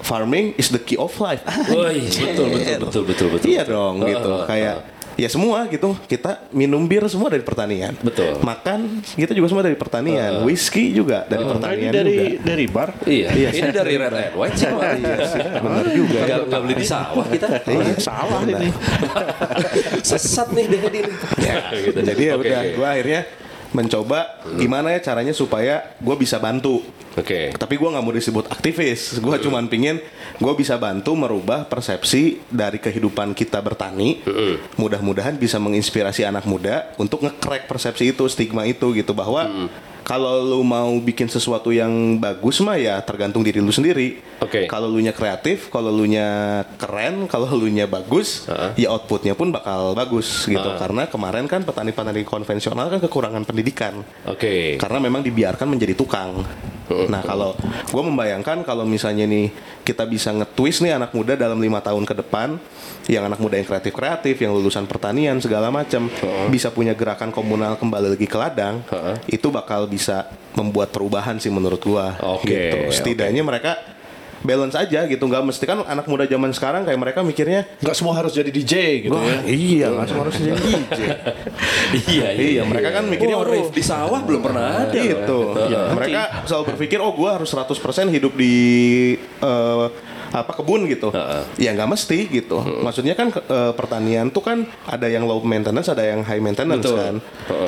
farming 0.00 0.52
is 0.54 0.68
the 0.68 0.78
key 0.78 0.94
of 0.94 1.10
life. 1.16 1.40
Woi, 1.66 2.04
betul 2.04 2.46
betul 2.50 2.76
betul 2.82 3.02
betul 3.04 3.28
betul. 3.32 3.46
Iya 3.48 3.62
dong 3.64 4.02
gitu. 4.02 4.30
Heeh, 4.30 4.46
Kayak 4.46 4.76
ya 5.12 5.28
semua 5.28 5.68
gitu. 5.68 5.92
Kita 6.02 6.40
minum 6.50 6.82
bir 6.82 7.04
semua 7.04 7.28
dari 7.28 7.40
pertanian. 7.40 7.92
Betul. 7.96 8.40
Makan 8.40 8.78
kita 9.04 9.30
juga 9.30 9.46
semua 9.46 9.60
dari 9.60 9.76
pertanian. 9.76 10.40
Whisky 10.42 10.90
juga 10.90 11.22
dari 11.24 11.38
Nah, 11.38 11.46
ini 11.46 11.52
pertanian 11.54 11.92
dari 11.92 12.14
juga. 12.16 12.42
dari 12.42 12.64
bar. 12.66 12.90
Iya, 13.04 13.28
Iya, 13.30 13.48
ini 13.52 13.70
dari 13.70 13.94
Red 13.94 14.12
and 14.14 14.34
White 14.34 14.56
sih. 14.56 14.66
Pak. 14.66 14.92
Benar 15.60 15.86
juga. 15.92 16.18
Gak, 16.24 16.38
gak 16.48 16.60
beli 16.60 16.74
di 16.74 16.86
sawah 16.86 17.26
kita. 17.28 17.46
Iya, 17.62 17.94
Salah 17.94 18.40
ini. 18.42 18.68
Sesat 20.08 20.48
nih 20.50 20.64
deh. 20.66 20.80
Ya, 21.38 21.54
gitu. 21.76 21.98
Jadi 22.00 22.22
ya 22.22 22.34
Oke, 22.34 22.48
udah, 22.48 22.60
gue 22.72 22.88
akhirnya 22.88 23.20
mencoba 23.72 24.44
gimana 24.56 24.92
ya 24.92 25.00
caranya 25.00 25.32
supaya 25.32 25.96
gue 25.98 26.16
bisa 26.16 26.36
bantu. 26.38 26.84
Oke. 27.12 27.52
Tapi 27.52 27.74
gue 27.76 27.88
nggak 27.92 28.04
mau 28.04 28.12
disebut 28.12 28.48
aktivis. 28.48 29.20
Gue 29.20 29.36
cuman 29.36 29.68
pingin 29.68 30.00
gue 30.40 30.52
bisa 30.56 30.80
bantu 30.80 31.12
merubah 31.12 31.68
persepsi 31.68 32.40
dari 32.48 32.80
kehidupan 32.80 33.36
kita 33.36 33.60
bertani. 33.60 34.24
Mudah-mudahan 34.80 35.36
bisa 35.36 35.60
menginspirasi 35.60 36.24
anak 36.24 36.48
muda 36.48 36.92
untuk 36.96 37.24
nge-crack 37.24 37.68
persepsi 37.68 38.16
itu, 38.16 38.24
stigma 38.32 38.64
itu 38.64 38.96
gitu 38.96 39.12
bahwa 39.12 39.68
kalau 40.02 40.42
lu 40.42 40.60
mau 40.66 40.90
bikin 40.98 41.30
sesuatu 41.30 41.70
yang 41.70 42.18
bagus 42.18 42.58
mah 42.60 42.78
ya 42.78 42.98
tergantung 43.02 43.42
diri 43.42 43.62
lu 43.62 43.70
sendiri. 43.70 44.18
Oke. 44.42 44.66
Kalau 44.66 44.90
lu 44.90 44.98
nya 44.98 45.14
kreatif, 45.14 45.70
kalau 45.70 45.94
lu 45.94 46.04
nya 46.06 46.62
keren, 46.76 47.30
kalau 47.30 47.46
lu 47.54 47.70
nya 47.70 47.86
bagus, 47.86 48.50
ya 48.74 48.90
outputnya 48.90 49.38
pun 49.38 49.54
bakal 49.54 49.94
bagus 49.94 50.46
gitu. 50.50 50.68
Karena 50.78 51.06
kemarin 51.06 51.46
kan 51.46 51.62
petani-petani 51.62 52.26
konvensional 52.26 52.90
kan 52.90 52.98
kekurangan 52.98 53.46
pendidikan 53.46 54.02
Oke. 54.26 54.76
karena 54.76 54.98
memang 54.98 55.22
dibiarkan 55.22 55.68
menjadi 55.70 55.94
tukang. 55.94 56.42
Nah 56.92 57.24
kalau 57.24 57.56
gue 57.88 58.02
membayangkan 58.04 58.68
kalau 58.68 58.84
misalnya 58.84 59.24
nih 59.24 59.48
kita 59.80 60.04
bisa 60.04 60.28
nge-twist 60.28 60.84
nih 60.84 61.00
anak 61.00 61.16
muda 61.16 61.32
dalam 61.40 61.56
lima 61.56 61.80
tahun 61.80 62.04
ke 62.04 62.20
depan, 62.20 62.60
yang 63.08 63.24
anak 63.24 63.40
muda 63.40 63.56
yang 63.56 63.64
kreatif 63.64 63.96
kreatif, 63.96 64.36
yang 64.36 64.52
lulusan 64.52 64.84
pertanian 64.84 65.40
segala 65.40 65.72
macam, 65.72 66.12
bisa 66.52 66.68
punya 66.68 66.92
gerakan 66.92 67.32
komunal 67.32 67.80
kembali 67.80 68.12
lagi 68.12 68.28
ke 68.28 68.36
ladang, 68.36 68.84
itu 69.24 69.48
bakal 69.48 69.88
bisa 69.92 70.24
membuat 70.56 70.88
perubahan 70.88 71.36
sih 71.36 71.52
menurut 71.52 71.84
gua. 71.84 72.16
Oke, 72.24 72.48
gitu. 72.48 72.76
oke. 72.88 72.96
Setidaknya 72.96 73.44
mereka 73.44 73.76
balance 74.42 74.74
aja 74.74 75.06
gitu, 75.06 75.22
nggak 75.22 75.38
mesti 75.46 75.62
kan 75.62 75.86
anak 75.86 76.10
muda 76.10 76.26
zaman 76.26 76.50
sekarang 76.50 76.82
kayak 76.82 76.98
mereka 76.98 77.22
mikirnya 77.22 77.62
Nggak 77.78 77.94
semua 77.94 78.18
harus 78.18 78.34
jadi 78.34 78.50
DJ 78.50 79.06
gitu 79.06 79.14
Wah, 79.14 79.22
ya. 79.22 79.38
iya, 79.46 79.86
nggak 79.86 80.06
semua 80.10 80.22
harus 80.26 80.34
jadi 80.34 80.58
DJ. 80.58 81.00
Iya, 82.10 82.26
Iya, 82.34 82.62
mereka 82.66 82.90
kan 82.90 83.04
mikirnya, 83.06 83.38
oh, 83.38 83.46
rave 83.46 83.70
di 83.70 83.84
sawah 83.86 84.18
belum 84.24 84.42
pernah 84.42 84.82
ada. 84.82 84.98
gitu. 84.98 85.54
Heeh. 85.54 85.94
Mereka 85.94 86.48
selalu 86.50 86.64
berpikir, 86.74 86.98
oh 86.98 87.14
gue 87.14 87.30
harus 87.30 87.54
100% 87.54 87.70
hidup 88.10 88.34
di 88.34 88.54
eh, 89.20 89.86
apa 90.32 90.56
kebun 90.56 90.88
gitu. 90.88 91.12
Ya 91.60 91.76
nggak 91.76 91.88
mesti 91.88 92.26
gitu. 92.26 92.58
Maksudnya 92.80 93.12
kan 93.12 93.28
eh, 93.30 93.72
pertanian 93.72 94.32
tuh 94.32 94.40
kan 94.40 94.64
ada 94.84 95.06
yang 95.06 95.28
low 95.28 95.38
maintenance, 95.44 95.92
ada 95.92 96.02
yang 96.02 96.24
high 96.24 96.40
maintenance 96.40 96.88
Betul. 96.88 96.96
kan. 96.98 97.14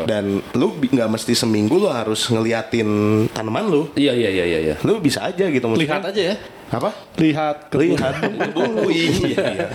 Dan 0.08 0.24
lu 0.56 0.72
nggak 0.74 1.08
mesti 1.08 1.36
seminggu 1.36 1.76
lu 1.76 1.88
harus 1.88 2.24
ngeliatin 2.28 2.88
tanaman 3.30 3.68
lu. 3.68 3.82
Iya, 3.94 4.16
iya, 4.16 4.30
iya, 4.32 4.44
iya, 4.44 4.58
iya. 4.72 4.74
Lu 4.80 4.98
bisa 4.98 5.20
aja 5.22 5.44
gitu 5.46 5.64
maksudnya. 5.68 6.00
Lihat 6.00 6.04
aja 6.08 6.22
ya. 6.32 6.36
Apa? 6.72 6.90
Lihat 7.20 7.56
kebun. 7.70 7.94
Lihat. 7.94 8.14
Oh 8.56 8.88
iya. 8.88 9.68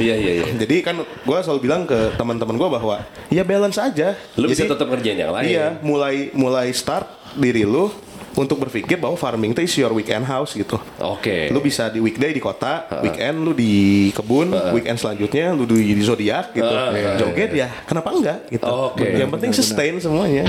Iya, 0.00 0.14
iya, 0.16 0.32
iya. 0.40 0.44
Jadi 0.56 0.80
kan 0.80 0.96
gue 1.04 1.38
selalu 1.44 1.60
bilang 1.60 1.84
ke 1.84 2.16
teman-teman 2.16 2.56
gue 2.56 2.68
bahwa 2.72 2.96
ya 3.28 3.44
balance 3.44 3.76
aja. 3.76 4.16
Lu 4.40 4.48
bisa 4.48 4.64
Jadi- 4.64 4.72
tetap 4.72 4.88
ngerjain 4.88 5.18
yang 5.20 5.32
lain. 5.36 5.44
Iya, 5.46 5.66
mulai 5.84 6.32
mulai 6.32 6.72
start 6.72 7.04
diri 7.36 7.62
lu 7.62 7.92
untuk 8.40 8.56
berpikir 8.64 8.96
bahwa 8.96 9.14
farming 9.20 9.52
itu 9.52 9.60
is 9.60 9.74
your 9.76 9.92
weekend 9.92 10.24
house 10.24 10.56
gitu. 10.56 10.80
Oke. 10.96 11.52
Lu 11.52 11.60
bisa 11.60 11.92
di 11.92 12.00
weekday 12.00 12.32
di 12.32 12.40
kota, 12.40 12.88
weekend 13.04 13.44
lu 13.44 13.52
di 13.52 14.08
kebun, 14.16 14.50
weekend 14.72 14.96
selanjutnya 14.96 15.52
lu 15.52 15.68
di, 15.68 15.92
di 15.92 16.02
zodiak 16.02 16.56
gitu. 16.56 16.74
Joget 17.20 17.50
ya, 17.52 17.68
kenapa 17.84 18.08
enggak 18.16 18.38
gitu. 18.48 18.64
Oke. 18.64 19.04
Yang 19.04 19.30
penting 19.36 19.52
sustain 19.52 19.94
semuanya. 20.00 20.48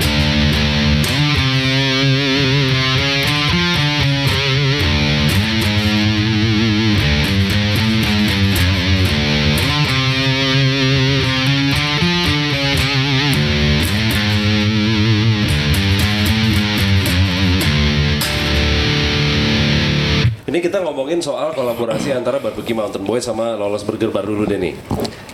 Ngomongin 21.12 21.28
soal 21.28 21.52
kolaborasi 21.52 22.08
antara 22.16 22.40
Barbecue 22.40 22.72
Mountain 22.72 23.04
Boy 23.04 23.20
sama 23.20 23.52
Lolos 23.52 23.84
Burger 23.84 24.08
baru 24.08 24.32
dulu 24.32 24.48
deh 24.48 24.56
nih. 24.56 24.72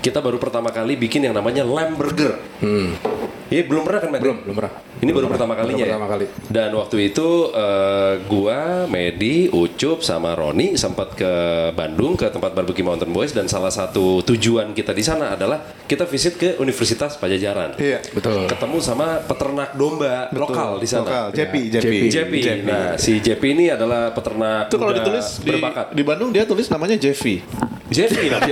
Kita 0.03 0.19
baru 0.19 0.35
pertama 0.35 0.75
kali 0.75 0.99
bikin 0.99 1.31
yang 1.31 1.38
namanya 1.38 1.62
Lamb 1.62 1.95
Burger. 1.95 2.35
Iya 3.48 3.64
belum 3.64 3.82
pernah 3.88 4.00
kan 4.04 4.08
Matt? 4.12 4.20
Belum, 4.20 4.37
belum 4.44 4.56
pernah. 4.61 4.72
Ini 4.98 5.11
baru 5.14 5.26
pertama 5.30 5.54
kalinya 5.54 5.84
ya? 5.87 5.94
pertama 5.94 6.08
kali. 6.11 6.26
Dan 6.50 6.70
waktu 6.74 6.96
itu 7.14 7.28
eh, 7.54 8.14
gua, 8.26 8.84
Medi, 8.90 9.48
Ucup 9.48 10.04
sama 10.04 10.34
Roni 10.34 10.76
sempat 10.76 11.14
ke 11.14 11.32
Bandung 11.72 12.18
ke 12.18 12.28
tempat 12.28 12.52
Barbecue 12.52 12.84
Mountain 12.84 13.08
Boys 13.14 13.32
dan 13.32 13.46
salah 13.48 13.70
satu 13.70 14.20
tujuan 14.26 14.74
kita 14.76 14.92
di 14.92 15.00
sana 15.00 15.32
adalah 15.38 15.64
kita 15.87 16.04
visit 16.04 16.37
ke 16.37 16.61
Universitas 16.61 17.16
Pajajaran. 17.16 17.78
Iya. 17.80 18.04
Betul. 18.12 18.50
Ketemu 18.50 18.76
sama 18.84 19.22
peternak 19.24 19.72
domba 19.78 20.28
lokal 20.34 20.82
di 20.82 20.88
sana. 20.90 21.06
Lokal, 21.08 21.26
Jepi, 21.32 21.62
Ya, 21.72 21.80
Jepi. 21.80 21.98
Jepi. 22.12 22.40
Nah, 22.68 23.00
si 23.00 23.22
Jepi 23.22 23.56
ini 23.56 23.72
adalah 23.72 24.12
peternak 24.12 24.68
Itu 24.68 24.76
kalau 24.76 24.92
ditulis 24.92 25.40
di, 25.40 25.56
berbakat. 25.56 25.87
di 25.96 26.02
Bandung 26.04 26.30
dia 26.34 26.44
tulis 26.44 26.68
namanya 26.68 27.00
Jeffy. 27.00 27.40
Jepi 27.88 28.28
lah. 28.28 28.44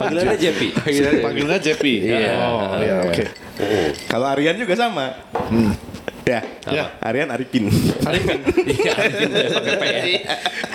Panggilannya 0.00 0.38
Jepi. 0.40 0.72
Panggilnya 1.20 1.58
Jeffy. 1.60 1.94
Iya. 2.08 2.32
Oh, 2.40 2.80
iya, 2.80 2.94
oke. 3.04 3.24
Kalau 4.08 4.26
Aryan 4.28 4.56
juga 4.56 4.74
sama. 4.76 5.12
Ya, 6.22 6.40
Ya. 6.70 6.84
Aryan 7.02 7.34
Arifin. 7.34 7.66
Arifin. 8.06 8.38
Iya, 8.62 8.92
Arifin 8.94 9.30
pakai 9.30 9.74
P 9.74 9.84
ya. 9.84 10.02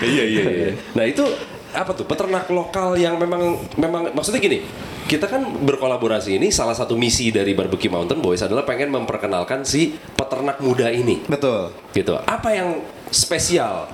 Iya, 0.03 0.23
iya, 0.27 0.43
iya. 0.43 0.69
Nah, 0.91 1.05
itu 1.07 1.23
apa 1.71 1.91
tuh? 1.95 2.03
Peternak 2.03 2.51
lokal 2.51 2.99
yang 2.99 3.15
memang 3.15 3.55
memang 3.79 4.11
maksudnya 4.11 4.43
gini. 4.43 4.61
Kita 5.07 5.31
kan 5.31 5.39
berkolaborasi 5.63 6.35
ini 6.35 6.51
salah 6.51 6.75
satu 6.75 6.99
misi 6.99 7.31
dari 7.31 7.55
Barbecue 7.55 7.87
Mountain 7.87 8.19
Boys 8.19 8.43
adalah 8.43 8.67
pengen 8.67 8.91
memperkenalkan 8.91 9.63
si 9.63 9.95
peternak 9.95 10.59
muda 10.59 10.91
ini. 10.91 11.23
Betul. 11.31 11.71
Gitu. 11.95 12.11
Apa 12.27 12.51
yang 12.51 12.83
spesial 13.11 13.89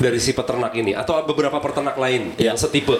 dari 0.00 0.16
si 0.16 0.32
peternak 0.32 0.72
ini 0.72 0.96
atau 0.96 1.20
beberapa 1.24 1.60
peternak 1.60 1.96
lain 2.00 2.32
yang 2.40 2.56
setipe? 2.56 2.96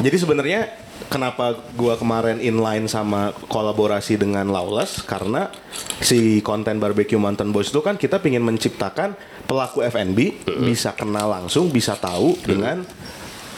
Jadi 0.00 0.16
sebenarnya 0.16 0.72
kenapa 1.12 1.56
gua 1.76 1.96
kemarin 1.96 2.38
inline 2.38 2.86
sama 2.86 3.32
kolaborasi 3.48 4.20
dengan 4.20 4.48
Lawless 4.48 5.04
karena 5.04 5.52
si 6.00 6.40
konten 6.44 6.78
barbecue 6.78 7.20
Mountain 7.20 7.50
Boys 7.50 7.72
itu 7.72 7.80
kan 7.80 7.96
kita 7.96 8.20
pingin 8.20 8.44
menciptakan 8.44 9.16
pelaku 9.48 9.84
F&B 9.88 10.44
bisa 10.68 10.92
kenal 10.92 11.32
langsung, 11.32 11.72
bisa 11.72 11.96
tahu 11.96 12.36
dengan 12.44 12.84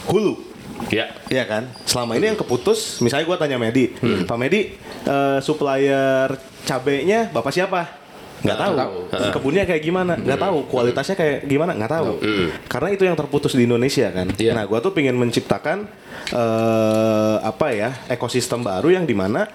hulu. 0.07 0.49
Ya. 0.89 1.13
Iya 1.29 1.45
kan? 1.45 1.69
Selama 1.85 2.17
ini 2.17 2.33
yang 2.33 2.41
keputus, 2.41 3.05
misalnya 3.05 3.29
gua 3.29 3.37
tanya 3.37 3.61
Medi, 3.61 3.93
Pak 4.25 4.39
Medi, 4.41 4.73
eh, 5.05 5.39
supplier 5.45 6.33
cabenya 6.65 7.29
bapak 7.29 7.53
siapa? 7.53 8.00
Nggak 8.41 8.59
tahu. 8.59 8.75
Kebunnya 9.37 9.65
kayak 9.69 9.83
gimana? 9.85 10.13
Nggak 10.17 10.41
tahu. 10.41 10.59
Kualitasnya 10.69 11.17
kayak 11.17 11.39
gimana? 11.45 11.73
Nggak 11.77 11.93
tahu. 11.93 12.11
Karena 12.67 12.89
itu 12.93 13.03
yang 13.05 13.17
terputus 13.17 13.53
di 13.53 13.65
Indonesia 13.69 14.09
kan. 14.11 14.29
Iya. 14.37 14.53
Nah, 14.57 14.65
gua 14.65 14.81
tuh 14.81 14.93
pengen 14.97 15.17
menciptakan 15.21 15.85
eh, 16.33 17.37
apa 17.41 17.67
ya 17.73 17.91
ekosistem 18.09 18.65
baru 18.65 18.93
yang 18.93 19.05
di 19.05 19.17
mana 19.17 19.49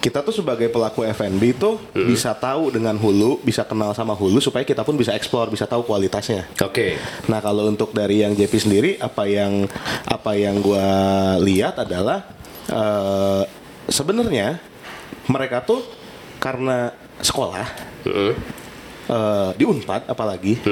kita 0.00 0.24
tuh 0.24 0.32
sebagai 0.32 0.72
pelaku 0.72 1.04
F&B 1.04 1.60
itu 1.60 1.76
bisa 1.92 2.32
tahu 2.32 2.72
dengan 2.72 2.96
hulu, 2.96 3.44
bisa 3.44 3.68
kenal 3.68 3.92
sama 3.92 4.16
hulu 4.16 4.40
supaya 4.40 4.64
kita 4.64 4.80
pun 4.80 4.96
bisa 4.96 5.12
eksplor, 5.12 5.52
bisa 5.52 5.68
tahu 5.68 5.84
kualitasnya. 5.84 6.48
Oke. 6.64 6.96
Nah 7.28 7.44
kalau 7.44 7.68
untuk 7.68 7.92
dari 7.92 8.24
yang 8.24 8.32
JP 8.32 8.54
sendiri 8.56 8.90
apa 8.96 9.28
yang 9.28 9.68
apa 10.08 10.32
yang 10.40 10.56
gue 10.64 10.88
lihat 11.44 11.84
adalah 11.84 12.24
eh, 12.72 13.44
sebenarnya 13.92 14.56
mereka 15.28 15.60
tuh 15.68 15.84
karena 16.40 16.96
sekolah. 17.24 17.66
Eh, 18.06 18.34
di 19.58 19.64
Unpad 19.66 20.06
apalagi 20.06 20.62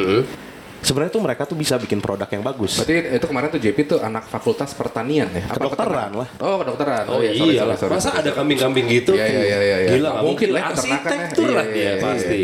sebenarnya 0.79 1.12
tuh 1.12 1.23
mereka 1.23 1.43
tuh 1.45 1.55
bisa 1.55 1.75
bikin 1.77 1.99
produk 1.99 2.27
yang 2.27 2.41
bagus 2.41 2.79
Berarti 2.79 2.95
itu 3.19 3.27
kemarin 3.27 3.49
tuh 3.51 3.61
JP 3.61 3.79
tuh 3.85 3.99
anak 3.99 4.25
fakultas 4.27 4.71
pertanian 4.73 5.27
ya? 5.31 5.45
Apa 5.51 5.59
Kedokteran 5.59 6.11
lah. 6.14 6.29
Oh 6.38 6.57
kedokteran. 6.59 7.05
Oh, 7.09 7.19
iya, 7.19 7.33
sorry, 7.35 7.53
iya 7.53 7.61
sorry, 7.61 7.71
lah. 7.71 7.77
sorry, 7.77 7.93
Masa 7.95 8.03
sorry. 8.09 8.21
ada 8.23 8.31
kambing-kambing 8.33 8.87
gitu? 8.88 9.12
Iya, 9.14 9.27
iya, 9.27 9.41
iya, 9.43 9.59
iya. 9.59 9.91
Gila, 9.93 10.09
nggak 10.09 10.25
mungkin 10.25 10.49
lah, 10.51 10.62
peternakan 10.71 10.88
ya. 10.88 11.19
Arsitektur 11.19 11.49
lah 11.51 11.64
Iya, 11.64 11.73
dia 11.75 11.83
iya, 11.83 11.93
pasti. 11.99 12.43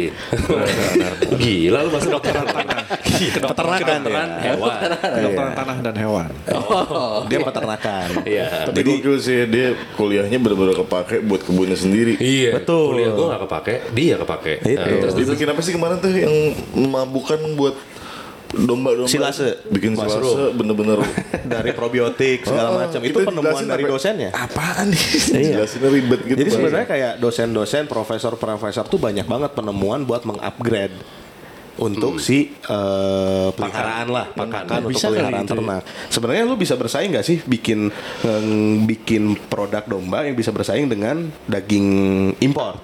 Gila 1.34 1.78
lu 1.84 1.90
masuk 1.92 2.10
dokteran 2.12 2.46
tanah. 2.46 2.78
Peternakan 3.14 3.78
Kedokteran 3.78 4.28
ya. 4.28 4.42
hewan. 4.52 4.76
Kedokteran 4.98 5.52
tanah 5.54 5.76
dan 5.80 5.94
hewan. 5.96 6.26
dia 7.28 7.38
peternakan 7.40 8.08
Iya. 8.24 8.46
Tapi 8.68 8.80
gokil 8.82 9.16
sih 9.20 9.38
dia 9.46 9.68
kuliahnya 9.94 10.38
benar-benar 10.38 10.74
kepake 10.76 11.22
buat 11.22 11.42
kebunnya 11.42 11.78
sendiri. 11.78 12.18
Iya. 12.18 12.58
Betul. 12.58 12.98
Kuliah 12.98 13.10
gua 13.12 13.26
gak 13.36 13.42
kepake, 13.48 13.74
dia 13.94 14.14
kepake. 14.18 14.54
Itu. 14.64 14.88
Terus 15.04 15.14
Dia 15.14 15.26
bikin 15.30 15.46
apa 15.50 15.60
sih 15.62 15.72
kemarin 15.72 15.96
tuh 15.98 16.10
yang 16.12 16.34
mabukan 16.90 17.38
buat 17.54 17.74
domba-domba? 18.56 19.10
Silase. 19.10 19.58
Bikin 19.68 19.98
silase 19.98 20.54
bener-bener. 20.54 21.02
dari 21.52 21.70
probiotik 21.70 22.46
segala 22.46 22.68
Oh, 22.70 22.78
macam 22.80 23.00
itu 23.02 23.18
penemuan 23.20 23.64
dari 23.64 23.84
dosennya 23.84 24.30
Apaan 24.32 24.90
nih? 24.90 25.04
Iya. 25.34 25.54
Jelasinnya 25.60 25.90
ribet 25.90 26.20
gitu. 26.24 26.38
Jadi 26.38 26.50
sebenarnya 26.50 26.86
kayak 26.86 27.12
dosen-dosen, 27.18 27.84
profesor-profesor 27.84 28.86
tuh 28.86 28.98
banyak 28.98 29.24
banget 29.24 29.50
penemuan 29.52 30.02
buat 30.02 30.22
mengupgrade 30.22 30.94
untuk 31.74 32.22
si 32.22 32.54
eh, 32.54 33.48
peliharaan 33.50 34.06
lah, 34.06 34.30
pakan 34.30 34.86
untuk 34.86 34.94
peliharaan 34.94 35.42
itu 35.42 35.50
ya? 35.50 35.58
ternak. 35.58 35.82
Sebenarnya 36.06 36.42
lu 36.46 36.54
bisa 36.54 36.78
bersaing 36.78 37.10
nggak 37.10 37.26
sih 37.26 37.42
bikin 37.42 37.90
eh, 38.22 38.42
bikin 38.86 39.34
produk 39.50 39.82
domba 39.82 40.22
yang 40.22 40.38
bisa 40.38 40.54
bersaing 40.54 40.86
dengan 40.86 41.34
daging 41.44 41.86
impor 42.38 42.78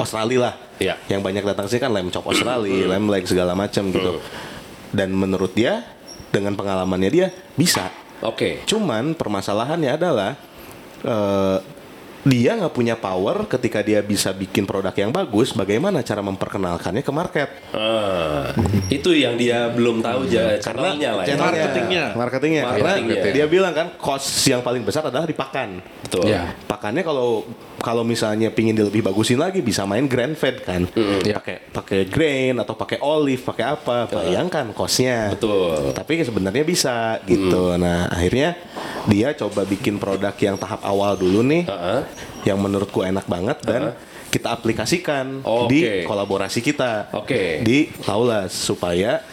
Australia 0.00 0.48
lah, 0.48 0.54
Iya. 0.80 0.96
yang 1.12 1.20
banyak 1.20 1.44
datang 1.44 1.68
sih 1.68 1.76
kan 1.76 1.92
lem 1.92 2.08
chop 2.08 2.24
Australia, 2.24 2.88
lem 2.88 3.04
leg 3.06 3.28
segala 3.28 3.52
macam 3.52 3.92
gitu. 3.92 4.16
Dan 4.90 5.14
menurut 5.14 5.54
dia 5.54 5.86
dengan 6.30 6.54
pengalamannya 6.54 7.10
dia 7.10 7.26
bisa. 7.54 7.90
Oke. 8.22 8.62
Cuman 8.68 9.16
permasalahannya 9.16 9.90
adalah 9.96 10.36
eh, 11.02 11.58
dia 12.20 12.52
nggak 12.52 12.76
punya 12.76 13.00
power 13.00 13.48
ketika 13.48 13.80
dia 13.80 14.04
bisa 14.04 14.28
bikin 14.36 14.68
produk 14.68 14.92
yang 14.92 15.08
bagus. 15.08 15.56
Bagaimana 15.56 16.04
cara 16.04 16.20
memperkenalkannya 16.20 17.00
ke 17.00 17.12
market? 17.12 17.48
Ah, 17.72 18.52
itu 18.92 19.16
yang 19.16 19.40
dia 19.40 19.72
belum 19.72 20.04
tahu 20.04 20.28
ja, 20.28 20.60
channelnya 20.60 21.16
lah 21.16 21.24
ya. 21.24 21.28
channelnya, 21.32 21.64
Marketingnya. 21.64 22.04
marketingnya. 22.12 22.62
Karena 22.68 22.92
Marketingnya. 23.00 23.32
dia 23.32 23.46
bilang 23.48 23.72
kan 23.72 23.86
cost 23.96 24.44
yang 24.44 24.60
paling 24.60 24.84
besar 24.84 25.08
adalah 25.08 25.24
di 25.24 25.32
pakan. 25.32 25.80
Betul. 26.04 26.28
Iya. 26.28 26.52
Pakannya 26.68 27.00
kalau 27.00 27.48
kalau 27.80 28.04
misalnya 28.04 28.52
pingin 28.52 28.76
dia 28.76 28.86
lebih 28.86 29.00
bagusin 29.00 29.40
lagi 29.40 29.64
bisa 29.64 29.88
main 29.88 30.04
grain 30.06 30.36
fed 30.36 30.62
kan. 30.62 30.84
Iya. 30.94 31.40
Pakai 31.40 31.56
pakai 31.72 32.00
grain 32.06 32.54
atau 32.60 32.76
pakai 32.76 33.00
olive, 33.00 33.42
pakai 33.42 33.64
apa? 33.66 34.06
Bayangkan 34.08 34.70
costnya. 34.76 35.32
Betul. 35.32 35.96
Tapi 35.96 36.22
sebenarnya 36.22 36.64
bisa 36.64 37.18
gitu. 37.24 37.74
Nah 37.80 38.12
akhirnya 38.12 38.54
dia 39.08 39.32
coba 39.32 39.64
bikin 39.64 39.96
produk 39.96 40.36
yang 40.36 40.60
tahap 40.60 40.84
awal 40.84 41.16
dulu 41.16 41.40
nih, 41.40 41.64
Heeh. 41.66 42.00
yang 42.44 42.60
menurutku 42.60 43.00
enak 43.00 43.24
banget 43.24 43.58
dan 43.64 43.96
kita 44.30 44.54
aplikasikan 44.54 45.42
Oke. 45.42 45.66
di 45.68 45.80
kolaborasi 46.06 46.62
kita 46.62 47.10
Oke. 47.16 47.66
di 47.66 47.90
Laulas 48.06 48.54
supaya 48.54 49.26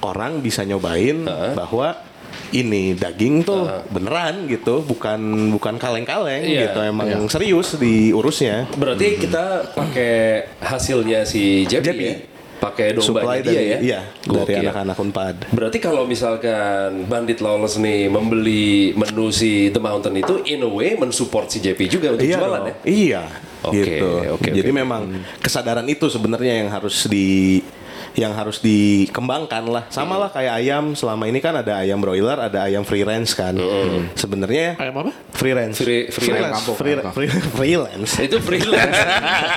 orang 0.00 0.38
bisa 0.38 0.62
nyobain 0.62 1.26
bahwa 1.58 2.13
ini 2.50 2.94
daging 2.94 3.42
tuh 3.42 3.66
beneran 3.88 4.46
gitu, 4.46 4.80
bukan 4.80 5.18
bukan 5.50 5.74
kaleng-kaleng 5.76 6.42
Iya. 6.42 6.70
gitu, 6.70 6.78
emang 6.80 7.08
serius 7.26 7.74
diurusnya. 7.74 8.70
Berarti 8.72 9.18
kita 9.18 9.74
pakai 9.74 10.14
hasilnya 10.60 11.24
si 11.24 11.66
JP, 11.66 11.84
JP. 11.84 12.00
ya? 12.00 12.16
Pakai 12.54 12.96
Supply 12.96 13.44
dia 13.44 13.50
dari 13.50 13.66
ya? 13.66 13.78
iya 13.82 14.00
dari 14.24 14.56
Gokil. 14.56 14.64
anak-anak 14.64 14.96
Unpad. 14.96 15.36
Berarti 15.52 15.78
kalau 15.78 16.08
misalkan 16.08 17.04
Bandit 17.04 17.44
Lawless 17.44 17.76
nih 17.76 18.08
membeli 18.08 18.96
menu 18.96 19.28
si 19.28 19.68
The 19.68 19.82
Mountain 19.82 20.16
itu 20.16 20.40
in 20.48 20.64
a 20.64 20.70
way 20.70 20.96
mensupport 20.96 21.44
si 21.44 21.60
JP 21.60 21.80
juga 21.92 22.16
untuk 22.16 22.24
iya 22.24 22.38
jualan 22.40 22.60
dong. 22.62 22.68
ya? 22.70 22.74
Iya. 22.88 23.22
Oke, 23.64 23.80
gitu. 23.80 24.08
oke, 24.36 24.48
Jadi 24.52 24.70
oke. 24.70 24.76
memang 24.76 25.02
kesadaran 25.40 25.84
itu 25.88 26.04
sebenarnya 26.08 26.64
yang 26.64 26.68
harus 26.68 27.04
di 27.04 27.60
yang 28.14 28.30
harus 28.30 28.58
dikembangkan 28.58 29.66
lah. 29.66 29.84
Sama 29.88 30.14
lah 30.16 30.30
kayak 30.30 30.54
ayam. 30.56 30.94
Selama 30.94 31.26
ini 31.26 31.38
kan 31.38 31.54
ada 31.54 31.78
ayam 31.78 31.98
broiler, 31.98 32.38
ada 32.38 32.62
ayam 32.62 32.82
free 32.82 33.02
range 33.02 33.34
kan. 33.34 33.54
Sebenarnya 34.14 34.74
Ayam 34.76 34.94
apa? 35.00 35.10
free 35.30 35.50
range. 35.50 35.76
Free- 35.76 36.06
free 36.08 36.30
Freelance. 36.30 36.38
range. 36.40 36.54
kampung, 36.56 36.76
Free, 36.76 36.94
kampung. 36.94 37.12
free- 37.12 37.32
freelance. 37.52 38.10
Itu 38.16 38.36
freelance. 38.38 38.98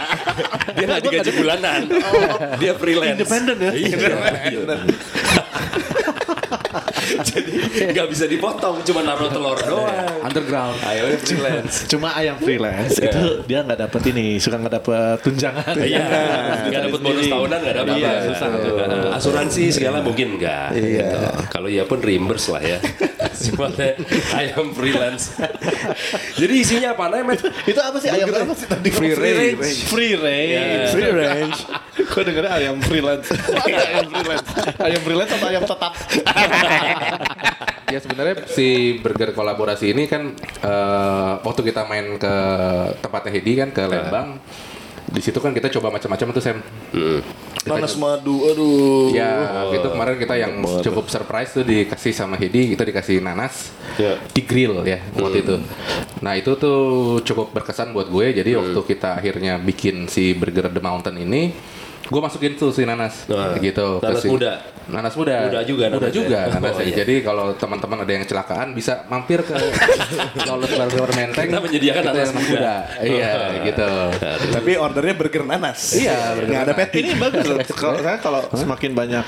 Dia 0.76 0.86
nggak 0.86 1.02
digaji 1.02 1.32
bulanan. 1.34 1.82
Dia 2.58 2.74
freelance. 2.74 3.14
Independen 3.16 3.58
ya? 3.60 3.72
Iya. 3.74 3.98
Jadi 7.30 7.52
nggak 7.94 8.08
bisa 8.12 8.26
dipotong, 8.28 8.84
cuma 8.84 9.02
naruh 9.04 9.30
telur 9.32 9.60
doang. 9.60 10.22
Underground. 10.24 10.78
Ayo 10.84 11.18
freelance. 11.20 11.76
Cuma 11.92 12.12
ayam 12.14 12.36
freelance 12.40 13.00
itu 13.00 13.44
dia 13.48 13.64
nggak 13.64 13.80
dapet 13.88 14.02
ini, 14.12 14.38
suka 14.42 14.60
nggak 14.60 14.76
dapet 14.82 15.18
tunjangan. 15.24 15.74
Iya, 15.78 16.08
nggak 16.68 16.82
dapat 16.92 17.00
bonus 17.02 17.26
tahunan 17.30 17.60
nggak 17.64 17.76
dapat. 17.80 17.96
Iya, 17.98 18.12
susah 18.32 18.48
tuh. 18.60 18.76
Nah, 18.84 19.16
Asuransi 19.18 19.64
segala 19.72 19.98
mungkin 20.04 20.38
nggak. 20.38 20.68
Iya. 20.76 21.08
gitu. 21.08 21.18
Kalau 21.52 21.68
iya 21.72 21.84
pun 21.88 22.00
reimburse 22.04 22.52
lah 22.52 22.64
ya. 22.64 22.78
Cuma 23.48 23.72
ayam 24.36 24.74
freelance. 24.74 25.38
Jadi 26.36 26.54
isinya 26.58 26.98
apa 26.98 27.08
namanya? 27.10 27.26
Met? 27.28 27.42
Itu 27.68 27.80
apa 27.82 27.98
sih 28.00 28.10
ayam 28.10 28.28
apa 28.32 28.54
sih 28.56 28.68
tadi? 28.68 28.90
Free 28.90 29.14
range. 29.14 29.78
Free 29.88 30.14
range. 30.18 30.90
Free 30.94 31.12
range. 31.12 31.60
Gue 31.98 32.24
dengernya 32.26 32.52
ayam 32.54 32.76
freelance. 32.82 33.28
Ayam 33.62 34.06
freelance? 34.10 34.48
Ayam 34.82 35.02
freelance 35.02 35.32
atau 35.34 35.48
ayam 35.50 35.64
tetap? 35.66 35.94
Ya 37.88 38.04
sebenarnya 38.04 38.44
si 38.52 39.00
burger 39.00 39.32
kolaborasi 39.32 39.96
ini 39.96 40.12
kan 40.12 40.36
eh, 40.60 41.34
waktu 41.40 41.62
kita 41.64 41.88
main 41.88 42.20
ke 42.20 42.34
tempatnya 43.00 43.32
Hedi 43.32 43.54
kan 43.56 43.72
ke 43.72 43.80
Lembang. 43.82 44.44
Di 45.08 45.24
situ 45.24 45.40
kan 45.40 45.56
kita 45.56 45.72
coba 45.72 45.96
macam-macam 45.96 46.36
tuh 46.36 46.44
Sam. 46.44 46.60
Nanas 47.64 47.96
coba- 47.96 48.20
madu, 48.20 48.44
aduh. 48.44 49.08
Ya, 49.16 49.32
gitu 49.72 49.88
kemarin 49.88 50.20
kita 50.20 50.36
yang 50.36 50.60
cukup 50.84 51.08
surprise 51.08 51.56
tuh 51.56 51.64
dikasih 51.64 52.12
sama 52.12 52.36
Hedi, 52.36 52.76
kita 52.76 52.84
dikasih 52.84 53.24
nanas 53.24 53.72
Ya. 53.96 54.20
di 54.36 54.44
grill 54.44 54.84
ya 54.84 55.00
waktu 55.16 55.48
itu. 55.48 55.56
Nah 56.20 56.36
itu 56.36 56.60
tuh 56.60 56.80
cukup 57.24 57.56
berkesan 57.56 57.96
buat 57.96 58.12
gue. 58.12 58.36
Jadi 58.36 58.52
waktu 58.52 58.80
kita 58.84 59.16
akhirnya 59.16 59.56
bikin 59.56 60.12
si 60.12 60.36
burger 60.36 60.68
The 60.68 60.84
Mountain 60.84 61.24
ini, 61.24 61.56
gue 62.08 62.22
masukin 62.22 62.56
tuh 62.56 62.72
si 62.72 62.82
nanas, 62.82 63.28
Nah, 63.28 63.54
gitu. 63.58 64.00
ke 64.00 64.08
nanas 64.08 64.22
si- 64.22 64.30
muda? 64.30 64.52
Nanas 64.88 65.14
muda. 65.14 65.36
Muda 65.44 65.60
juga 65.62 65.86
Muda 65.90 66.08
juga 66.08 66.40
Oh, 66.46 66.54
nanasnya. 66.56 66.86
iya. 66.86 66.96
Jadi 66.98 67.16
kalau 67.20 67.52
teman-teman 67.54 67.98
ada 68.00 68.08
yang 68.10 68.24
kecelakaan 68.24 68.72
bisa 68.72 69.04
mampir 69.06 69.44
ke 69.44 69.52
Lawless 70.48 70.72
Burger 70.72 71.12
Menteng. 71.14 71.48
Kita 71.48 71.60
menyediakan 71.60 72.02
Kita 72.02 72.12
nanas 72.14 72.24
yang 72.26 72.40
muda. 72.42 72.74
Iya, 72.98 73.32
gitu. 73.66 73.90
Tapi 74.50 74.72
ordernya 74.74 75.14
burger 75.14 75.44
nanas. 75.44 75.80
Iya, 75.94 76.16
burger 76.34 76.48
Nggak 76.48 76.62
ada 76.62 76.68
nanas. 76.70 76.80
patty. 76.80 76.98
Ini 76.98 77.12
bagus 77.18 77.44
loh. 77.44 77.58
Kalau 77.70 78.00
saya 78.00 78.18
kalau 78.18 78.42
semakin 78.50 78.92
banyak 78.94 79.26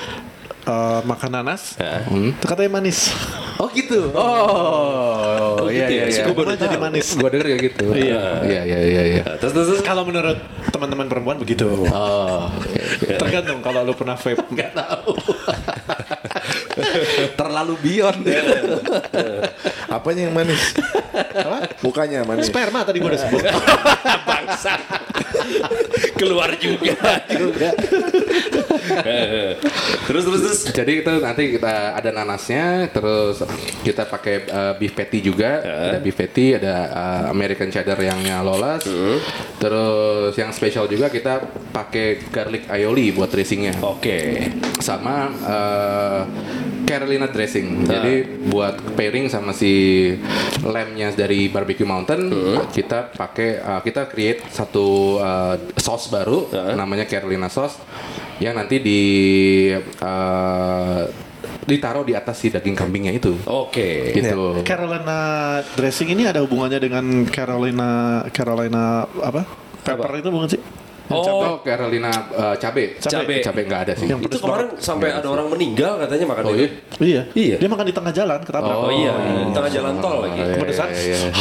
eh, 0.62 1.00
makan 1.04 1.32
nanas, 1.34 1.62
itu 2.08 2.46
katanya 2.46 2.72
manis. 2.74 3.12
Oh 3.60 3.67
gitu. 3.76 4.08
Oh, 4.15 5.67
iya 5.67 5.91
gitu 5.91 5.91
ya? 5.91 6.06
iya 6.08 6.15
iya. 6.15 6.24
Gue 6.24 6.36
baru 6.39 6.56
Jadi 6.56 6.80
manis. 6.80 7.12
Gue 7.12 7.28
denger 7.28 7.48
kayak 7.52 7.62
gitu. 7.67 7.86
Iya. 7.91 8.24
Iya 8.48 8.62
iya 8.63 8.80
iya 8.88 9.04
iya. 9.04 9.24
Terus 9.36 9.52
terus, 9.52 9.67
terus. 9.67 9.82
Kalau 9.84 10.08
menurut 10.08 10.39
teman-teman 10.72 11.12
perempuan 11.12 11.36
begitu. 11.36 11.67
Oh. 11.91 12.48
Tergantung 12.99 13.59
kalau 13.63 13.83
lu 13.88 13.93
pernah 13.95 14.19
vape. 14.19 14.43
terlalu 17.39 17.73
beyond. 17.81 18.23
Apanya 19.89 20.29
yang 20.29 20.35
manis? 20.35 20.62
Apa? 21.13 21.59
Mukanya 21.83 22.23
manis. 22.23 22.47
Sperma 22.47 22.85
tadi 22.85 22.97
gue 23.01 23.09
udah 23.09 23.21
sebut. 23.21 23.43
Bangsa. 24.29 24.73
Keluar 26.15 26.51
juga. 26.59 26.95
terus 30.07 30.23
terus 30.27 30.41
terus. 30.41 30.59
Jadi 30.73 30.91
itu 31.05 31.13
nanti 31.21 31.43
kita 31.55 31.95
ada 31.95 32.09
nanasnya, 32.12 32.89
terus 32.91 33.43
kita 33.85 34.07
pakai 34.09 34.35
uh, 34.49 34.73
beef 34.75 34.93
patty 34.95 35.19
juga, 35.23 35.62
ada 35.63 35.99
beef 36.01 36.17
patty, 36.17 36.59
ada 36.59 36.75
uh, 36.91 37.23
American 37.31 37.71
cheddar 37.71 37.99
yang 38.01 38.19
lolas, 38.43 38.83
terus 39.62 40.33
yang 40.35 40.51
spesial 40.51 40.89
juga 40.89 41.07
kita 41.07 41.39
pakai 41.71 42.19
garlic 42.29 42.67
aioli 42.89 43.13
buat 43.13 43.30
dressingnya, 43.30 43.78
Oke. 43.86 44.50
sama 44.81 45.29
uh, 45.46 46.21
Carolina 46.90 47.29
dressing. 47.29 47.85
Jadi 47.85 48.50
buat 48.50 48.81
pairing 48.98 49.29
sama 49.29 49.54
si 49.54 50.10
lamnya 50.65 51.13
dari 51.13 51.54
barbecue 51.54 51.85
mountain, 51.85 52.33
kita 52.73 53.13
pakai 53.13 53.62
uh, 53.62 53.81
kita 53.85 54.10
create 54.10 54.42
satu 54.50 55.21
uh, 55.21 55.54
sauce 55.77 56.10
baru, 56.10 56.50
namanya 56.73 57.06
Carolina 57.06 57.46
sauce, 57.46 57.77
yang 58.42 58.58
nanti 58.58 58.81
di 58.81 59.02
uh, 60.02 61.06
ditaruh 61.69 62.02
di 62.02 62.17
atas 62.17 62.42
si 62.42 62.50
daging 62.50 62.73
kambingnya 62.73 63.13
itu. 63.13 63.37
Oke. 63.46 64.10
Gitu. 64.17 64.65
Carolina 64.65 65.62
dressing 65.77 66.10
ini 66.10 66.25
ada 66.25 66.42
hubungannya 66.42 66.81
dengan 66.81 67.06
Carolina 67.29 68.25
Carolina 68.33 69.06
apa? 69.21 69.46
Pepper 69.85 70.12
itu 70.17 70.29
bukan 70.33 70.50
sih? 70.50 70.62
Oh, 71.10 71.17
Oh, 71.19 71.57
Carolina 71.60 72.10
eh, 72.29 72.55
cabe. 72.57 72.97
Cabe. 72.97 73.41
Cabe 73.41 73.60
nggak 73.63 73.79
ada 73.81 73.93
sih. 73.93 74.05
itu 74.05 74.37
kemarin 74.37 74.69
sampai 74.77 75.10
ada 75.10 75.25
orang 75.25 75.49
meninggal 75.49 75.97
katanya 75.97 76.25
makan 76.29 76.43
Oh 76.45 76.53
itu. 76.53 76.62
iya. 76.62 76.69
Iya. 76.99 77.21
Iya. 77.33 77.55
Dia 77.57 77.67
makan 77.67 77.85
di 77.85 77.93
tengah 77.93 78.12
jalan 78.12 78.39
ketabrak. 78.41 78.75
Oh, 78.75 78.89
iya, 78.89 79.12
di 79.17 79.49
tengah 79.49 79.69
jalan 79.69 79.93
tol 79.97 80.15
lagi. 80.21 80.37
Iya, 80.37 80.53
Kepedesan. 80.53 80.87
iya, 80.91 81.01
iya. 81.01 81.17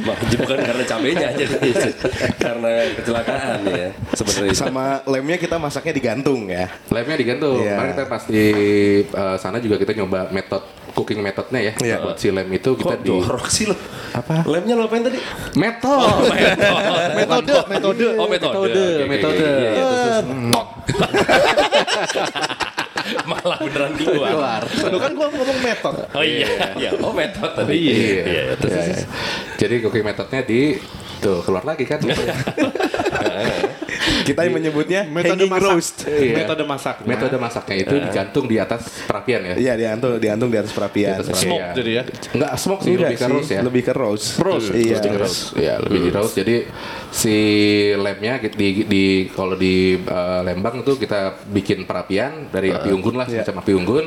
Mak- 0.00 0.20
bukan 0.36 0.58
karena 0.60 0.84
cabenya 0.84 1.28
jadi 1.32 1.56
karena 2.44 2.70
kecelakaan 2.94 3.58
ya 3.66 3.88
sebenarnya. 4.12 4.52
Sama 4.52 4.84
lemnya 5.06 5.36
kita 5.36 5.56
masaknya 5.56 5.92
digantung 5.92 6.46
ya. 6.46 6.66
Lemnya 6.88 7.16
digantung. 7.16 7.60
Iya. 7.60 7.74
Kemarin 7.76 7.90
kita 7.94 8.04
pas 8.06 8.22
di 8.26 8.44
eh, 9.04 9.36
sana 9.36 9.56
juga 9.58 9.76
kita 9.76 9.92
nyoba 9.94 10.28
metode 10.30 10.64
cooking 10.92 11.20
metodenya 11.22 11.60
ya. 11.60 11.72
Iya. 11.80 11.96
Buat 12.02 12.16
si 12.18 12.28
lem 12.30 12.48
itu 12.50 12.70
kita 12.76 12.96
Kok 12.98 13.02
di 13.02 13.10
jorok 13.10 13.46
sih 13.50 13.64
lo? 13.70 13.76
Apa? 14.14 14.42
Lemnya 14.46 14.74
lo 14.74 14.86
apain 14.86 15.02
tadi? 15.06 15.18
metode. 15.56 16.30
metode, 17.18 17.54
metode. 17.70 18.06
Oh, 18.18 18.28
metode. 18.28 18.54
Metode, 18.54 18.84
oke, 19.00 19.04
metode. 19.08 19.48
Tok. 20.50 20.68
Malah 23.30 23.58
beneran 23.58 23.92
keluar. 23.98 24.62
Lu 24.86 24.98
kan 25.02 25.12
gua 25.14 25.28
ngomong 25.34 25.58
metode. 25.62 26.04
Oh 26.14 26.22
iya, 26.22 26.74
iya. 26.78 26.90
Oh 27.02 27.10
metode 27.14 27.54
tadi. 27.58 27.74
Iya. 27.74 28.22
iya. 28.26 28.42
Iya. 28.54 29.06
Jadi 29.58 29.74
cooking 29.82 30.04
metodenya 30.04 30.42
di 30.46 30.78
tuh 31.20 31.44
keluar 31.44 31.62
lagi 31.62 31.84
kan. 31.84 32.00
Kita 34.20 34.46
yang 34.46 34.54
menyebutnya 34.56 35.00
Metode 35.06 35.44
masak. 35.44 35.64
roast. 35.66 35.96
Iya. 36.06 36.34
Metode 36.44 36.64
masak. 36.64 36.96
Metode 37.04 37.36
masaknya 37.36 37.76
itu 37.78 37.94
digantung 37.98 38.44
di 38.46 38.56
atas 38.56 38.86
perapian 39.04 39.40
ya. 39.44 39.54
Iya 39.58 39.72
digantung 39.76 40.10
digantung 40.16 40.48
di 40.48 40.58
atas 40.58 40.72
perapian. 40.72 41.10
Di 41.10 41.20
atas 41.20 41.28
perapian. 41.30 41.50
Smoke 41.50 41.76
jadi 41.76 41.90
ya? 41.90 42.02
Enggak 42.32 42.52
smoke 42.56 42.80
sih, 42.80 42.90
Enggak 42.90 43.02
lebih 43.02 43.16
ke 43.16 43.24
sih, 43.26 43.32
roast 43.32 43.50
ya. 43.50 43.60
Lebih 43.60 43.82
ke 43.82 43.92
roast. 43.92 44.26
Roast. 44.38 44.68
Iya. 44.70 44.96
Lebih 44.96 45.10
di 45.10 45.18
roast. 45.18 45.40
Ya, 45.56 45.74
lebih 45.78 46.00
di 46.00 46.10
roast. 46.10 46.34
Jadi 46.36 46.56
si 47.10 47.36
lemnya 47.92 48.34
di, 48.38 48.48
di, 48.54 48.68
di- 48.86 49.24
kalau 49.28 49.54
di 49.54 49.74
eh, 49.98 50.40
Lembang 50.40 50.80
tuh 50.80 50.94
kita 50.94 51.20
bikin 51.44 51.84
perapian 51.84 52.48
dari 52.48 52.70
api 52.70 52.88
unggun 52.90 53.14
lah, 53.14 53.26
Iya. 53.26 53.42
semacam 53.42 53.62
api 53.62 53.72
unggun. 53.74 54.04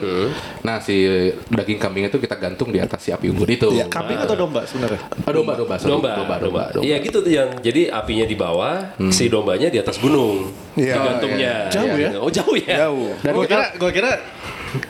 Nah, 0.63 0.77
si 0.79 0.95
daging 1.43 1.79
kambing 1.79 2.05
itu 2.07 2.17
kita 2.17 2.35
gantung 2.35 2.71
di 2.71 2.79
atas 2.79 2.99
si 2.99 3.09
api 3.11 3.27
unggun 3.27 3.49
itu. 3.49 3.67
Iya, 3.69 3.87
Kambing 3.87 4.17
atau 4.17 4.35
domba 4.35 4.63
sebenarnya? 4.63 4.99
Ah, 5.23 5.31
domba. 5.31 5.53
Domba, 5.53 5.75
domba, 5.77 6.09
domba, 6.39 6.63
domba. 6.71 6.83
Iya 6.83 7.02
gitu 7.03 7.19
tuh 7.19 7.33
yang 7.35 7.49
jadi 7.59 7.91
apinya 7.91 8.23
di 8.23 8.35
bawah, 8.39 8.95
si 9.11 9.27
dombanya 9.27 9.67
di 9.67 9.77
atas 9.77 9.99
gunung. 9.99 10.62
Iya. 10.73 10.93
Gantungnya. 10.97 11.53
Jauh 11.69 11.95
ya? 11.95 12.09
Oh 12.17 12.29
jauh 12.29 12.55
ya. 12.57 12.75
Jauh. 12.87 13.11
Dan 13.21 13.31
gua 13.33 13.45
kira 13.45 13.65
gua 13.77 13.91
kira 13.91 14.11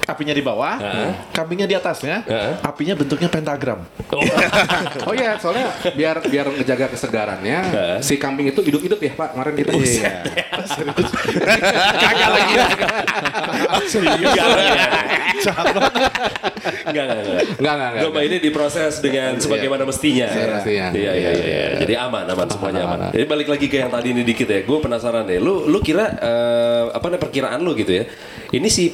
apinya 0.07 0.31
di 0.31 0.39
bawah, 0.39 0.79
kambingnya 1.36 1.67
di 1.67 1.75
atasnya, 1.75 2.23
Heeh. 2.23 2.55
apinya 2.63 2.95
bentuknya 2.95 3.27
pentagram. 3.27 3.84
Oh, 4.15 4.23
Oh 5.11 5.13
iya, 5.13 5.36
soalnya 5.36 5.67
biar 5.91 6.23
biar 6.23 6.47
ngejaga 6.55 6.88
kesegarannya, 6.88 7.59
si 7.99 8.15
kambing 8.15 8.47
itu 8.47 8.63
hidup-hidup 8.63 8.95
ya 8.95 9.11
Pak. 9.11 9.36
Kemarin 9.36 9.53
kita 9.59 9.71
Iya. 9.75 10.11
Kagak 11.99 12.29
lagi. 12.31 12.53
Serius 13.91 14.31
ya. 14.31 14.43
Enggak, 16.88 17.03
enggak, 17.03 17.19
enggak. 17.19 17.43
Enggak, 17.59 17.73
enggak, 17.75 17.89
enggak. 17.91 18.03
Domba 18.03 18.19
ini 18.23 18.38
diproses 18.39 18.93
dengan 19.03 19.36
sebagaimana 19.36 19.84
mestinya. 19.84 20.27
Iya, 20.31 20.88
iya, 20.95 21.11
iya, 21.11 21.31
iya. 21.34 21.67
Jadi 21.84 21.93
aman, 21.99 22.23
aman 22.23 22.47
semuanya 22.47 22.81
aman. 22.88 22.99
Jadi 23.11 23.25
balik 23.27 23.47
lagi 23.51 23.65
ke 23.67 23.77
yang 23.84 23.91
tadi 23.91 24.15
ini 24.15 24.23
dikit 24.23 24.47
ya. 24.47 24.63
Gue 24.63 24.79
penasaran 24.79 25.27
deh. 25.27 25.39
Lu 25.43 25.67
lu 25.74 25.82
kira 25.82 26.05
eh, 26.21 26.84
apa 26.93 27.09
namanya 27.09 27.21
perkiraan 27.26 27.59
lu 27.65 27.74
gitu 27.74 27.89
ya. 27.89 28.05
Ini 28.53 28.69
si 28.69 28.93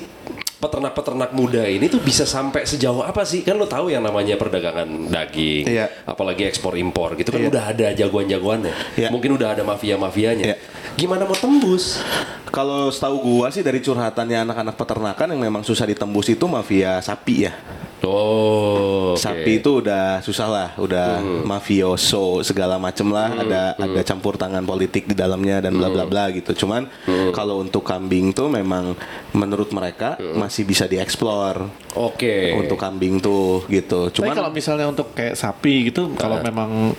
peternak-peternak 0.59 1.31
muda 1.31 1.63
ini 1.63 1.87
tuh 1.87 2.03
bisa 2.03 2.27
sampai 2.27 2.67
sejauh 2.67 3.03
apa 3.03 3.23
sih? 3.23 3.43
Kan 3.43 3.55
lu 3.55 3.67
tahu 3.67 3.91
yang 3.91 4.03
namanya 4.03 4.35
perdagangan 4.35 5.07
daging, 5.07 5.67
Iya. 5.67 5.87
apalagi 6.03 6.43
ekspor 6.47 6.75
impor 6.75 7.15
gitu 7.15 7.31
kan 7.31 7.39
udah 7.47 7.71
ada 7.71 7.95
jagoan-jagoannya. 7.95 8.99
Iya. 8.99 9.07
Mungkin 9.11 9.39
udah 9.39 9.55
ada 9.55 9.63
mafia-mafianya. 9.63 10.45
Iya. 10.51 10.55
Gimana 10.99 11.23
mau 11.23 11.35
tembus? 11.35 12.03
Kalau 12.51 12.91
setahu 12.91 13.23
gua 13.23 13.47
sih 13.55 13.63
dari 13.63 13.79
curhatannya 13.79 14.43
anak-anak 14.51 14.75
peternakan 14.75 15.27
yang 15.31 15.41
memang 15.47 15.63
susah 15.63 15.87
ditembus 15.87 16.27
itu 16.27 16.43
mafia 16.47 16.99
sapi 16.99 17.47
ya. 17.47 17.55
Oh. 18.03 19.13
Sapi 19.19 19.59
itu 19.59 19.83
udah 19.83 20.23
susah 20.23 20.47
lah, 20.47 20.69
udah 20.79 21.19
mafioso 21.43 22.39
segala 22.47 22.79
macem 22.79 23.11
lah, 23.11 23.35
ada 23.35 23.61
ada 23.75 24.01
campur 24.07 24.39
tangan 24.39 24.63
politik 24.63 25.09
di 25.09 25.15
dalamnya 25.17 25.59
dan 25.59 25.75
bla 25.75 25.91
bla 25.91 26.07
bla 26.07 26.31
gitu. 26.31 26.55
Cuman 26.65 26.87
kalau 27.35 27.59
untuk 27.59 27.83
kambing 27.83 28.31
tuh 28.31 28.47
memang 28.47 28.95
menurut 29.35 29.69
mereka 29.75 30.15
masih 30.37 30.63
bisa 30.63 30.87
dieksplor 30.87 31.67
Oke. 31.99 32.55
untuk 32.55 32.79
kambing 32.79 33.19
tuh 33.19 33.67
gitu. 33.67 34.07
Tapi 34.07 34.15
Cuman 34.15 34.35
kalau 34.35 34.51
misalnya 34.55 34.87
untuk 34.87 35.11
kayak 35.11 35.35
sapi 35.35 35.91
gitu, 35.91 36.15
kalau 36.15 36.39
memang 36.39 36.95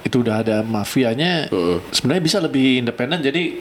itu 0.00 0.16
udah 0.24 0.40
ada 0.40 0.56
mafianya, 0.64 1.52
sebenarnya 1.92 2.22
bisa 2.24 2.38
lebih 2.40 2.80
independen. 2.80 3.20
Jadi 3.20 3.60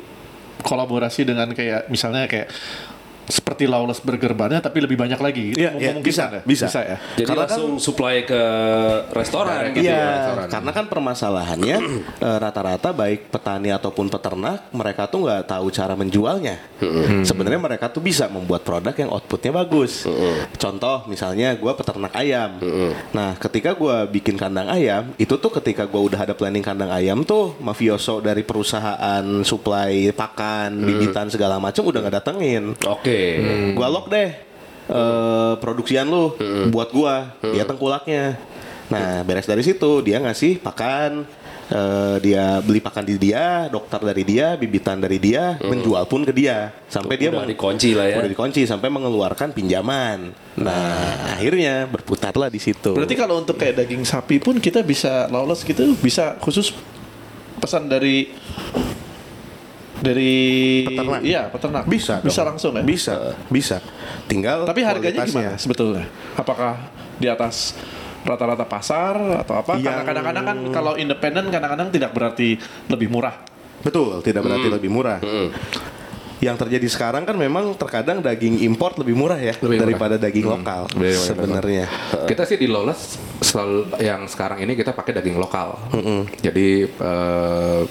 kolaborasi 0.59 1.23
dengan 1.23 1.51
kayak 1.55 1.87
misalnya 1.87 2.27
kayak 2.27 2.51
seperti 3.29 3.69
Lawless 3.69 4.01
Burger 4.01 4.33
Bar-nya 4.33 4.59
tapi 4.59 4.81
lebih 4.81 4.97
banyak 4.97 5.19
lagi. 5.21 5.53
Itu 5.53 5.61
Iya, 5.61 5.71
iya, 5.77 5.93
memungkinkan 5.93 6.03
bisa, 6.03 6.23
ya? 6.33 6.41
bisa. 6.43 6.65
ya. 6.81 6.97
Jadi 7.15 7.27
Karena 7.29 7.45
langsung 7.45 7.71
supply 7.77 8.25
ke 8.25 8.41
restoran 9.13 9.69
gitu. 9.71 9.85
Iya, 9.85 10.01
restoran. 10.01 10.47
karena 10.49 10.71
kan 10.73 10.85
permasalahannya 10.89 11.77
eh, 12.25 12.37
rata-rata 12.41 12.89
baik 12.91 13.29
petani 13.29 13.69
ataupun 13.69 14.09
peternak 14.09 14.73
mereka 14.73 15.05
tuh 15.05 15.29
nggak 15.29 15.45
tahu 15.45 15.69
cara 15.69 15.93
menjualnya. 15.93 16.57
Sebenarnya 17.21 17.61
mereka 17.61 17.85
tuh 17.87 18.01
bisa 18.01 18.25
membuat 18.27 18.65
produk 18.65 18.95
yang 18.97 19.13
outputnya 19.13 19.53
bagus. 19.53 20.09
Contoh 20.57 21.05
misalnya 21.05 21.53
gue 21.53 21.71
peternak 21.75 22.13
ayam. 22.17 22.57
Nah, 23.13 23.37
ketika 23.37 23.75
gue 23.75 23.95
bikin 24.09 24.35
kandang 24.35 24.71
ayam, 24.71 25.13
itu 25.21 25.37
tuh 25.37 25.51
ketika 25.53 25.85
gue 25.85 26.01
udah 26.01 26.25
ada 26.25 26.33
planning 26.33 26.63
kandang 26.63 26.89
ayam 26.89 27.21
tuh 27.21 27.53
mafioso 27.61 28.23
dari 28.23 28.41
perusahaan 28.41 29.21
supply 29.43 30.09
pakan, 30.15 30.79
bibitan 30.81 31.27
segala 31.29 31.59
macam 31.61 31.85
udah 31.85 31.99
nggak 32.01 32.15
datengin. 32.23 32.63
Oke. 32.87 33.18
Gua 33.75 33.87
lock 33.91 34.07
deh 34.09 34.29
eh, 34.89 35.53
produksian 35.61 36.09
lu 36.09 36.33
buat 36.69 36.89
gua 36.89 37.35
dia 37.41 37.63
tengkulaknya. 37.63 38.39
Nah 38.89 39.21
beres 39.21 39.45
dari 39.45 39.61
situ 39.61 40.01
dia 40.01 40.17
ngasih 40.17 40.57
pakan 40.65 41.21
eh, 41.69 42.15
dia 42.25 42.57
beli 42.65 42.81
pakan 42.81 43.05
di 43.05 43.21
dia 43.21 43.69
dokter 43.69 44.01
dari 44.01 44.25
dia 44.25 44.57
bibitan 44.57 44.97
dari 44.97 45.21
dia 45.21 45.61
menjual 45.61 46.09
pun 46.09 46.25
ke 46.25 46.33
dia. 46.33 46.73
Sampai 46.89 47.21
dia 47.21 47.29
Udah 47.29 47.45
dikunci 47.45 47.93
lah 47.93 48.09
ya. 48.09 48.17
udah 48.17 48.31
dikunci 48.33 48.65
sampai 48.65 48.89
mengeluarkan 48.89 49.53
pinjaman. 49.53 50.33
Nah 50.57 51.37
akhirnya 51.37 51.85
berputarlah 51.85 52.49
di 52.49 52.57
situ. 52.57 52.97
Berarti 52.97 53.13
kalau 53.13 53.37
untuk 53.45 53.61
kayak 53.61 53.85
daging 53.85 54.01
sapi 54.01 54.41
pun 54.41 54.57
kita 54.57 54.81
bisa 54.81 55.29
Lawless 55.29 55.61
gitu 55.61 55.93
bisa 56.01 56.33
khusus 56.41 56.73
pesan 57.61 57.85
dari 57.91 58.31
dari 59.99 60.33
Peternak. 60.85 61.21
Iya, 61.21 61.41
peternak. 61.47 61.83
bisa 61.85 62.15
Bisa 62.19 62.41
dong. 62.41 62.47
langsung 62.55 62.71
ya? 62.73 62.83
bisa 62.83 63.13
bisa 63.47 63.77
tinggal 64.25 64.63
Tapi 64.63 64.81
harganya 64.81 65.23
gimana 65.23 65.53
sebetulnya? 65.55 66.07
Apakah 66.33 66.87
di 67.15 67.27
atas 67.27 67.75
rata-rata 68.19 68.63
pasar 68.63 69.15
atau 69.39 69.55
apa? 69.55 69.75
Karena 69.75 69.91
Yang- 69.95 70.07
kadang-kadang 70.07 70.45
kan 70.45 70.57
kalau 70.71 70.93
independen 70.95 71.45
kadang-kadang 71.47 71.87
tidak 71.89 72.11
berarti 72.11 72.55
lebih 72.87 73.07
murah. 73.07 73.35
Betul, 73.79 74.19
tidak 74.19 74.43
berarti 74.43 74.67
lebih 74.69 74.89
murah. 74.89 75.19
Yang 76.39 76.55
terjadi 76.57 76.87
sekarang 76.87 77.23
kan 77.23 77.35
memang 77.35 77.75
terkadang 77.75 78.23
daging 78.23 78.63
import 78.63 78.95
lebih 78.95 79.11
murah 79.11 79.35
ya 79.35 79.51
Lebih 79.53 79.75
murah. 79.75 79.83
daripada 79.83 80.15
daging 80.15 80.47
lokal 80.47 80.87
Lebih 80.89 81.11
murah, 81.11 81.27
sebenarnya. 81.27 81.85
Kita 82.23 82.47
sih 82.47 82.55
di 82.55 82.63
Lawless 82.63 83.19
selalu 83.43 83.91
yang 83.99 84.23
sekarang 84.23 84.63
ini 84.63 84.71
kita 84.71 84.95
pakai 84.95 85.19
daging 85.19 85.35
lokal. 85.35 85.75
Jadi 86.39 86.87
eh, 86.87 87.81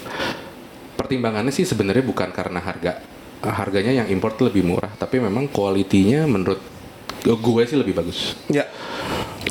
pertimbangannya 0.99 1.55
sih 1.55 1.63
sebenarnya 1.63 2.03
bukan 2.03 2.35
karena 2.35 2.59
harga. 2.59 2.99
Harganya 3.39 4.03
yang 4.03 4.07
import 4.11 4.35
lebih 4.43 4.67
murah, 4.67 4.91
tapi 4.99 5.23
memang 5.23 5.47
kualitinya 5.47 6.27
menurut 6.27 6.59
gue 7.23 7.63
sih 7.63 7.79
lebih 7.79 7.95
bagus. 7.95 8.35
Ya, 8.51 8.67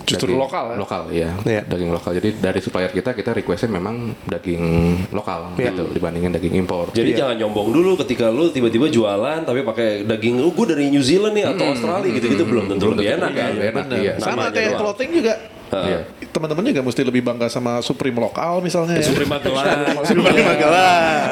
Justru 0.05 0.37
Daging 0.37 0.41
lokal 0.41 0.65
ya? 0.69 0.77
Lokal 0.77 1.03
ya, 1.13 1.31
Iya. 1.45 1.63
daging 1.65 1.91
lokal. 1.93 2.11
Jadi 2.21 2.29
dari 2.37 2.61
supplier 2.61 2.93
kita 2.93 3.17
kita 3.17 3.33
requestnya 3.33 3.73
memang 3.73 4.13
daging 4.29 4.65
lokal 5.13 5.57
Iya. 5.57 5.73
gitu 5.73 5.89
dibandingin 5.97 6.33
daging 6.33 6.55
impor. 6.61 6.93
Jadi 6.93 7.17
jangan 7.17 7.37
nyombong 7.41 7.73
dulu 7.73 7.97
ketika 8.05 8.29
lu 8.29 8.53
tiba-tiba 8.53 8.89
jualan 8.93 9.45
tapi 9.49 9.65
pakai 9.65 10.05
daging 10.05 10.41
lu 10.41 10.53
gue 10.53 10.67
dari 10.77 10.93
New 10.93 11.01
Zealand 11.01 11.37
nih 11.37 11.45
atau 11.49 11.65
Australia 11.73 12.09
gitu-gitu 12.13 12.45
belum 12.45 12.65
tentu 12.73 12.93
lebih 12.93 13.17
enak 13.17 13.33
kan. 13.33 13.53
Enak, 13.57 13.85
iya. 14.01 14.13
Sama 14.21 14.53
kayak 14.53 14.77
clothing 14.77 15.11
juga. 15.13 15.35
Iya. 15.71 15.99
Teman-teman 16.29 16.63
juga 16.65 16.83
mesti 16.83 17.03
lebih 17.03 17.21
bangga 17.21 17.47
sama 17.47 17.81
Supreme 17.81 18.17
lokal 18.17 18.61
misalnya. 18.61 18.97
ya. 18.97 19.05
Supreme 19.05 19.31
Magelang. 19.31 19.69
Supreme 20.09 20.43
Magelang. 20.43 21.23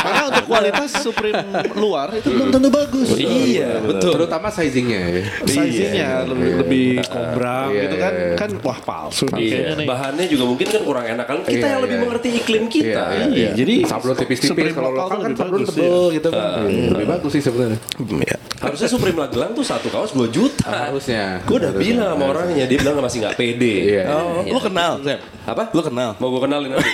Karena 0.00 0.22
untuk 0.28 0.44
kualitas 0.46 0.90
Supreme 0.96 1.38
luar 1.74 2.12
itu 2.12 2.28
belum 2.28 2.48
tentu 2.50 2.68
bagus. 2.68 3.08
Iya, 3.14 3.80
betul. 3.80 4.12
Terutama 4.14 4.48
sizingnya 4.48 5.02
ya. 5.10 5.22
Size-nya 5.42 6.08
lebih, 6.24 6.50
lebih 6.60 6.88
kombrang 7.04 7.68
Iya, 7.70 7.82
gitu 7.82 7.96
kan. 7.96 8.12
iya, 8.12 8.26
iya. 8.26 8.36
Kan 8.36 8.50
wah 8.60 8.78
palsu 8.78 9.24
Iya, 9.32 9.74
nih. 9.74 9.86
bahannya 9.86 10.26
juga 10.26 10.44
mungkin 10.46 10.66
kan 10.66 10.82
kurang 10.82 11.06
enak 11.06 11.26
kan 11.26 11.38
kita 11.42 11.56
Iya, 11.58 11.68
yang 11.70 11.80
lebih 11.80 11.96
iya. 11.96 12.02
mengerti 12.02 12.28
iklim 12.34 12.64
kita. 12.66 13.02
Iya, 13.10 13.24
Iya, 13.30 13.50
jadi 13.54 13.74
sablon 13.84 14.16
tipis-tipis 14.16 14.72
kalau 14.72 14.90
lokal 14.90 15.06
kan 15.08 15.20
lebih 15.22 15.36
sablon 15.36 15.60
tebel 15.64 16.00
gitu 16.12 16.28
kan. 16.30 16.66
Lebih 16.66 17.06
bagus 17.08 17.30
sih 17.30 17.42
sebenarnya. 17.42 17.78
Ya. 18.24 18.36
Harusnya 18.60 18.88
Supreme 18.88 19.16
Magelang 19.16 19.52
tuh 19.52 19.64
satu 19.64 19.88
kaos 19.88 20.12
2 20.12 20.28
juta. 20.28 20.68
Harusnya. 20.92 21.40
Gue 21.44 21.56
udah 21.56 21.72
bilang 21.72 22.12
sama 22.12 22.24
orangnya, 22.28 22.64
dia 22.64 22.76
bilang 22.76 23.00
masih 23.00 23.18
nggak 23.20 23.29
nggak 23.30 23.38
pede. 23.38 23.74
Iya. 23.94 24.04
Oh, 24.10 24.42
lu 24.42 24.58
kenal, 24.58 24.98
Sam? 25.06 25.20
Apa? 25.46 25.62
Lu 25.70 25.82
kenal? 25.86 26.10
Mau 26.18 26.28
gue 26.34 26.42
kenalin 26.42 26.68
nanti. 26.74 26.90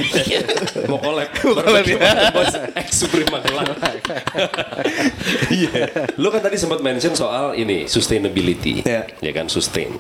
Mau 0.91 1.01
collab. 1.01 1.29
Mau 1.33 1.81
ya. 1.83 2.31
Bos 2.31 2.55
ex 2.77 2.89
Supreme 2.93 3.29
Magelang. 3.33 3.67
Iya. 5.51 6.13
Lu 6.21 6.29
kan 6.29 6.43
tadi 6.45 6.61
sempat 6.61 6.85
mention 6.85 7.17
soal 7.17 7.57
ini 7.57 7.89
sustainability. 7.89 8.85
Iya. 8.85 9.09
Ya 9.19 9.33
kan 9.33 9.49
sustain. 9.51 9.97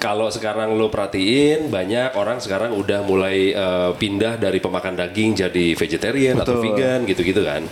Kalau 0.00 0.32
sekarang 0.32 0.72
lo 0.80 0.88
perhatiin 0.88 1.68
banyak 1.68 2.16
orang 2.16 2.40
sekarang 2.40 2.72
udah 2.72 3.04
mulai 3.04 3.52
eh, 3.52 3.90
pindah 4.00 4.40
dari 4.40 4.56
pemakan 4.56 4.96
daging 4.96 5.36
jadi 5.36 5.66
vegetarian 5.76 6.40
atau 6.40 6.56
Betul. 6.56 6.64
vegan 6.72 7.00
gitu-gitu 7.04 7.44
kan. 7.44 7.62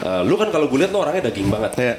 Eh, 0.00 0.22
lu 0.26 0.34
kan 0.34 0.50
kalau 0.50 0.66
gue 0.66 0.78
lihat 0.82 0.90
lo 0.90 1.06
orangnya 1.06 1.30
daging 1.30 1.48
banget. 1.48 1.72
Ya. 1.78 1.94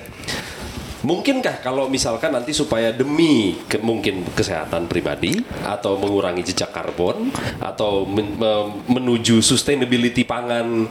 Mungkinkah 1.01 1.65
kalau 1.65 1.89
misalkan 1.89 2.29
nanti 2.29 2.53
supaya 2.53 2.93
demi 2.93 3.57
ke- 3.65 3.81
mungkin 3.81 4.21
kesehatan 4.37 4.85
pribadi 4.85 5.41
atau 5.65 5.97
mengurangi 5.97 6.45
jejak 6.45 6.69
karbon 6.69 7.33
atau 7.57 8.05
men- 8.05 8.37
me- 8.37 8.69
menuju 8.85 9.41
sustainability 9.41 10.21
pangan 10.21 10.85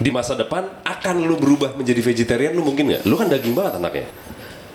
di 0.00 0.08
masa 0.08 0.32
depan 0.32 0.64
akan 0.80 1.16
lu 1.28 1.36
berubah 1.36 1.76
menjadi 1.76 2.00
vegetarian 2.00 2.56
lu 2.56 2.64
mungkin 2.64 2.88
nggak? 2.88 3.04
Lu 3.04 3.20
kan 3.20 3.28
daging 3.28 3.52
banget 3.52 3.76
anaknya. 3.76 4.08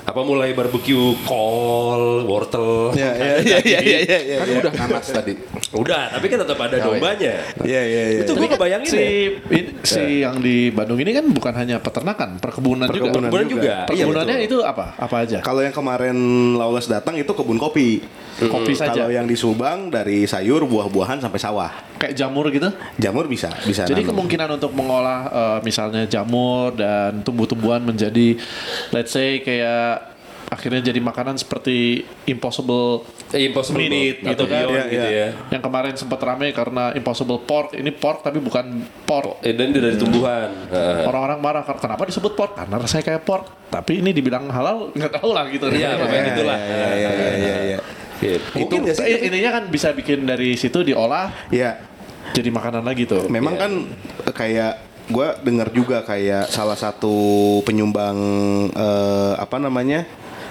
Apa 0.05 0.21
mulai 0.21 0.53
barbecue 0.53 1.17
kol, 1.25 2.29
wortel? 2.29 2.93
Ya, 2.93 3.09
ya, 3.17 3.33
ya, 3.41 3.57
ya, 3.65 3.79
ya, 3.81 3.99
ya, 4.05 4.19
ya. 4.21 4.35
Kan 4.37 4.47
udah 4.61 4.73
nanas 4.77 5.05
tadi. 5.09 5.33
Udah, 5.73 6.13
tapi 6.13 6.29
kan 6.29 6.45
tetap 6.45 6.59
ada 6.61 6.77
iya. 6.77 6.85
dombanya. 6.85 7.33
Iya, 7.65 7.81
iya, 7.81 8.03
iya. 8.13 8.21
Itu 8.21 8.37
gue 8.37 8.45
kebayangin 8.45 8.85
si 8.85 9.01
ya. 9.01 9.09
ini- 9.49 9.73
si 9.81 10.03
yang 10.21 10.37
di 10.37 10.69
Bandung 10.69 11.01
ini 11.01 11.09
kan 11.09 11.25
bukan 11.25 11.53
hanya 11.57 11.81
peternakan, 11.81 12.37
perkebunan, 12.37 12.85
juga. 12.85 12.93
Perkebunan 12.93 13.29
Perkebunan 13.33 13.47
juga. 13.49 13.65
Iya, 13.65 13.87
Perkebunannya 13.89 14.37
itu 14.45 14.57
apa? 14.61 14.93
Apa 14.93 15.15
aja? 15.25 15.41
Kalau 15.41 15.65
yang 15.65 15.73
kemarin 15.73 16.17
Lawless 16.53 16.85
datang 16.85 17.17
itu 17.17 17.33
kebun 17.33 17.57
kopi. 17.57 18.05
Kopi 18.35 18.75
saja. 18.75 18.91
Kalau 18.91 19.15
yang 19.15 19.23
di 19.23 19.33
Subang 19.39 19.87
dari 19.87 20.27
sayur, 20.27 20.67
buah-buahan 20.67 21.23
sampai 21.23 21.39
sawah. 21.39 21.71
Kayak 21.95 22.19
jamur 22.19 22.51
gitu. 22.51 22.67
Jamur 22.99 23.31
bisa, 23.31 23.47
bisa. 23.63 23.87
Jadi 23.87 24.03
nanam. 24.03 24.11
kemungkinan 24.11 24.59
untuk 24.59 24.75
mengolah 24.75 25.19
eh, 25.31 25.59
misalnya 25.63 26.03
jamur 26.03 26.75
dan 26.75 27.23
tumbuh-tumbuhan 27.23 27.79
menjadi 27.79 28.35
let's 28.91 29.15
say 29.15 29.39
kayak 29.39 29.94
akhirnya 30.45 30.81
jadi 30.81 30.99
makanan 30.99 31.35
seperti 31.35 32.01
impossible 32.25 33.01
Eh, 33.33 33.49
Impossible 33.49 33.81
meat 33.81 33.91
Meat 33.91 34.17
gitu 34.21 34.43
atau 34.43 34.45
kan. 34.47 34.63
Iya, 34.69 34.83
gitu 34.87 35.07
iya. 35.09 35.25
ya. 35.27 35.27
Yang 35.57 35.63
kemarin 35.65 35.93
sempat 35.97 36.19
ramai 36.21 36.53
karena 36.53 36.93
impossible 36.93 37.41
pork. 37.41 37.73
Ini 37.73 37.91
pork 37.91 38.21
tapi 38.21 38.37
bukan 38.39 38.65
pork. 39.03 39.41
Eh, 39.41 39.51
dan 39.51 39.73
dia 39.73 39.81
dari 39.81 39.97
tumbuhan. 39.97 40.53
Heeh. 40.69 41.03
Orang-orang 41.03 41.39
marah 41.41 41.63
kenapa 41.65 42.05
disebut 42.05 42.31
pork? 42.31 42.53
Karena 42.55 42.77
rasanya 42.77 43.03
kayak 43.03 43.23
pork. 43.23 43.45
Tapi 43.67 43.99
ini 43.99 44.13
dibilang 44.13 44.47
halal 44.47 44.93
nggak 44.93 45.19
tahu 45.19 45.33
lah 45.33 45.49
gitu. 45.49 45.67
Iya, 45.67 45.97
pokoknya 45.97 46.15
Iya, 46.15 46.29
gitulah. 46.31 46.57
Iya, 46.57 46.75
iya, 46.95 47.09
iya, 47.11 47.29
iya, 47.35 47.55
iya. 47.65 47.79
Gitu. 48.15 48.47
Mungkin 48.55 48.79
nggak 48.87 48.95
sih? 48.95 49.03
I- 49.03 49.21
Intinya 49.27 49.51
kan 49.51 49.63
bisa 49.67 49.87
bikin 49.91 50.23
dari 50.23 50.55
situ 50.55 50.79
diolah 50.79 51.33
Iya. 51.51 51.81
jadi 52.31 52.49
makanan 52.49 52.85
lagi 52.85 53.03
tuh. 53.03 53.27
Memang 53.27 53.57
kan 53.57 53.71
eh, 54.23 54.31
kayak 54.31 54.73
gue 55.05 55.27
dengar 55.43 55.69
juga 55.69 56.01
kayak 56.01 56.47
salah 56.47 56.73
satu 56.73 57.13
penyumbang 57.61 58.17
eh, 58.71 59.33
apa 59.35 59.57
namanya 59.59 60.05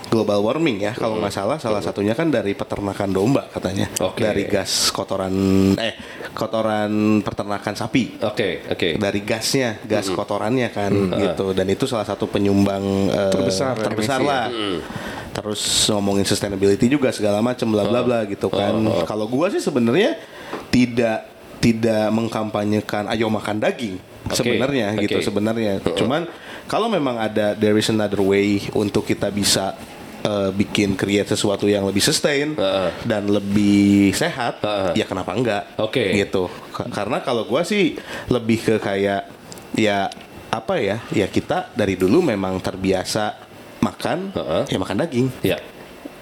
global 0.09 0.41
warming 0.45 0.85
ya 0.85 0.93
kalau 0.93 1.17
nggak 1.19 1.33
salah 1.35 1.59
salah 1.59 1.81
satunya 1.81 2.13
kan 2.13 2.29
dari 2.29 2.53
peternakan 2.53 3.11
domba 3.11 3.49
katanya. 3.51 3.89
Oke. 4.01 4.23
dari 4.25 4.45
gas 4.47 4.93
kotoran 4.95 5.35
eh 5.77 5.95
kotoran 6.33 7.23
peternakan 7.25 7.75
sapi. 7.75 8.21
Oke, 8.23 8.65
oke. 8.69 8.99
dari 9.01 9.21
gasnya 9.25 9.81
gas 9.85 10.11
kotorannya 10.11 10.69
kan 10.71 10.93
gitu. 11.19 11.53
Dan 11.57 11.67
itu 11.73 11.85
salah 11.89 12.07
satu 12.07 12.29
penyumbang 12.29 12.85
eh, 13.11 13.31
Terbesar, 13.33 13.75
terbesar 13.81 14.21
emisi 14.21 14.29
lah. 14.29 14.47
Terus 15.35 15.91
ngomongin 15.91 16.23
sustainability 16.23 16.87
juga 16.87 17.11
segala 17.11 17.43
macam 17.43 17.67
bla 17.75 17.85
bla 17.89 18.01
bla 18.07 18.21
gitu 18.29 18.47
kan. 18.53 18.75
Kalau 19.09 19.27
gua 19.27 19.51
sih 19.51 19.63
sebenarnya 19.63 20.15
tidak 20.71 21.27
tidak 21.59 22.13
mengkampanyekan 22.13 23.09
ayo 23.09 23.33
makan 23.33 23.57
daging 23.57 23.97
Oke, 24.29 24.37
sebenarnya 24.37 24.93
gitu 25.01 25.17
oke. 25.17 25.25
sebenarnya. 25.25 25.81
Cuman 25.97 26.29
kalau 26.69 26.89
memang 26.93 27.17
ada 27.17 27.57
there 27.57 27.77
is 27.77 27.89
another 27.89 28.21
way 28.21 28.61
untuk 28.77 29.05
kita 29.09 29.33
bisa 29.33 29.73
eh, 30.25 30.51
bikin 30.51 30.97
create 30.97 31.29
sesuatu 31.29 31.65
yang 31.65 31.85
lebih 31.85 32.01
sustain 32.01 32.57
Heeh. 32.57 32.91
dan 33.05 33.29
lebih 33.29 34.11
sehat 34.11 34.59
Heeh. 34.59 34.99
ya 34.99 35.05
kenapa 35.05 35.31
enggak 35.31 35.63
Oke. 35.77 36.17
gitu 36.17 36.49
Ka- 36.73 36.89
karena 36.89 37.21
kalau 37.21 37.45
gua 37.45 37.63
sih 37.63 37.95
lebih 38.27 38.59
ke 38.59 38.75
kayak 38.79 39.29
ya 39.75 40.09
apa 40.49 40.79
ya 40.79 41.03
ya 41.11 41.27
kita 41.27 41.71
dari 41.73 41.95
dulu 41.95 42.25
memang 42.25 42.57
terbiasa 42.59 43.37
makan 43.79 44.33
Heeh. 44.33 44.63
ya 44.71 44.79
makan 44.79 44.97
daging 44.99 45.27
Ya. 45.43 45.59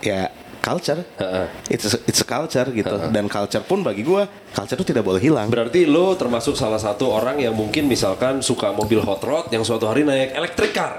ya 0.01 0.27
culture 0.59 1.03
Heeh. 1.17 1.47
it's 1.69 1.85
a, 1.85 1.99
it's 2.05 2.19
a 2.19 2.27
culture 2.27 2.67
gitu 2.67 2.95
dan 3.09 3.27
culture 3.27 3.61
pun 3.61 3.83
bagi 3.83 4.03
gua 4.03 4.25
culture 4.51 4.75
itu 4.75 4.89
tidak 4.89 5.03
boleh 5.03 5.19
hilang 5.19 5.47
Berarti 5.47 5.85
lo 5.85 6.15
termasuk 6.15 6.55
salah 6.55 6.79
satu 6.79 7.07
orang 7.09 7.39
yang 7.39 7.53
mungkin 7.53 7.85
misalkan 7.85 8.41
suka 8.41 8.71
mobil 8.71 8.99
hot 8.99 9.21
rod 9.21 9.47
yang 9.49 9.63
suatu 9.63 9.85
hari 9.85 10.03
naik 10.03 10.33
electric 10.33 10.73
car. 10.73 10.93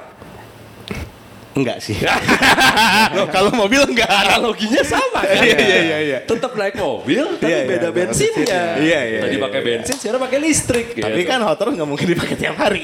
Enggak 1.54 1.78
sih 1.80 1.98
Loh, 3.18 3.30
kalau 3.30 3.54
mobil 3.54 3.82
enggak 3.86 4.10
Analoginya 4.10 4.82
sama 4.82 5.22
kan? 5.22 5.38
Iya, 5.44 5.58
iya, 5.58 5.80
iya, 5.80 5.98
iya. 6.02 6.18
Tetap 6.26 6.58
naik 6.58 6.76
mobil, 6.78 7.38
tapi 7.38 7.50
Iya, 7.50 7.58
iya, 7.62 7.70
beda 7.70 7.88
beda 7.94 8.10
bensinnya. 8.10 8.64
Iya, 8.82 9.00
iya, 9.06 9.20
Tadi 9.22 9.36
iya, 9.38 9.44
pakai 9.46 9.60
iya. 9.62 9.68
bensin, 9.70 9.96
sekarang 10.00 10.22
pakai 10.26 10.40
listrik. 10.42 10.88
tapi 10.98 11.22
gitu. 11.22 11.30
kan 11.30 11.40
hot 11.46 11.60
rod 11.62 11.74
nggak 11.78 11.90
mungkin 11.90 12.08
dipakai 12.10 12.36
tiap 12.38 12.56
hari 12.58 12.84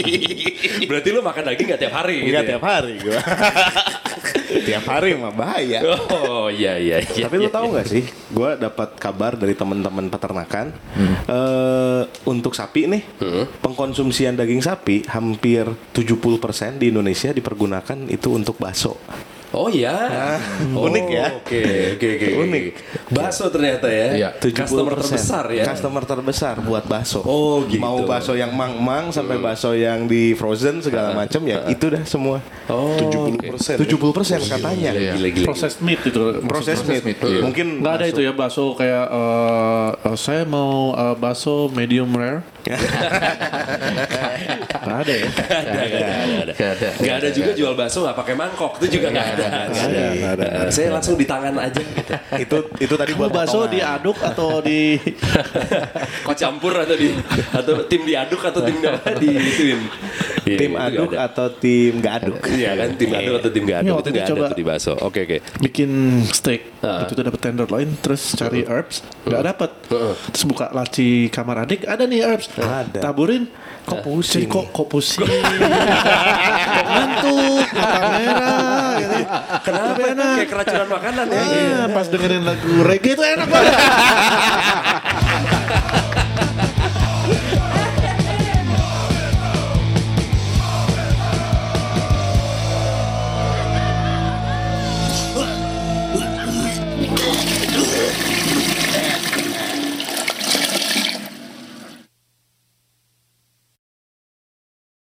Berarti 0.88 1.08
lo 1.12 1.20
makan 1.20 1.42
daging 1.52 1.66
gak 1.70 1.80
tiap 1.80 1.94
hari 1.94 2.14
gitu 2.24 2.28
enggak 2.32 2.44
ya? 2.44 2.50
tiap 2.56 2.64
hari 2.64 2.94
gua 3.00 3.20
tiap 4.64 4.84
hari 4.88 5.16
mah 5.16 5.32
bahaya 5.32 5.80
Oh 6.10 6.46
iya 6.52 6.76
iya 6.76 7.00
iya. 7.00 7.24
Tapi 7.26 7.36
lu 7.40 7.48
iya, 7.48 7.54
tahu 7.54 7.66
iya. 7.68 7.72
nggak 7.76 7.86
sih, 7.88 8.04
gue 8.08 8.50
dapat 8.60 8.88
kabar 8.98 9.36
dari 9.38 9.54
teman-teman 9.56 10.06
peternakan 10.12 10.72
eh, 11.28 12.02
untuk 12.28 12.52
sapi 12.52 12.86
nih, 12.90 13.02
pengkonsumsian 13.60 14.36
daging 14.36 14.60
sapi 14.60 15.06
hampir 15.08 15.64
70% 15.96 16.80
di 16.80 16.92
Indonesia 16.92 17.30
dipergunakan 17.32 17.98
itu 18.10 18.28
untuk 18.34 18.60
bakso. 18.60 18.98
Oh 19.54 19.70
iya. 19.70 19.94
Oh, 20.74 20.90
unik 20.90 21.06
ya. 21.06 21.26
Oke 21.38 21.62
oke 21.94 22.06
oke. 22.18 22.28
Unik. 22.42 22.64
Bakso 23.14 23.46
ternyata 23.54 23.86
ya. 23.86 24.08
Iya. 24.18 24.28
Customer 24.42 24.98
terbesar 24.98 25.44
ya. 25.54 25.64
Customer 25.64 26.02
terbesar 26.02 26.54
buat 26.58 26.84
bakso. 26.90 27.22
Oh, 27.22 27.62
gitu. 27.70 27.78
Mau 27.78 28.02
bakso 28.02 28.34
yang 28.34 28.50
mang-mang 28.50 29.14
sampai 29.14 29.38
bakso 29.38 29.70
yang 29.78 30.10
di 30.10 30.34
frozen 30.34 30.82
segala 30.82 31.14
macam 31.14 31.46
ya 31.46 31.70
itu 31.70 31.86
dah 31.86 32.02
semua. 32.02 32.42
Oh. 32.66 32.98
70%. 32.98 33.78
70% 33.78 34.50
katanya. 34.50 34.90
Iya. 34.90 35.14
Gila 35.14 35.28
gila. 35.30 35.46
Processed 35.46 35.80
meat 35.86 36.02
itu. 36.02 36.18
Proses 36.42 36.82
meat. 36.82 37.06
meat, 37.06 37.18
iya. 37.22 37.40
Mungkin 37.46 37.78
Nggak 37.78 37.94
ada 38.02 38.06
itu 38.10 38.20
ya 38.26 38.34
bakso 38.34 38.74
kayak 38.74 39.06
eh, 39.06 39.90
eh, 40.10 40.16
saya 40.18 40.42
mau 40.42 40.98
eh, 40.98 41.14
bakso 41.14 41.70
medium 41.70 42.10
rare. 42.10 42.42
Nggak 44.84 44.98
ada 45.04 45.14
ya. 45.14 45.28
Gak 45.34 45.60
ada, 45.60 45.72
gak 45.74 45.84
ada, 45.84 46.04
gak 46.04 46.42
ada. 46.44 46.52
Gak 46.54 46.70
ada. 46.76 46.88
Gak 47.00 47.16
ada 47.20 47.28
juga 47.32 47.50
jual 47.56 47.72
bakso 47.74 47.98
nggak 48.04 48.16
pakai 48.16 48.34
mangkok 48.36 48.72
itu 48.80 48.86
juga 49.00 49.06
nggak 49.10 49.28
ada. 49.36 49.44
Nggak 49.70 50.32
ada, 50.38 50.70
Saya 50.70 50.88
langsung 50.92 51.16
di 51.16 51.26
tangan 51.26 51.54
aja. 51.58 51.80
Gitu. 51.80 52.14
itu 52.44 52.56
itu 52.80 52.94
tadi 52.94 53.12
buat 53.16 53.30
bakso 53.32 53.66
diaduk 53.66 54.18
atau 54.20 54.60
di 54.60 54.98
Kok 56.26 56.36
campur 56.36 56.72
atau 56.76 56.94
di 56.96 57.16
atau 57.52 57.74
tim 57.88 58.02
diaduk 58.04 58.40
atau 58.44 58.60
tim 58.62 58.76
di. 59.18 59.32
Iya, 60.44 60.58
tim 60.58 60.70
nggak 60.70 60.86
aduk 60.86 61.10
ada. 61.10 61.18
atau 61.26 61.46
tim 61.50 61.92
nggak 61.96 62.14
aduk. 62.14 62.36
Iya 62.46 62.70
kan 62.74 62.88
tim 62.94 63.10
aduk 63.10 63.34
atau 63.34 63.50
tim 63.50 63.64
Ini 63.64 63.72
aduk 63.74 63.94
waktu 63.94 64.04
itu 64.04 64.14
itu 64.14 64.20
ada 64.20 64.30
coba- 64.30 64.46
tuh 64.46 64.56
di 64.56 64.64
bakso. 64.64 64.92
Oke 64.98 65.20
oke. 65.22 65.36
bikin 65.58 65.90
steak 66.26 66.60
Ah. 66.78 67.02
itu 67.02 67.16
dapat 67.16 67.40
tenderloin 67.40 67.88
terus 67.96 68.34
cari 68.34 68.60
herbs 68.62 69.00
nggak 69.22 69.42
dapat 69.42 69.70
terus 70.28 70.44
buka 70.44 70.68
laci 70.70 71.08
kamar 71.28 71.64
adik 71.64 71.84
ada 71.84 72.04
nih 72.04 72.20
herbs 72.22 72.52
Ada. 72.54 73.00
taburin 73.00 73.48
kok 73.82 74.00
pusing 74.00 74.44
kok 74.44 74.68
kok 74.70 74.84
pusing 74.86 75.24
kok 75.24 75.32
ngantuk 76.84 77.64
mata 77.70 78.00
merah 78.10 78.90
gitu. 78.94 79.16
Kenapa 79.64 80.00
enak? 80.06 80.34
Kayak 80.34 80.48
keracunan 80.50 80.88
makanan 80.90 81.26
ya. 81.26 81.40
Ah, 81.40 81.86
pas 81.88 82.06
dengerin 82.06 82.42
lagu 82.42 82.68
reggae 82.82 83.12
itu 83.12 83.24
enak 83.24 83.48
banget 83.48 83.74